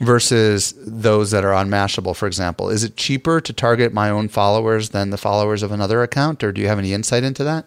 versus 0.00 0.74
those 0.78 1.30
that 1.30 1.44
are 1.44 1.52
on 1.52 1.70
Mashable, 1.70 2.16
for 2.16 2.26
example, 2.26 2.68
is 2.68 2.82
it 2.82 2.96
cheaper 2.96 3.40
to 3.40 3.52
target 3.52 3.92
my 3.92 4.10
own 4.10 4.28
followers 4.28 4.88
than 4.88 5.10
the 5.10 5.16
followers 5.16 5.62
of 5.62 5.70
another 5.70 6.02
account, 6.02 6.42
or 6.42 6.50
do 6.50 6.60
you 6.60 6.66
have 6.66 6.80
any 6.80 6.92
insight 6.92 7.22
into 7.22 7.44
that? 7.44 7.66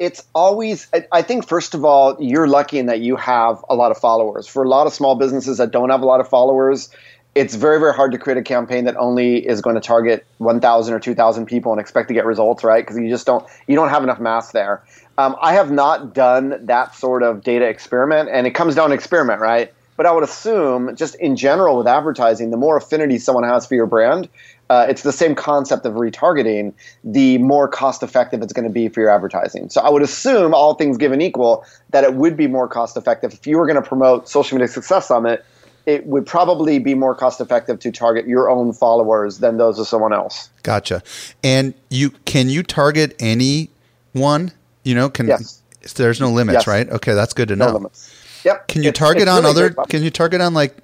It's 0.00 0.24
always 0.34 0.88
i 1.12 1.22
think 1.22 1.46
first 1.46 1.74
of 1.74 1.84
all 1.84 2.16
you're 2.18 2.48
lucky 2.48 2.78
in 2.78 2.86
that 2.86 3.00
you 3.00 3.14
have 3.14 3.62
a 3.68 3.76
lot 3.76 3.92
of 3.92 3.98
followers. 3.98 4.48
For 4.48 4.64
a 4.64 4.68
lot 4.68 4.86
of 4.88 4.92
small 4.94 5.14
businesses 5.14 5.58
that 5.58 5.70
don't 5.70 5.90
have 5.90 6.00
a 6.00 6.06
lot 6.06 6.20
of 6.20 6.28
followers 6.28 6.88
it's 7.36 7.54
very 7.54 7.78
very 7.78 7.94
hard 7.94 8.10
to 8.10 8.18
create 8.18 8.38
a 8.38 8.42
campaign 8.42 8.86
that 8.86 8.96
only 8.96 9.46
is 9.46 9.60
going 9.60 9.76
to 9.76 9.80
target 9.80 10.26
1000 10.38 10.94
or 10.94 10.98
2000 10.98 11.46
people 11.46 11.70
and 11.70 11.80
expect 11.80 12.08
to 12.08 12.14
get 12.14 12.24
results 12.24 12.64
right? 12.64 12.84
Because 12.84 12.98
you 12.98 13.08
just 13.08 13.26
don't 13.26 13.46
you 13.68 13.76
don't 13.76 13.90
have 13.90 14.02
enough 14.02 14.18
mass 14.18 14.50
there. 14.52 14.82
Um, 15.18 15.36
i 15.40 15.52
have 15.52 15.70
not 15.70 16.14
done 16.14 16.64
that 16.66 16.94
sort 16.94 17.22
of 17.22 17.44
data 17.44 17.66
experiment 17.68 18.30
and 18.32 18.46
it 18.46 18.52
comes 18.52 18.74
down 18.74 18.88
to 18.88 18.94
experiment 18.94 19.40
right? 19.40 19.72
But 19.98 20.06
i 20.06 20.12
would 20.12 20.24
assume 20.24 20.96
just 20.96 21.14
in 21.16 21.36
general 21.36 21.76
with 21.76 21.86
advertising 21.86 22.50
the 22.50 22.56
more 22.56 22.78
affinity 22.78 23.18
someone 23.18 23.44
has 23.44 23.66
for 23.66 23.74
your 23.74 23.86
brand 23.86 24.30
uh, 24.70 24.86
it's 24.88 25.02
the 25.02 25.12
same 25.12 25.34
concept 25.34 25.84
of 25.84 25.94
retargeting, 25.94 26.72
the 27.02 27.38
more 27.38 27.66
cost 27.66 28.04
effective 28.04 28.40
it's 28.40 28.52
going 28.52 28.66
to 28.66 28.72
be 28.72 28.88
for 28.88 29.00
your 29.00 29.10
advertising. 29.10 29.68
So 29.68 29.80
I 29.80 29.90
would 29.90 30.00
assume, 30.00 30.54
all 30.54 30.74
things 30.74 30.96
given 30.96 31.20
equal, 31.20 31.64
that 31.90 32.04
it 32.04 32.14
would 32.14 32.36
be 32.36 32.46
more 32.46 32.68
cost 32.68 32.96
effective 32.96 33.34
if 33.34 33.46
you 33.48 33.58
were 33.58 33.66
going 33.66 33.82
to 33.82 33.86
promote 33.86 34.28
Social 34.28 34.56
Media 34.56 34.68
Success 34.68 35.08
Summit. 35.08 35.44
It 35.86 36.06
would 36.06 36.24
probably 36.24 36.78
be 36.78 36.94
more 36.94 37.16
cost 37.16 37.40
effective 37.40 37.80
to 37.80 37.90
target 37.90 38.28
your 38.28 38.48
own 38.48 38.72
followers 38.72 39.38
than 39.38 39.56
those 39.56 39.78
of 39.80 39.88
someone 39.88 40.12
else. 40.12 40.50
Gotcha. 40.62 41.02
And 41.42 41.74
you 41.88 42.10
can 42.10 42.48
you 42.48 42.62
target 42.62 43.16
anyone? 43.18 44.52
You 44.84 44.94
know, 44.94 45.10
can 45.10 45.26
yes. 45.26 45.62
there's 45.96 46.20
no 46.20 46.30
limits, 46.30 46.58
yes. 46.58 46.66
right? 46.68 46.88
Okay, 46.88 47.14
that's 47.14 47.32
good 47.32 47.48
to 47.48 47.56
know. 47.56 47.68
No 47.68 47.72
limits. 47.72 48.42
Yep. 48.44 48.68
Can 48.68 48.82
you 48.84 48.90
it's, 48.90 48.98
target 48.98 49.22
it's 49.22 49.30
on 49.30 49.42
really 49.42 49.50
other? 49.50 49.70
Can 49.88 50.04
you 50.04 50.10
target 50.10 50.40
on 50.40 50.54
like 50.54 50.76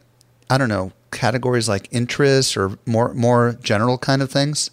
I 0.51 0.59
don't 0.59 0.71
know 0.71 0.93
categories 1.11 1.69
like 1.69 1.89
interests 1.91 2.57
or 2.57 2.79
more 2.87 3.13
more 3.15 3.57
general 3.63 3.99
kind 3.99 4.23
of 4.23 4.31
things? 4.31 4.71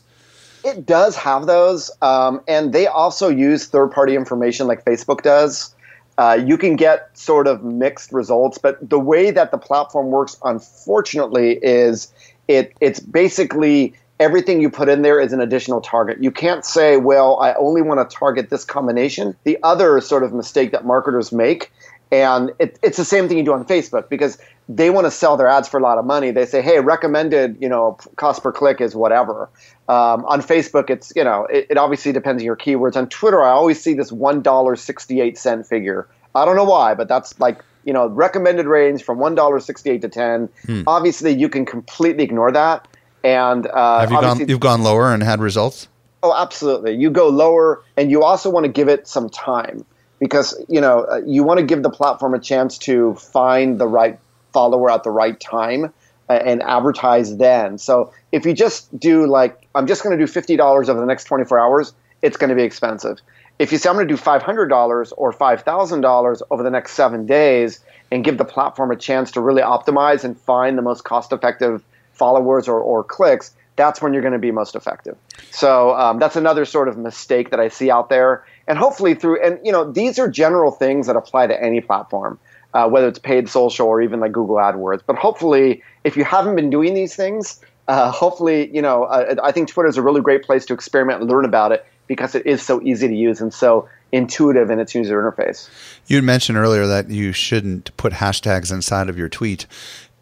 it 0.64 0.86
does 0.86 1.16
have 1.16 1.46
those, 1.46 1.92
um, 2.02 2.42
and 2.48 2.74
they 2.74 2.88
also 2.88 3.30
use 3.30 3.68
third-party 3.68 4.16
information 4.16 4.68
like 4.68 4.86
Facebook 4.86 5.22
does. 5.22 5.76
Uh, 6.18 6.40
you 6.46 6.58
can 6.58 6.76
get 6.76 7.16
sort 7.18 7.48
of 7.48 7.64
mixed 7.64 8.14
results, 8.14 8.58
but 8.58 8.78
the 8.88 9.00
way 9.00 9.32
that 9.32 9.52
the 9.52 9.58
platform 9.58 10.08
works, 10.08 10.38
unfortunately, 10.44 11.60
is 11.62 12.14
it 12.48 12.74
it's 12.82 13.00
basically 13.00 13.94
everything 14.20 14.62
you 14.62 14.70
put 14.70 14.90
in 14.90 15.02
there 15.02 15.20
is 15.20 15.34
an 15.34 15.42
additional 15.42 15.82
target. 15.82 16.22
You 16.22 16.30
can't 16.30 16.64
say, 16.64 16.98
well, 16.98 17.40
I 17.40 17.54
only 17.56 17.82
want 17.82 18.08
to 18.08 18.16
target 18.16 18.52
this 18.52 18.64
combination. 18.64 19.36
The 19.44 19.58
other 19.64 20.00
sort 20.02 20.24
of 20.24 20.34
mistake 20.34 20.72
that 20.72 20.86
marketers 20.86 21.32
make, 21.32 21.72
and 22.14 22.52
it, 22.60 22.78
it's 22.84 22.98
the 22.98 23.06
same 23.06 23.28
thing 23.28 23.40
you 23.40 23.44
do 23.44 23.54
on 23.54 23.66
Facebook 23.66 24.08
because 24.08 24.38
they 24.70 24.92
want 24.92 25.06
to 25.08 25.12
sell 25.12 25.36
their 25.36 25.48
ads 25.48 25.68
for 25.68 25.80
a 25.80 25.84
lot 25.84 25.98
of 25.98 26.06
money. 26.06 26.30
They 26.30 26.46
say, 26.46 26.62
hey, 26.62 26.80
recommended, 26.80 27.58
you 27.60 27.68
know, 27.68 27.98
cost 28.18 28.44
per 28.44 28.52
click 28.52 28.80
is 28.82 28.96
whatever. 28.96 29.50
Um, 29.90 30.24
on 30.26 30.42
Facebook, 30.42 30.92
it's, 30.92 31.12
you 31.16 31.24
know, 31.24 31.46
it, 31.46 31.66
it 31.72 31.78
obviously 31.78 32.12
depends 32.12 32.44
on 32.44 32.46
your 32.46 32.56
keywords. 32.56 32.96
On 32.96 33.10
Twitter, 33.10 33.42
I 33.42 33.50
always 33.50 33.82
see 33.82 33.96
this 33.96 34.12
$1.68 34.12 35.68
figure. 35.68 36.08
I 36.36 36.46
don't 36.46 36.56
know 36.56 36.66
why, 36.66 36.94
but 36.94 37.08
that's 37.08 37.40
like 37.40 37.64
you 37.84 37.94
know 37.94 38.08
recommended 38.08 38.66
range 38.66 39.04
from 39.04 39.20
one 39.20 39.36
dollar 39.36 39.60
sixty 39.60 39.92
eight 39.92 40.02
to 40.02 40.10
ten. 40.10 40.50
Hmm. 40.66 40.82
Obviously, 40.88 41.32
you 41.32 41.48
can 41.48 41.64
completely 41.64 42.24
ignore 42.24 42.52
that. 42.52 42.88
And 43.24 43.68
uh, 43.68 44.00
have 44.00 44.12
you 44.12 44.20
gone? 44.20 44.50
You've 44.50 44.60
gone 44.60 44.82
lower 44.82 45.14
and 45.14 45.22
had 45.22 45.40
results. 45.40 45.88
Oh, 46.24 46.34
absolutely. 46.36 46.96
You 46.96 47.12
go 47.12 47.28
lower, 47.28 47.84
and 47.98 48.10
you 48.10 48.24
also 48.24 48.50
want 48.50 48.64
to 48.64 48.72
give 48.72 48.88
it 48.88 49.08
some 49.08 49.30
time 49.30 49.86
because 50.24 50.60
you 50.70 50.82
know 50.82 51.06
uh, 51.06 51.22
you 51.26 51.44
want 51.44 51.60
to 51.60 51.66
give 51.66 51.84
the 51.84 51.90
platform 51.90 52.34
a 52.34 52.40
chance 52.40 52.78
to 52.78 53.14
find 53.16 53.80
the 53.80 53.88
right 53.88 54.20
follower 54.54 54.92
at 54.92 55.04
the 55.04 55.12
right 55.12 55.40
time 55.40 55.94
and 56.30 56.64
advertise 56.64 57.38
then. 57.38 57.78
So 57.78 58.12
if 58.32 58.46
you 58.46 58.54
just 58.54 58.98
do 58.98 59.28
like 59.28 59.68
I'm 59.76 59.88
just 59.88 60.04
going 60.04 60.18
to 60.18 60.24
do 60.24 60.32
fifty 60.32 60.56
dollars 60.56 60.90
over 60.90 61.00
the 61.00 61.06
next 61.06 61.26
twenty 61.26 61.46
four 61.46 61.60
hours, 61.60 61.94
it's 62.22 62.38
going 62.38 62.50
to 62.50 62.56
be 62.56 62.64
expensive 62.64 63.20
if 63.60 63.72
you 63.72 63.78
say 63.78 63.90
I'm 63.90 63.96
going 63.96 64.08
to 64.08 64.14
do 64.14 64.20
$500 64.20 65.14
or 65.18 65.34
$5,000 65.34 66.42
over 66.52 66.64
the 66.64 66.72
next 66.72 66.94
seven 66.94 67.26
days 67.26 67.80
and 68.12 68.24
give 68.24 68.38
the 68.38 68.46
platform 68.46 68.92
a 68.92 68.96
chance 68.96 69.32
to 69.32 69.42
really 69.42 69.62
optimize 69.62 70.24
and 70.24 70.40
find 70.40 70.78
the 70.78 70.82
most 70.82 71.04
cost 71.04 71.32
effective 71.32 71.84
followers 72.14 72.68
or, 72.68 72.80
or 72.80 73.04
clicks, 73.04 73.56
that's 73.76 74.02
when 74.02 74.14
you're 74.14 74.22
going 74.22 74.34
to 74.34 74.40
be 74.40 74.52
most 74.52 74.76
effective. 74.76 75.18
So 75.52 75.96
um, 75.96 76.20
that's 76.20 76.36
another 76.36 76.66
sort 76.66 76.88
of 76.88 76.98
mistake 76.98 77.50
that 77.52 77.60
I 77.60 77.70
see 77.70 77.90
out 77.90 78.10
there. 78.10 78.46
And 78.68 78.78
hopefully 78.78 79.16
through, 79.16 79.44
and 79.44 79.60
you 79.64 79.72
know, 79.72 79.92
these 79.92 80.20
are 80.20 80.30
general 80.30 80.72
things 80.72 81.08
that 81.08 81.16
apply 81.16 81.48
to 81.48 81.64
any 81.64 81.82
platform, 81.82 82.40
uh, 82.74 82.88
whether 82.88 83.08
it's 83.08 83.20
paid 83.20 83.50
social 83.50 83.88
or 83.88 84.02
even 84.02 84.20
like 84.20 84.32
Google 84.32 84.56
AdWords. 84.56 85.02
But 85.06 85.18
hopefully, 85.18 85.84
if 86.04 86.16
you 86.16 86.24
haven't 86.24 86.56
been 86.56 86.70
doing 86.70 86.94
these 86.94 87.16
things, 87.16 87.60
uh, 87.88 88.12
hopefully, 88.12 88.74
you 88.74 88.82
know, 88.82 89.04
uh, 89.06 89.36
I 89.44 89.52
think 89.52 89.70
Twitter 89.70 89.90
is 89.90 89.98
a 89.98 90.02
really 90.02 90.22
great 90.22 90.44
place 90.44 90.66
to 90.68 90.74
experiment 90.74 91.22
and 91.22 91.30
learn 91.30 91.46
about 91.46 91.72
it 91.72 91.86
because 92.08 92.36
it 92.36 92.46
is 92.46 92.62
so 92.62 92.82
easy 92.82 93.08
to 93.08 93.16
use 93.16 93.42
and 93.42 93.54
so 93.54 93.88
intuitive 94.12 94.70
in 94.70 94.80
its 94.80 94.94
user 94.94 95.22
interface. 95.22 95.70
You 96.08 96.22
mentioned 96.22 96.58
earlier 96.58 96.86
that 96.86 97.10
you 97.10 97.32
shouldn't 97.32 97.96
put 97.98 98.14
hashtags 98.14 98.72
inside 98.72 99.10
of 99.10 99.18
your 99.18 99.28
tweet. 99.30 99.66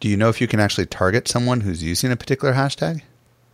Do 0.00 0.08
you 0.08 0.16
know 0.16 0.28
if 0.28 0.40
you 0.40 0.48
can 0.48 0.58
actually 0.58 0.86
target 0.86 1.28
someone 1.28 1.60
who's 1.60 1.82
using 1.82 2.10
a 2.10 2.16
particular 2.16 2.54
hashtag? 2.54 3.02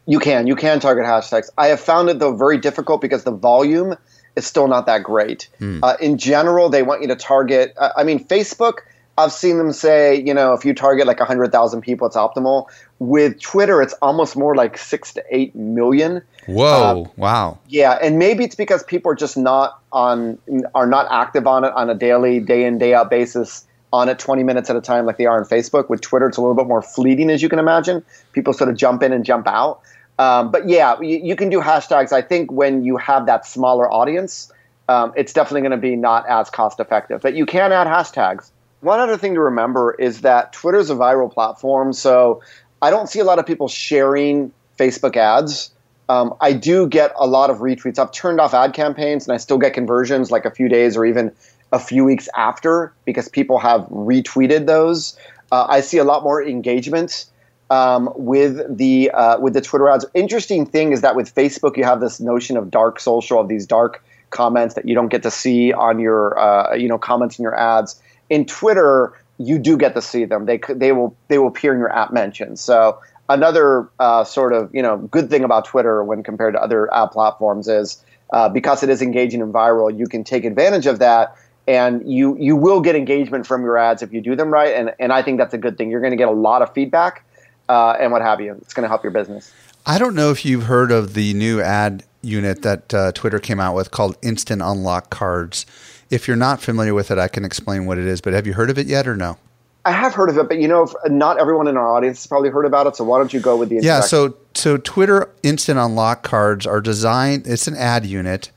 You 0.09 0.19
can. 0.19 0.47
You 0.47 0.57
can 0.57 0.81
target 0.81 1.05
hashtags. 1.05 1.51
I 1.59 1.67
have 1.67 1.81
found 1.81 2.09
it 2.09 2.19
though 2.19 2.35
very 2.35 2.57
difficult 2.57 3.03
because 3.03 3.25
the 3.25 3.31
volume 3.31 3.95
is 4.37 4.47
still 4.47 4.67
not 4.67 4.87
that 4.87 5.03
great. 5.03 5.51
Hmm. 5.59 5.85
Uh, 5.85 5.97
in 6.01 6.17
general, 6.17 6.71
they 6.71 6.83
want 6.83 7.03
you 7.03 7.09
to 7.09 7.17
target. 7.17 7.75
Uh, 7.77 7.91
I 7.95 8.05
mean, 8.05 8.25
Facebook. 8.25 8.79
I've 9.19 9.33
seen 9.33 9.59
them 9.59 9.73
say, 9.73 10.23
you 10.23 10.33
know, 10.33 10.53
if 10.53 10.65
you 10.65 10.73
target 10.73 11.09
like 11.09 11.19
100,000 11.19 11.81
people, 11.81 12.07
it's 12.07 12.17
optimal. 12.17 12.67
With 13.01 13.41
Twitter, 13.41 13.83
it's 13.83 13.93
almost 13.95 14.37
more 14.37 14.55
like 14.55 14.79
six 14.79 15.13
to 15.15 15.25
eight 15.29 15.55
million. 15.57 16.23
Whoa! 16.47 17.05
Uh, 17.05 17.11
wow. 17.17 17.59
Yeah, 17.69 17.99
and 18.01 18.19
maybe 18.19 18.45
it's 18.45 18.55
because 18.55 18.83
people 18.85 19.11
are 19.11 19.17
just 19.17 19.37
not 19.37 19.81
on 19.93 20.39
are 20.75 20.87
not 20.87 21.09
active 21.11 21.47
on 21.47 21.65
it 21.65 21.73
on 21.75 21.91
a 21.91 21.95
daily, 21.95 22.41
day 22.41 22.65
in 22.65 22.79
day 22.79 22.95
out 22.95 23.11
basis 23.11 23.67
on 23.93 24.09
it 24.09 24.19
20 24.19 24.43
minutes 24.43 24.69
at 24.71 24.77
a 24.77 24.81
time 24.81 25.07
like 25.07 25.17
they 25.17 25.27
are 25.27 25.39
on 25.39 25.45
Facebook. 25.45 25.89
With 25.89 26.01
Twitter, 26.01 26.29
it's 26.29 26.37
a 26.37 26.41
little 26.41 26.55
bit 26.55 26.67
more 26.67 26.83
fleeting, 26.83 27.31
as 27.31 27.43
you 27.43 27.49
can 27.49 27.59
imagine. 27.59 28.05
People 28.33 28.53
sort 28.53 28.71
of 28.71 28.77
jump 28.77 29.03
in 29.03 29.13
and 29.13 29.25
jump 29.25 29.47
out. 29.47 29.81
Um, 30.19 30.51
but 30.51 30.69
yeah, 30.69 31.01
you, 31.01 31.21
you, 31.23 31.37
can 31.37 31.49
do 31.49 31.61
hashtags. 31.61 32.13
I 32.13 32.23
think 32.23 32.51
when 32.51 32.85
you 32.85 32.97
have 32.97 33.27
that 33.27 33.47
smaller 33.47 33.91
audience, 33.91 34.53
um, 34.89 35.13
it's 35.17 35.33
definitely 35.33 35.61
going 35.61 35.73
to 35.73 35.77
be 35.77 35.95
not 35.95 36.29
as 36.29 36.51
cost 36.51 36.81
effective. 36.81 37.21
But 37.21 37.35
you 37.35 37.47
can 37.47 37.73
add 37.73 37.87
hashtags. 37.87 38.51
One 38.81 39.01
other 39.01 39.17
thing 39.17 39.35
to 39.35 39.41
remember 39.41 39.95
is 39.95 40.23
that 40.23 40.53
Twitter 40.53 40.79
is 40.79 40.91
a 40.91 40.95
viral 40.95 41.33
platform, 41.33 41.93
so 41.93 42.43
I 42.83 42.91
don't 42.91 43.09
see 43.09 43.21
a 43.21 43.25
lot 43.25 43.39
of 43.39 43.47
people 43.47 43.69
sharing 43.69 44.53
Facebook 44.79 45.17
ads. 45.17 45.73
Um, 46.09 46.35
I 46.41 46.53
do 46.53 46.89
get 46.89 47.13
a 47.17 47.27
lot 47.27 47.51
of 47.51 47.59
retweets. 47.59 47.99
I've 47.99 48.13
turned 48.13 48.41
off 48.41 48.55
ad 48.55 48.73
campaigns 48.73 49.27
and 49.27 49.35
I 49.35 49.37
still 49.37 49.59
get 49.59 49.75
conversions 49.75 50.31
like 50.31 50.45
a 50.45 50.51
few 50.51 50.69
days 50.69 50.97
or 50.97 51.05
even 51.05 51.33
a 51.71 51.79
few 51.79 52.05
weeks 52.05 52.29
after 52.35 52.95
because 53.05 53.29
people 53.29 53.59
have 53.59 53.83
retweeted 53.91 54.67
those. 54.67 55.19
Uh, 55.53 55.67
I 55.69 55.81
see 55.81 55.99
a 55.99 56.05
lot 56.05 56.23
more 56.23 56.43
engagement 56.43 57.27
um, 57.71 58.11
with 58.17 58.77
the 58.77 59.11
uh, 59.11 59.39
with 59.39 59.55
the 59.55 59.61
Twitter 59.61 59.89
ads. 59.89 60.05
Interesting 60.15 60.67
thing 60.67 60.93
is 60.93 61.01
that 61.03 61.17
with 61.17 61.35
Facebook, 61.35 61.77
you 61.77 61.85
have 61.85 62.01
this 62.01 62.21
notion 62.21 62.57
of 62.57 62.71
dark 62.71 63.01
social, 63.01 63.41
of 63.41 63.49
these 63.49 63.67
dark 63.67 64.03
comments 64.31 64.75
that 64.75 64.87
you 64.87 64.95
don't 64.95 65.09
get 65.09 65.23
to 65.23 65.31
see 65.31 65.73
on 65.73 65.99
your 65.99 66.39
uh, 66.39 66.75
you 66.75 66.89
know 66.89 66.99
comments 66.99 67.39
in 67.39 67.43
your 67.43 67.59
ads. 67.59 68.01
In 68.31 68.45
Twitter, 68.45 69.13
you 69.39 69.59
do 69.59 69.77
get 69.77 69.95
to 69.95 70.03
see 70.03 70.25
them. 70.25 70.47
They 70.47 70.61
they 70.69 70.93
will 70.93 71.17
they 71.29 71.39
will 71.39 71.49
appear 71.49 71.73
in 71.73 71.79
your 71.79 71.93
app 71.93 72.13
mentions. 72.13 72.61
So 72.61 73.01
another 73.29 73.89
uh, 73.99 74.25
sort 74.25 74.53
of 74.53 74.75
you 74.75 74.83
know 74.83 74.97
good 74.97 75.31
thing 75.31 75.45
about 75.45 75.67
Twitter 75.67 76.03
when 76.03 76.23
compared 76.23 76.55
to 76.55 76.63
other 76.63 76.93
app 76.93 77.13
platforms 77.13 77.69
is 77.69 78.03
uh, 78.33 78.49
because 78.49 78.83
it 78.83 78.91
is 78.91 79.01
engaging 79.01 79.41
and 79.41 79.53
viral, 79.53 79.97
you 79.97 80.07
can 80.07 80.25
take 80.25 80.45
advantage 80.45 80.87
of 80.87 80.99
that, 81.01 81.37
and 81.67 82.11
you 82.11 82.37
you 82.39 82.57
will 82.57 82.81
get 82.81 82.97
engagement 82.97 83.47
from 83.47 83.63
your 83.63 83.77
ads 83.77 84.03
if 84.03 84.13
you 84.13 84.21
do 84.23 84.37
them 84.37 84.51
right, 84.51 84.75
and 84.75 84.95
and 84.99 85.13
I 85.13 85.23
think 85.23 85.39
that's 85.39 85.55
a 85.55 85.59
good 85.59 85.77
thing. 85.77 85.91
You're 85.91 86.01
going 86.01 86.13
to 86.13 86.17
get 86.17 86.29
a 86.29 86.33
lot 86.33 86.63
of 86.63 86.73
feedback 86.73 87.25
uh, 87.69 87.97
and 87.99 88.13
what 88.13 88.23
have 88.23 88.41
you. 88.41 88.55
It's 88.63 88.75
going 88.75 88.85
to 88.85 88.89
help 88.89 89.03
your 89.03 89.13
business. 89.13 89.53
I 89.87 89.99
don't 89.99 90.15
know 90.15 90.31
if 90.31 90.45
you've 90.45 90.65
heard 90.65 90.93
of 90.93 91.15
the 91.15 91.35
new 91.35 91.61
ad 91.61 92.05
unit 92.23 92.63
that 92.63 92.93
uh, 92.93 93.13
Twitter 93.13 93.39
came 93.39 93.61
out 93.61 93.75
with 93.75 93.91
called 93.91 94.17
Instant 94.23 94.63
Unlock 94.63 95.11
Cards. 95.11 95.67
If 96.11 96.27
you're 96.27 96.37
not 96.37 96.61
familiar 96.61 96.95
with 96.95 97.11
it, 97.11 97.19
I 97.19 97.29
can 97.29 97.45
explain 97.45 97.87
what 97.87 97.99
it 97.99 98.07
is. 98.07 98.21
But 98.21 98.33
have 98.33 98.47
you 98.47 98.55
heard 98.55 98.71
of 98.71 98.79
it 98.79 98.87
yet, 98.87 99.07
or 99.07 99.17
no? 99.17 99.39
I 99.85 99.93
have 99.93 100.15
heard 100.15 100.29
of 100.29 100.37
it, 100.37 100.49
but 100.49 100.59
you 100.59 100.69
know, 100.69 100.93
not 101.07 101.39
everyone 101.39 101.69
in 101.69 101.77
our 101.77 101.97
audience 101.97 102.19
has 102.19 102.27
probably 102.27 102.51
heard 102.51 102.67
about 102.67 102.87
it. 102.87 102.97
So 102.97 103.05
why 103.05 103.19
don't 103.19 103.33
you 103.33 103.41
go 103.41 103.57
with 103.57 103.71
the 103.71 103.77
yeah? 103.77 104.01
So 104.01 104.37
so 104.55 104.77
Twitter 104.77 105.31
Instant 105.43 105.79
Unlock 105.79 106.23
cards 106.23 106.67
are 106.67 106.81
designed. 106.81 107.47
It's 107.47 107.67
an 107.67 107.77
ad 107.77 108.05
unit 108.05 108.51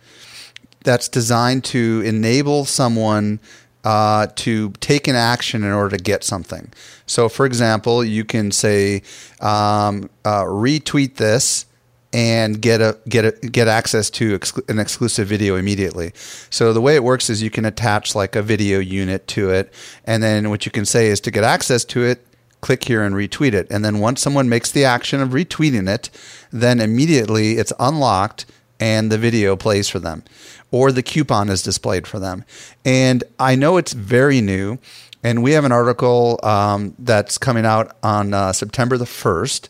that's 0.84 1.08
designed 1.08 1.64
to 1.66 2.02
enable 2.04 2.66
someone 2.66 3.40
uh, 3.84 4.28
to 4.36 4.72
take 4.80 5.08
an 5.08 5.16
action 5.16 5.64
in 5.64 5.72
order 5.72 5.98
to 5.98 6.04
get 6.04 6.24
something. 6.24 6.72
So, 7.06 7.30
for 7.30 7.46
example, 7.46 8.04
you 8.04 8.24
can 8.24 8.52
say 8.52 9.02
um, 9.40 10.10
uh, 10.24 10.44
retweet 10.44 11.16
this 11.16 11.66
and 12.14 12.62
get 12.62 12.82
a 12.82 12.98
get 13.08 13.26
a, 13.26 13.32
get 13.48 13.68
access 13.68 14.10
to 14.10 14.38
an 14.68 14.80
exclusive 14.80 15.28
video 15.28 15.56
immediately. 15.56 16.12
So 16.50 16.74
the 16.74 16.82
way 16.82 16.96
it 16.96 17.04
works 17.04 17.30
is 17.30 17.42
you 17.42 17.50
can 17.50 17.66
attach 17.66 18.16
like 18.16 18.36
a 18.36 18.42
video 18.42 18.80
unit 18.80 19.28
to 19.28 19.50
it, 19.50 19.74
and 20.06 20.22
then 20.22 20.50
what 20.50 20.66
you 20.66 20.72
can 20.72 20.86
say 20.86 21.08
is 21.08 21.22
to 21.22 21.32
get 21.32 21.44
access 21.44 21.86
to 21.86 22.04
it, 22.04 22.26
click 22.60 22.84
here 22.84 23.04
and 23.04 23.16
retweet 23.16 23.54
it. 23.54 23.68
And 23.72 23.84
then 23.86 24.00
once 24.00 24.22
someone 24.22 24.50
makes 24.50 24.72
the 24.72 24.86
action 24.86 25.22
of 25.22 25.30
retweeting 25.30 25.88
it, 25.88 26.10
then 26.52 26.80
immediately 26.80 27.54
it's 27.54 27.74
unlocked 27.80 28.46
and 28.80 29.12
the 29.12 29.18
video 29.18 29.56
plays 29.56 29.88
for 29.88 30.00
them, 30.00 30.24
or 30.72 30.92
the 30.92 31.04
coupon 31.04 31.50
is 31.50 31.62
displayed 31.62 32.08
for 32.08 32.20
them. 32.20 32.44
And 32.84 33.24
I 33.38 33.56
know 33.56 33.78
it's 33.78 33.94
very 33.94 34.42
new. 34.42 34.80
And 35.24 35.44
we 35.44 35.52
have 35.52 35.66
an 35.66 35.72
article 35.72 36.40
um, 36.42 36.96
that's 36.98 37.38
coming 37.38 37.66
out 37.66 37.96
on 38.02 38.34
uh, 38.34 38.54
September 38.54 38.98
the 38.98 39.06
1st 39.06 39.70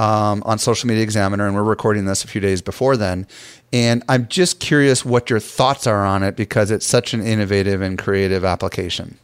um, 0.00 0.42
on 0.44 0.58
Social 0.58 0.88
Media 0.88 1.02
Examiner, 1.02 1.46
and 1.46 1.54
we're 1.54 1.62
recording 1.62 2.06
this 2.06 2.24
a 2.24 2.28
few 2.28 2.40
days 2.40 2.62
before 2.62 2.96
then. 2.96 3.26
And 3.72 4.02
I'm 4.08 4.26
just 4.28 4.58
curious 4.58 5.04
what 5.04 5.30
your 5.30 5.38
thoughts 5.38 5.86
are 5.86 6.04
on 6.04 6.22
it 6.22 6.36
because 6.36 6.70
it's 6.70 6.86
such 6.86 7.14
an 7.14 7.22
innovative 7.22 7.82
and 7.82 7.98
creative 7.98 8.44
application. 8.44 9.18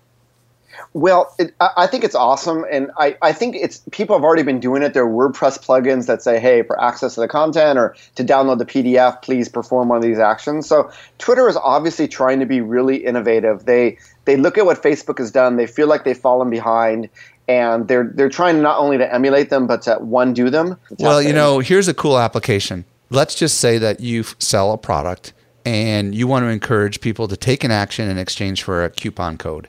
Well, 0.97 1.34
it, 1.38 1.55
I 1.61 1.86
think 1.86 2.05
it's 2.05 2.14
awesome, 2.14 2.64
and 2.70 2.90
I, 2.97 3.18
I 3.20 3.34
think 3.34 3.55
it's 3.55 3.82
people 3.90 4.16
have 4.16 4.24
already 4.24 4.44
been 4.44 4.61
doing 4.61 4.82
it. 4.82 4.94
There 4.94 5.05
are 5.05 5.07
WordPress 5.07 5.62
plugins 5.62 6.07
that 6.07 6.22
say, 6.22 6.40
"Hey, 6.40 6.62
for 6.62 6.82
access 6.82 7.16
to 7.16 7.20
the 7.20 7.28
content 7.28 7.78
or 7.78 7.94
to 8.14 8.24
download 8.24 8.57
the 8.57 8.64
PDF, 8.64 9.20
please 9.20 9.47
perform 9.47 9.90
one 9.90 9.99
of 9.99 10.03
these 10.03 10.18
actions." 10.18 10.66
So 10.66 10.90
Twitter 11.18 11.51
is 11.51 11.57
obviously 11.59 12.09
trying 12.09 12.40
to 12.40 12.47
be 12.47 12.62
really 12.62 12.97
innovative. 12.97 13.66
They 13.66 13.99
they 14.24 14.38
look 14.38 14.57
at 14.57 14.64
what 14.64 14.82
Facebook 14.82 15.18
has 15.18 15.30
done. 15.30 15.57
They 15.57 15.66
feel 15.66 15.86
like 15.86 16.05
they've 16.05 16.16
fallen 16.16 16.49
behind, 16.49 17.11
and 17.47 17.86
they're 17.88 18.11
they're 18.14 18.30
trying 18.30 18.62
not 18.62 18.78
only 18.78 18.97
to 18.97 19.14
emulate 19.14 19.51
them 19.51 19.66
but 19.66 19.82
to 19.82 19.97
one 19.97 20.32
do 20.32 20.49
them. 20.49 20.78
Well, 20.99 21.20
you 21.20 21.34
know, 21.34 21.59
here's 21.59 21.88
a 21.88 21.94
cool 21.94 22.18
application. 22.18 22.86
Let's 23.11 23.34
just 23.34 23.59
say 23.59 23.76
that 23.76 24.01
you 24.01 24.24
sell 24.38 24.72
a 24.72 24.78
product 24.78 25.34
and 25.66 26.14
you 26.14 26.26
want 26.26 26.44
to 26.44 26.49
encourage 26.49 27.03
people 27.03 27.28
to 27.28 27.36
take 27.36 27.64
an 27.64 27.70
action 27.70 28.09
in 28.09 28.16
exchange 28.16 28.62
for 28.62 28.82
a 28.82 28.88
coupon 28.88 29.36
code. 29.36 29.68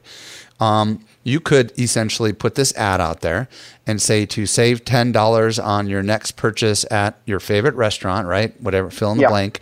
Um, 0.60 1.00
you 1.24 1.40
could 1.40 1.72
essentially 1.80 2.34
put 2.34 2.56
this 2.56 2.74
ad 2.76 3.00
out 3.02 3.22
there 3.22 3.48
and 3.86 4.02
say 4.02 4.26
to 4.28 4.46
save 4.46 4.86
ten 4.86 5.12
dollars 5.12 5.60
on 5.60 5.88
your 5.88 6.02
next 6.02 6.32
purchase 6.32 6.86
at 6.92 7.20
your 7.26 7.40
favorite 7.40 7.76
restaurant, 7.76 8.28
right? 8.28 8.60
Whatever, 8.62 8.90
fill 8.90 9.12
in 9.12 9.18
the 9.18 9.24
Yeah. 9.24 9.30
blank. 9.30 9.60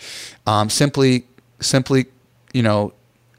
Um, 0.47 0.69
simply, 0.69 1.25
simply, 1.59 2.05
you 2.53 2.61
know, 2.63 2.93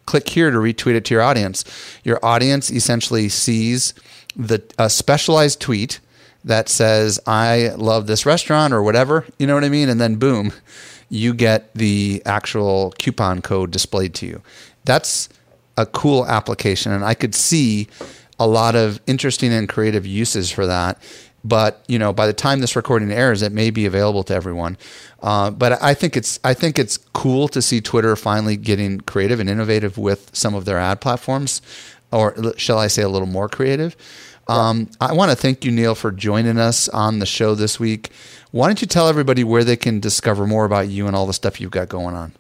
click 0.06 0.28
here 0.28 0.50
to 0.50 0.58
retweet 0.58 0.94
it 0.94 1.04
to 1.06 1.14
your 1.14 1.22
audience. 1.22 1.64
Your 2.04 2.18
audience 2.24 2.70
essentially 2.70 3.28
sees 3.28 3.94
the 4.36 4.62
a 4.78 4.90
specialized 4.90 5.60
tweet 5.60 6.00
that 6.44 6.68
says 6.68 7.18
I 7.26 7.70
love 7.76 8.06
this 8.06 8.26
restaurant 8.26 8.72
or 8.74 8.82
whatever, 8.82 9.24
you 9.38 9.46
know 9.46 9.54
what 9.54 9.64
I 9.64 9.68
mean? 9.68 9.88
And 9.88 10.00
then 10.00 10.16
boom, 10.16 10.52
you 11.08 11.32
get 11.34 11.72
the 11.74 12.22
actual 12.26 12.92
coupon 12.98 13.40
code 13.42 13.70
displayed 13.70 14.14
to 14.14 14.26
you. 14.26 14.42
That's 14.84 15.28
a 15.76 15.86
cool 15.86 16.26
application 16.26 16.92
and 16.92 17.04
I 17.04 17.14
could 17.14 17.34
see 17.34 17.88
a 18.38 18.46
lot 18.46 18.74
of 18.74 19.00
interesting 19.06 19.52
and 19.52 19.68
creative 19.68 20.06
uses 20.06 20.50
for 20.50 20.66
that. 20.66 21.00
But 21.44 21.84
you 21.86 21.98
know, 21.98 22.12
by 22.12 22.26
the 22.26 22.32
time 22.32 22.60
this 22.60 22.74
recording 22.74 23.12
airs, 23.12 23.40
it 23.40 23.52
may 23.52 23.70
be 23.70 23.86
available 23.86 24.24
to 24.24 24.34
everyone. 24.34 24.76
Uh, 25.22 25.50
but 25.50 25.80
I 25.80 25.94
think 25.94 26.16
it's 26.16 26.40
I 26.42 26.54
think 26.54 26.78
it's 26.78 26.98
cool 27.14 27.46
to 27.48 27.62
see 27.62 27.80
Twitter 27.80 28.16
finally 28.16 28.56
getting 28.56 29.00
creative 29.00 29.38
and 29.38 29.48
innovative 29.48 29.96
with 29.96 30.34
some 30.34 30.54
of 30.54 30.64
their 30.64 30.78
ad 30.78 31.00
platforms, 31.00 31.62
or 32.10 32.34
shall 32.56 32.78
I 32.78 32.88
say, 32.88 33.02
a 33.02 33.08
little 33.08 33.28
more 33.28 33.48
creative. 33.48 33.96
Um, 34.48 34.90
I 35.00 35.12
want 35.12 35.30
to 35.30 35.36
thank 35.36 35.64
you, 35.64 35.70
Neal, 35.70 35.94
for 35.94 36.12
joining 36.12 36.58
us 36.58 36.88
on 36.88 37.18
the 37.18 37.26
show 37.26 37.54
this 37.54 37.80
week. 37.80 38.10
Why 38.52 38.68
don't 38.68 38.80
you 38.80 38.86
tell 38.86 39.08
everybody 39.08 39.42
where 39.44 39.64
they 39.64 39.76
can 39.76 39.98
discover 39.98 40.46
more 40.46 40.64
about 40.64 40.88
you 40.88 41.06
and 41.06 41.16
all 41.16 41.26
the 41.26 41.32
stuff 41.32 41.60
you've 41.60 41.72
got 41.72 41.88
going 41.88 42.14
on? 42.14 42.32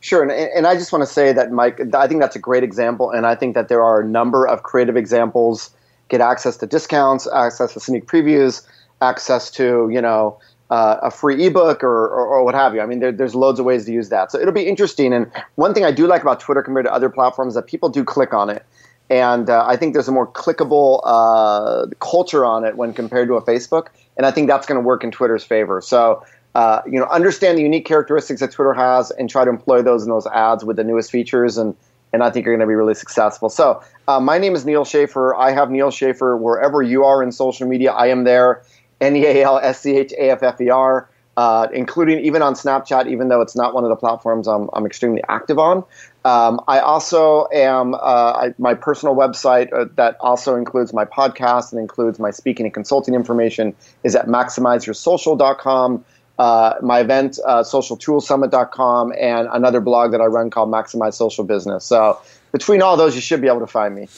Sure, 0.00 0.22
and, 0.22 0.30
and 0.30 0.66
I 0.66 0.74
just 0.74 0.92
want 0.92 1.02
to 1.02 1.12
say 1.12 1.32
that, 1.32 1.50
Mike, 1.50 1.80
I 1.94 2.06
think 2.06 2.20
that's 2.20 2.36
a 2.36 2.40
great 2.40 2.62
example, 2.62 3.10
and 3.10 3.26
I 3.26 3.34
think 3.34 3.54
that 3.54 3.68
there 3.68 3.82
are 3.82 4.00
a 4.00 4.04
number 4.04 4.46
of 4.46 4.62
creative 4.62 4.96
examples. 4.96 5.70
Get 6.08 6.20
access 6.20 6.56
to 6.58 6.66
discounts, 6.66 7.28
access 7.32 7.74
to 7.74 7.80
sneak 7.80 8.06
previews, 8.06 8.66
access 9.02 9.50
to 9.52 9.88
you 9.90 10.00
know 10.00 10.38
uh, 10.70 10.96
a 11.02 11.10
free 11.10 11.46
ebook 11.46 11.82
or, 11.82 12.06
or, 12.06 12.26
or 12.26 12.44
what 12.44 12.54
have 12.54 12.74
you. 12.74 12.80
I 12.80 12.86
mean, 12.86 13.00
there, 13.00 13.12
there's 13.12 13.34
loads 13.34 13.58
of 13.58 13.66
ways 13.66 13.84
to 13.86 13.92
use 13.92 14.08
that. 14.10 14.30
So 14.30 14.38
it'll 14.38 14.52
be 14.52 14.66
interesting. 14.66 15.12
And 15.12 15.30
one 15.56 15.74
thing 15.74 15.84
I 15.84 15.90
do 15.90 16.06
like 16.06 16.22
about 16.22 16.40
Twitter 16.40 16.62
compared 16.62 16.86
to 16.86 16.92
other 16.92 17.08
platforms 17.10 17.52
is 17.52 17.54
that 17.56 17.66
people 17.66 17.88
do 17.88 18.04
click 18.04 18.32
on 18.32 18.50
it, 18.50 18.64
and 19.10 19.50
uh, 19.50 19.64
I 19.66 19.76
think 19.76 19.94
there's 19.94 20.08
a 20.08 20.12
more 20.12 20.26
clickable 20.26 21.00
uh, 21.04 21.86
culture 22.00 22.44
on 22.44 22.64
it 22.64 22.76
when 22.76 22.92
compared 22.92 23.28
to 23.28 23.34
a 23.34 23.42
Facebook. 23.42 23.88
And 24.16 24.26
I 24.26 24.30
think 24.30 24.48
that's 24.48 24.66
going 24.66 24.80
to 24.80 24.84
work 24.84 25.04
in 25.04 25.10
Twitter's 25.10 25.44
favor. 25.44 25.80
So 25.80 26.24
uh, 26.58 26.82
you 26.86 26.98
know, 26.98 27.06
understand 27.06 27.56
the 27.56 27.62
unique 27.62 27.86
characteristics 27.86 28.40
that 28.40 28.50
Twitter 28.50 28.74
has 28.74 29.12
and 29.12 29.30
try 29.30 29.44
to 29.44 29.50
employ 29.50 29.80
those 29.80 30.02
in 30.02 30.10
those 30.10 30.26
ads 30.26 30.64
with 30.64 30.74
the 30.74 30.82
newest 30.82 31.08
features. 31.08 31.56
And, 31.56 31.72
and 32.12 32.20
I 32.24 32.30
think 32.30 32.44
you're 32.44 32.56
going 32.56 32.66
to 32.66 32.68
be 32.68 32.74
really 32.74 32.96
successful. 32.96 33.48
So, 33.48 33.80
uh, 34.08 34.18
my 34.18 34.38
name 34.38 34.56
is 34.56 34.66
Neal 34.66 34.84
Schaffer. 34.84 35.36
I 35.36 35.52
have 35.52 35.70
Neal 35.70 35.92
Schaffer 35.92 36.36
wherever 36.36 36.82
you 36.82 37.04
are 37.04 37.22
in 37.22 37.30
social 37.30 37.68
media. 37.68 37.92
I 37.92 38.08
am 38.08 38.24
there. 38.24 38.64
N 39.00 39.14
E 39.14 39.24
A 39.24 39.44
L 39.44 39.58
S 39.58 39.82
C 39.82 39.96
H 39.96 40.12
A 40.18 40.30
F 40.30 40.42
F 40.42 40.60
E 40.60 40.68
R, 40.68 41.08
uh, 41.36 41.68
including 41.72 42.18
even 42.24 42.42
on 42.42 42.54
Snapchat, 42.54 43.08
even 43.08 43.28
though 43.28 43.40
it's 43.40 43.54
not 43.54 43.72
one 43.72 43.84
of 43.84 43.90
the 43.90 43.96
platforms 43.96 44.48
I'm, 44.48 44.68
I'm 44.72 44.84
extremely 44.84 45.22
active 45.28 45.60
on. 45.60 45.84
Um, 46.24 46.60
I 46.66 46.80
also 46.80 47.46
am 47.52 47.94
uh, 47.94 47.98
I, 47.98 48.54
my 48.58 48.74
personal 48.74 49.14
website 49.14 49.72
uh, 49.72 49.84
that 49.94 50.16
also 50.18 50.56
includes 50.56 50.92
my 50.92 51.04
podcast 51.04 51.70
and 51.70 51.80
includes 51.80 52.18
my 52.18 52.32
speaking 52.32 52.66
and 52.66 52.74
consulting 52.74 53.14
information 53.14 53.76
is 54.02 54.16
at 54.16 54.26
maximizeyoursocial.com. 54.26 56.04
Uh, 56.38 56.74
my 56.82 57.00
event, 57.00 57.38
uh, 57.44 57.62
socialtoolsummit.com, 57.62 59.12
and 59.18 59.48
another 59.52 59.80
blog 59.80 60.12
that 60.12 60.20
I 60.20 60.26
run 60.26 60.50
called 60.50 60.70
Maximize 60.70 61.14
Social 61.14 61.44
Business. 61.44 61.84
So 61.84 62.20
between 62.52 62.80
all 62.80 62.96
those, 62.96 63.14
you 63.14 63.20
should 63.20 63.40
be 63.40 63.48
able 63.48 63.60
to 63.60 63.66
find 63.66 63.94
me. 63.94 64.08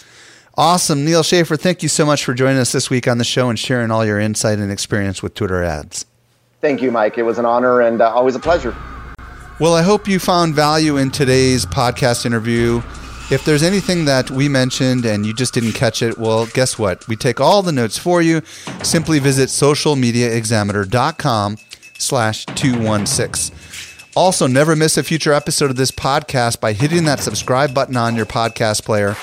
Awesome. 0.57 1.05
Neal 1.05 1.23
Schaffer, 1.23 1.57
thank 1.57 1.83
you 1.83 1.89
so 1.89 2.05
much 2.05 2.25
for 2.25 2.35
joining 2.35 2.59
us 2.59 2.73
this 2.73 2.91
week 2.91 3.09
on 3.09 3.19
the 3.19 3.25
show 3.25 3.49
and 3.49 3.59
sharing 3.59 3.91
all 3.91 4.05
your 4.05 4.21
insight 4.21 4.59
and 4.59 4.71
experience 4.71 5.23
with 5.23 5.35
Twitter 5.35 5.65
ads. 5.65 6.05
Thank 6.61 6.83
you, 6.83 6.91
Mike. 6.91 7.17
It 7.17 7.23
was 7.23 7.39
an 7.39 7.47
honor 7.47 7.81
and 7.81 8.03
uh, 8.03 8.13
always 8.13 8.35
a 8.35 8.39
pleasure. 8.39 8.77
Well, 9.59 9.75
I 9.75 9.81
hope 9.83 10.07
you 10.09 10.19
found 10.19 10.55
value 10.55 10.99
in 10.99 11.11
today's 11.11 11.65
podcast 11.65 12.27
interview. 12.27 12.83
If 13.31 13.45
there's 13.45 13.63
anything 13.63 14.05
that 14.07 14.29
we 14.31 14.49
mentioned 14.49 15.07
and 15.07 15.25
you 15.25 15.33
just 15.33 15.55
didn't 15.55 15.73
catch 15.73 16.03
it, 16.03 16.19
well, 16.19 16.47
guess 16.47 16.77
what? 16.79 17.07
We 17.09 17.17
take 17.17 17.41
all 17.41 17.63
the 17.63 17.73
notes 17.73 17.97
for 17.97 18.21
you. 18.21 18.43
Simply 18.83 19.21
visit 19.21 19.49
socialmediaexaminer.com 19.49 21.59
slash 22.01 22.45
216. 22.47 23.57
Also, 24.17 24.47
never 24.47 24.75
miss 24.75 24.97
a 24.97 25.03
future 25.03 25.33
episode 25.33 25.71
of 25.71 25.77
this 25.77 25.93
podcast 25.93 26.61
by 26.61 26.73
hitting 26.73 27.05
that 27.05 27.21
subscribe 27.21 27.73
button 27.73 27.97
on 27.97 28.17
your 28.17 28.27
podcast 28.27 28.85
player. 28.85 29.17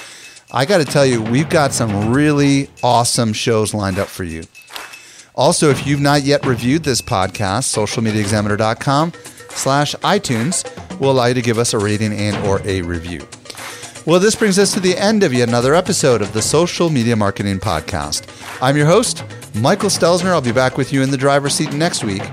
I 0.51 0.65
got 0.65 0.77
to 0.77 0.85
tell 0.85 1.05
you, 1.05 1.21
we've 1.21 1.49
got 1.49 1.73
some 1.73 2.13
really 2.13 2.69
awesome 2.81 3.33
shows 3.33 3.73
lined 3.73 3.99
up 3.99 4.07
for 4.07 4.23
you. 4.23 4.43
Also, 5.35 5.69
if 5.69 5.85
you've 5.85 5.99
not 5.99 6.23
yet 6.23 6.45
reviewed 6.45 6.83
this 6.83 7.01
podcast, 7.01 7.67
socialmediaexaminer.com 7.75 9.11
slash 9.49 9.93
iTunes 9.95 10.99
will 10.99 11.11
allow 11.11 11.25
you 11.25 11.33
to 11.33 11.41
give 11.41 11.59
us 11.59 11.73
a 11.73 11.79
rating 11.79 12.13
and 12.13 12.37
or 12.47 12.61
a 12.65 12.81
review. 12.81 13.27
Well, 14.05 14.21
this 14.21 14.35
brings 14.35 14.57
us 14.57 14.73
to 14.73 14.79
the 14.79 14.97
end 14.97 15.23
of 15.23 15.33
yet 15.33 15.49
another 15.49 15.75
episode 15.75 16.21
of 16.21 16.31
the 16.31 16.41
Social 16.41 16.89
Media 16.89 17.17
Marketing 17.17 17.59
Podcast. 17.59 18.25
I'm 18.61 18.77
your 18.77 18.85
host, 18.85 19.23
Michael 19.53 19.89
Stelzner. 19.89 20.27
I'll 20.27 20.41
be 20.41 20.53
back 20.53 20.77
with 20.77 20.93
you 20.93 21.01
in 21.01 21.11
the 21.11 21.17
driver's 21.17 21.55
seat 21.55 21.73
next 21.73 22.05
week. 22.05 22.23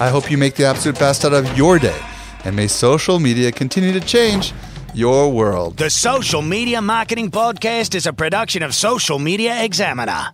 I 0.00 0.08
hope 0.08 0.30
you 0.30 0.38
make 0.38 0.54
the 0.54 0.64
absolute 0.64 0.98
best 0.98 1.24
out 1.24 1.32
of 1.32 1.56
your 1.56 1.78
day, 1.78 2.00
and 2.44 2.54
may 2.54 2.68
social 2.68 3.18
media 3.18 3.50
continue 3.50 3.92
to 3.92 4.00
change 4.00 4.52
your 4.94 5.30
world. 5.32 5.76
The 5.76 5.90
Social 5.90 6.40
Media 6.40 6.80
Marketing 6.80 7.30
Podcast 7.30 7.94
is 7.94 8.06
a 8.06 8.12
production 8.12 8.62
of 8.62 8.74
Social 8.74 9.18
Media 9.18 9.62
Examiner. 9.64 10.32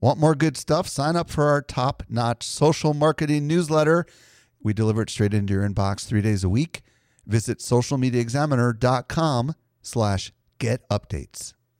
Want 0.00 0.18
more 0.18 0.34
good 0.34 0.56
stuff? 0.56 0.88
Sign 0.88 1.16
up 1.16 1.28
for 1.30 1.48
our 1.48 1.60
top 1.62 2.04
notch 2.08 2.44
social 2.44 2.94
marketing 2.94 3.46
newsletter. 3.46 4.06
We 4.62 4.72
deliver 4.72 5.02
it 5.02 5.10
straight 5.10 5.34
into 5.34 5.52
your 5.54 5.68
inbox 5.68 6.06
three 6.06 6.22
days 6.22 6.44
a 6.44 6.48
week. 6.48 6.82
Visit 7.26 7.58
socialmediaexaminer.com 7.58 9.54
slash 9.82 10.32
get 10.58 10.88
updates. 10.88 11.54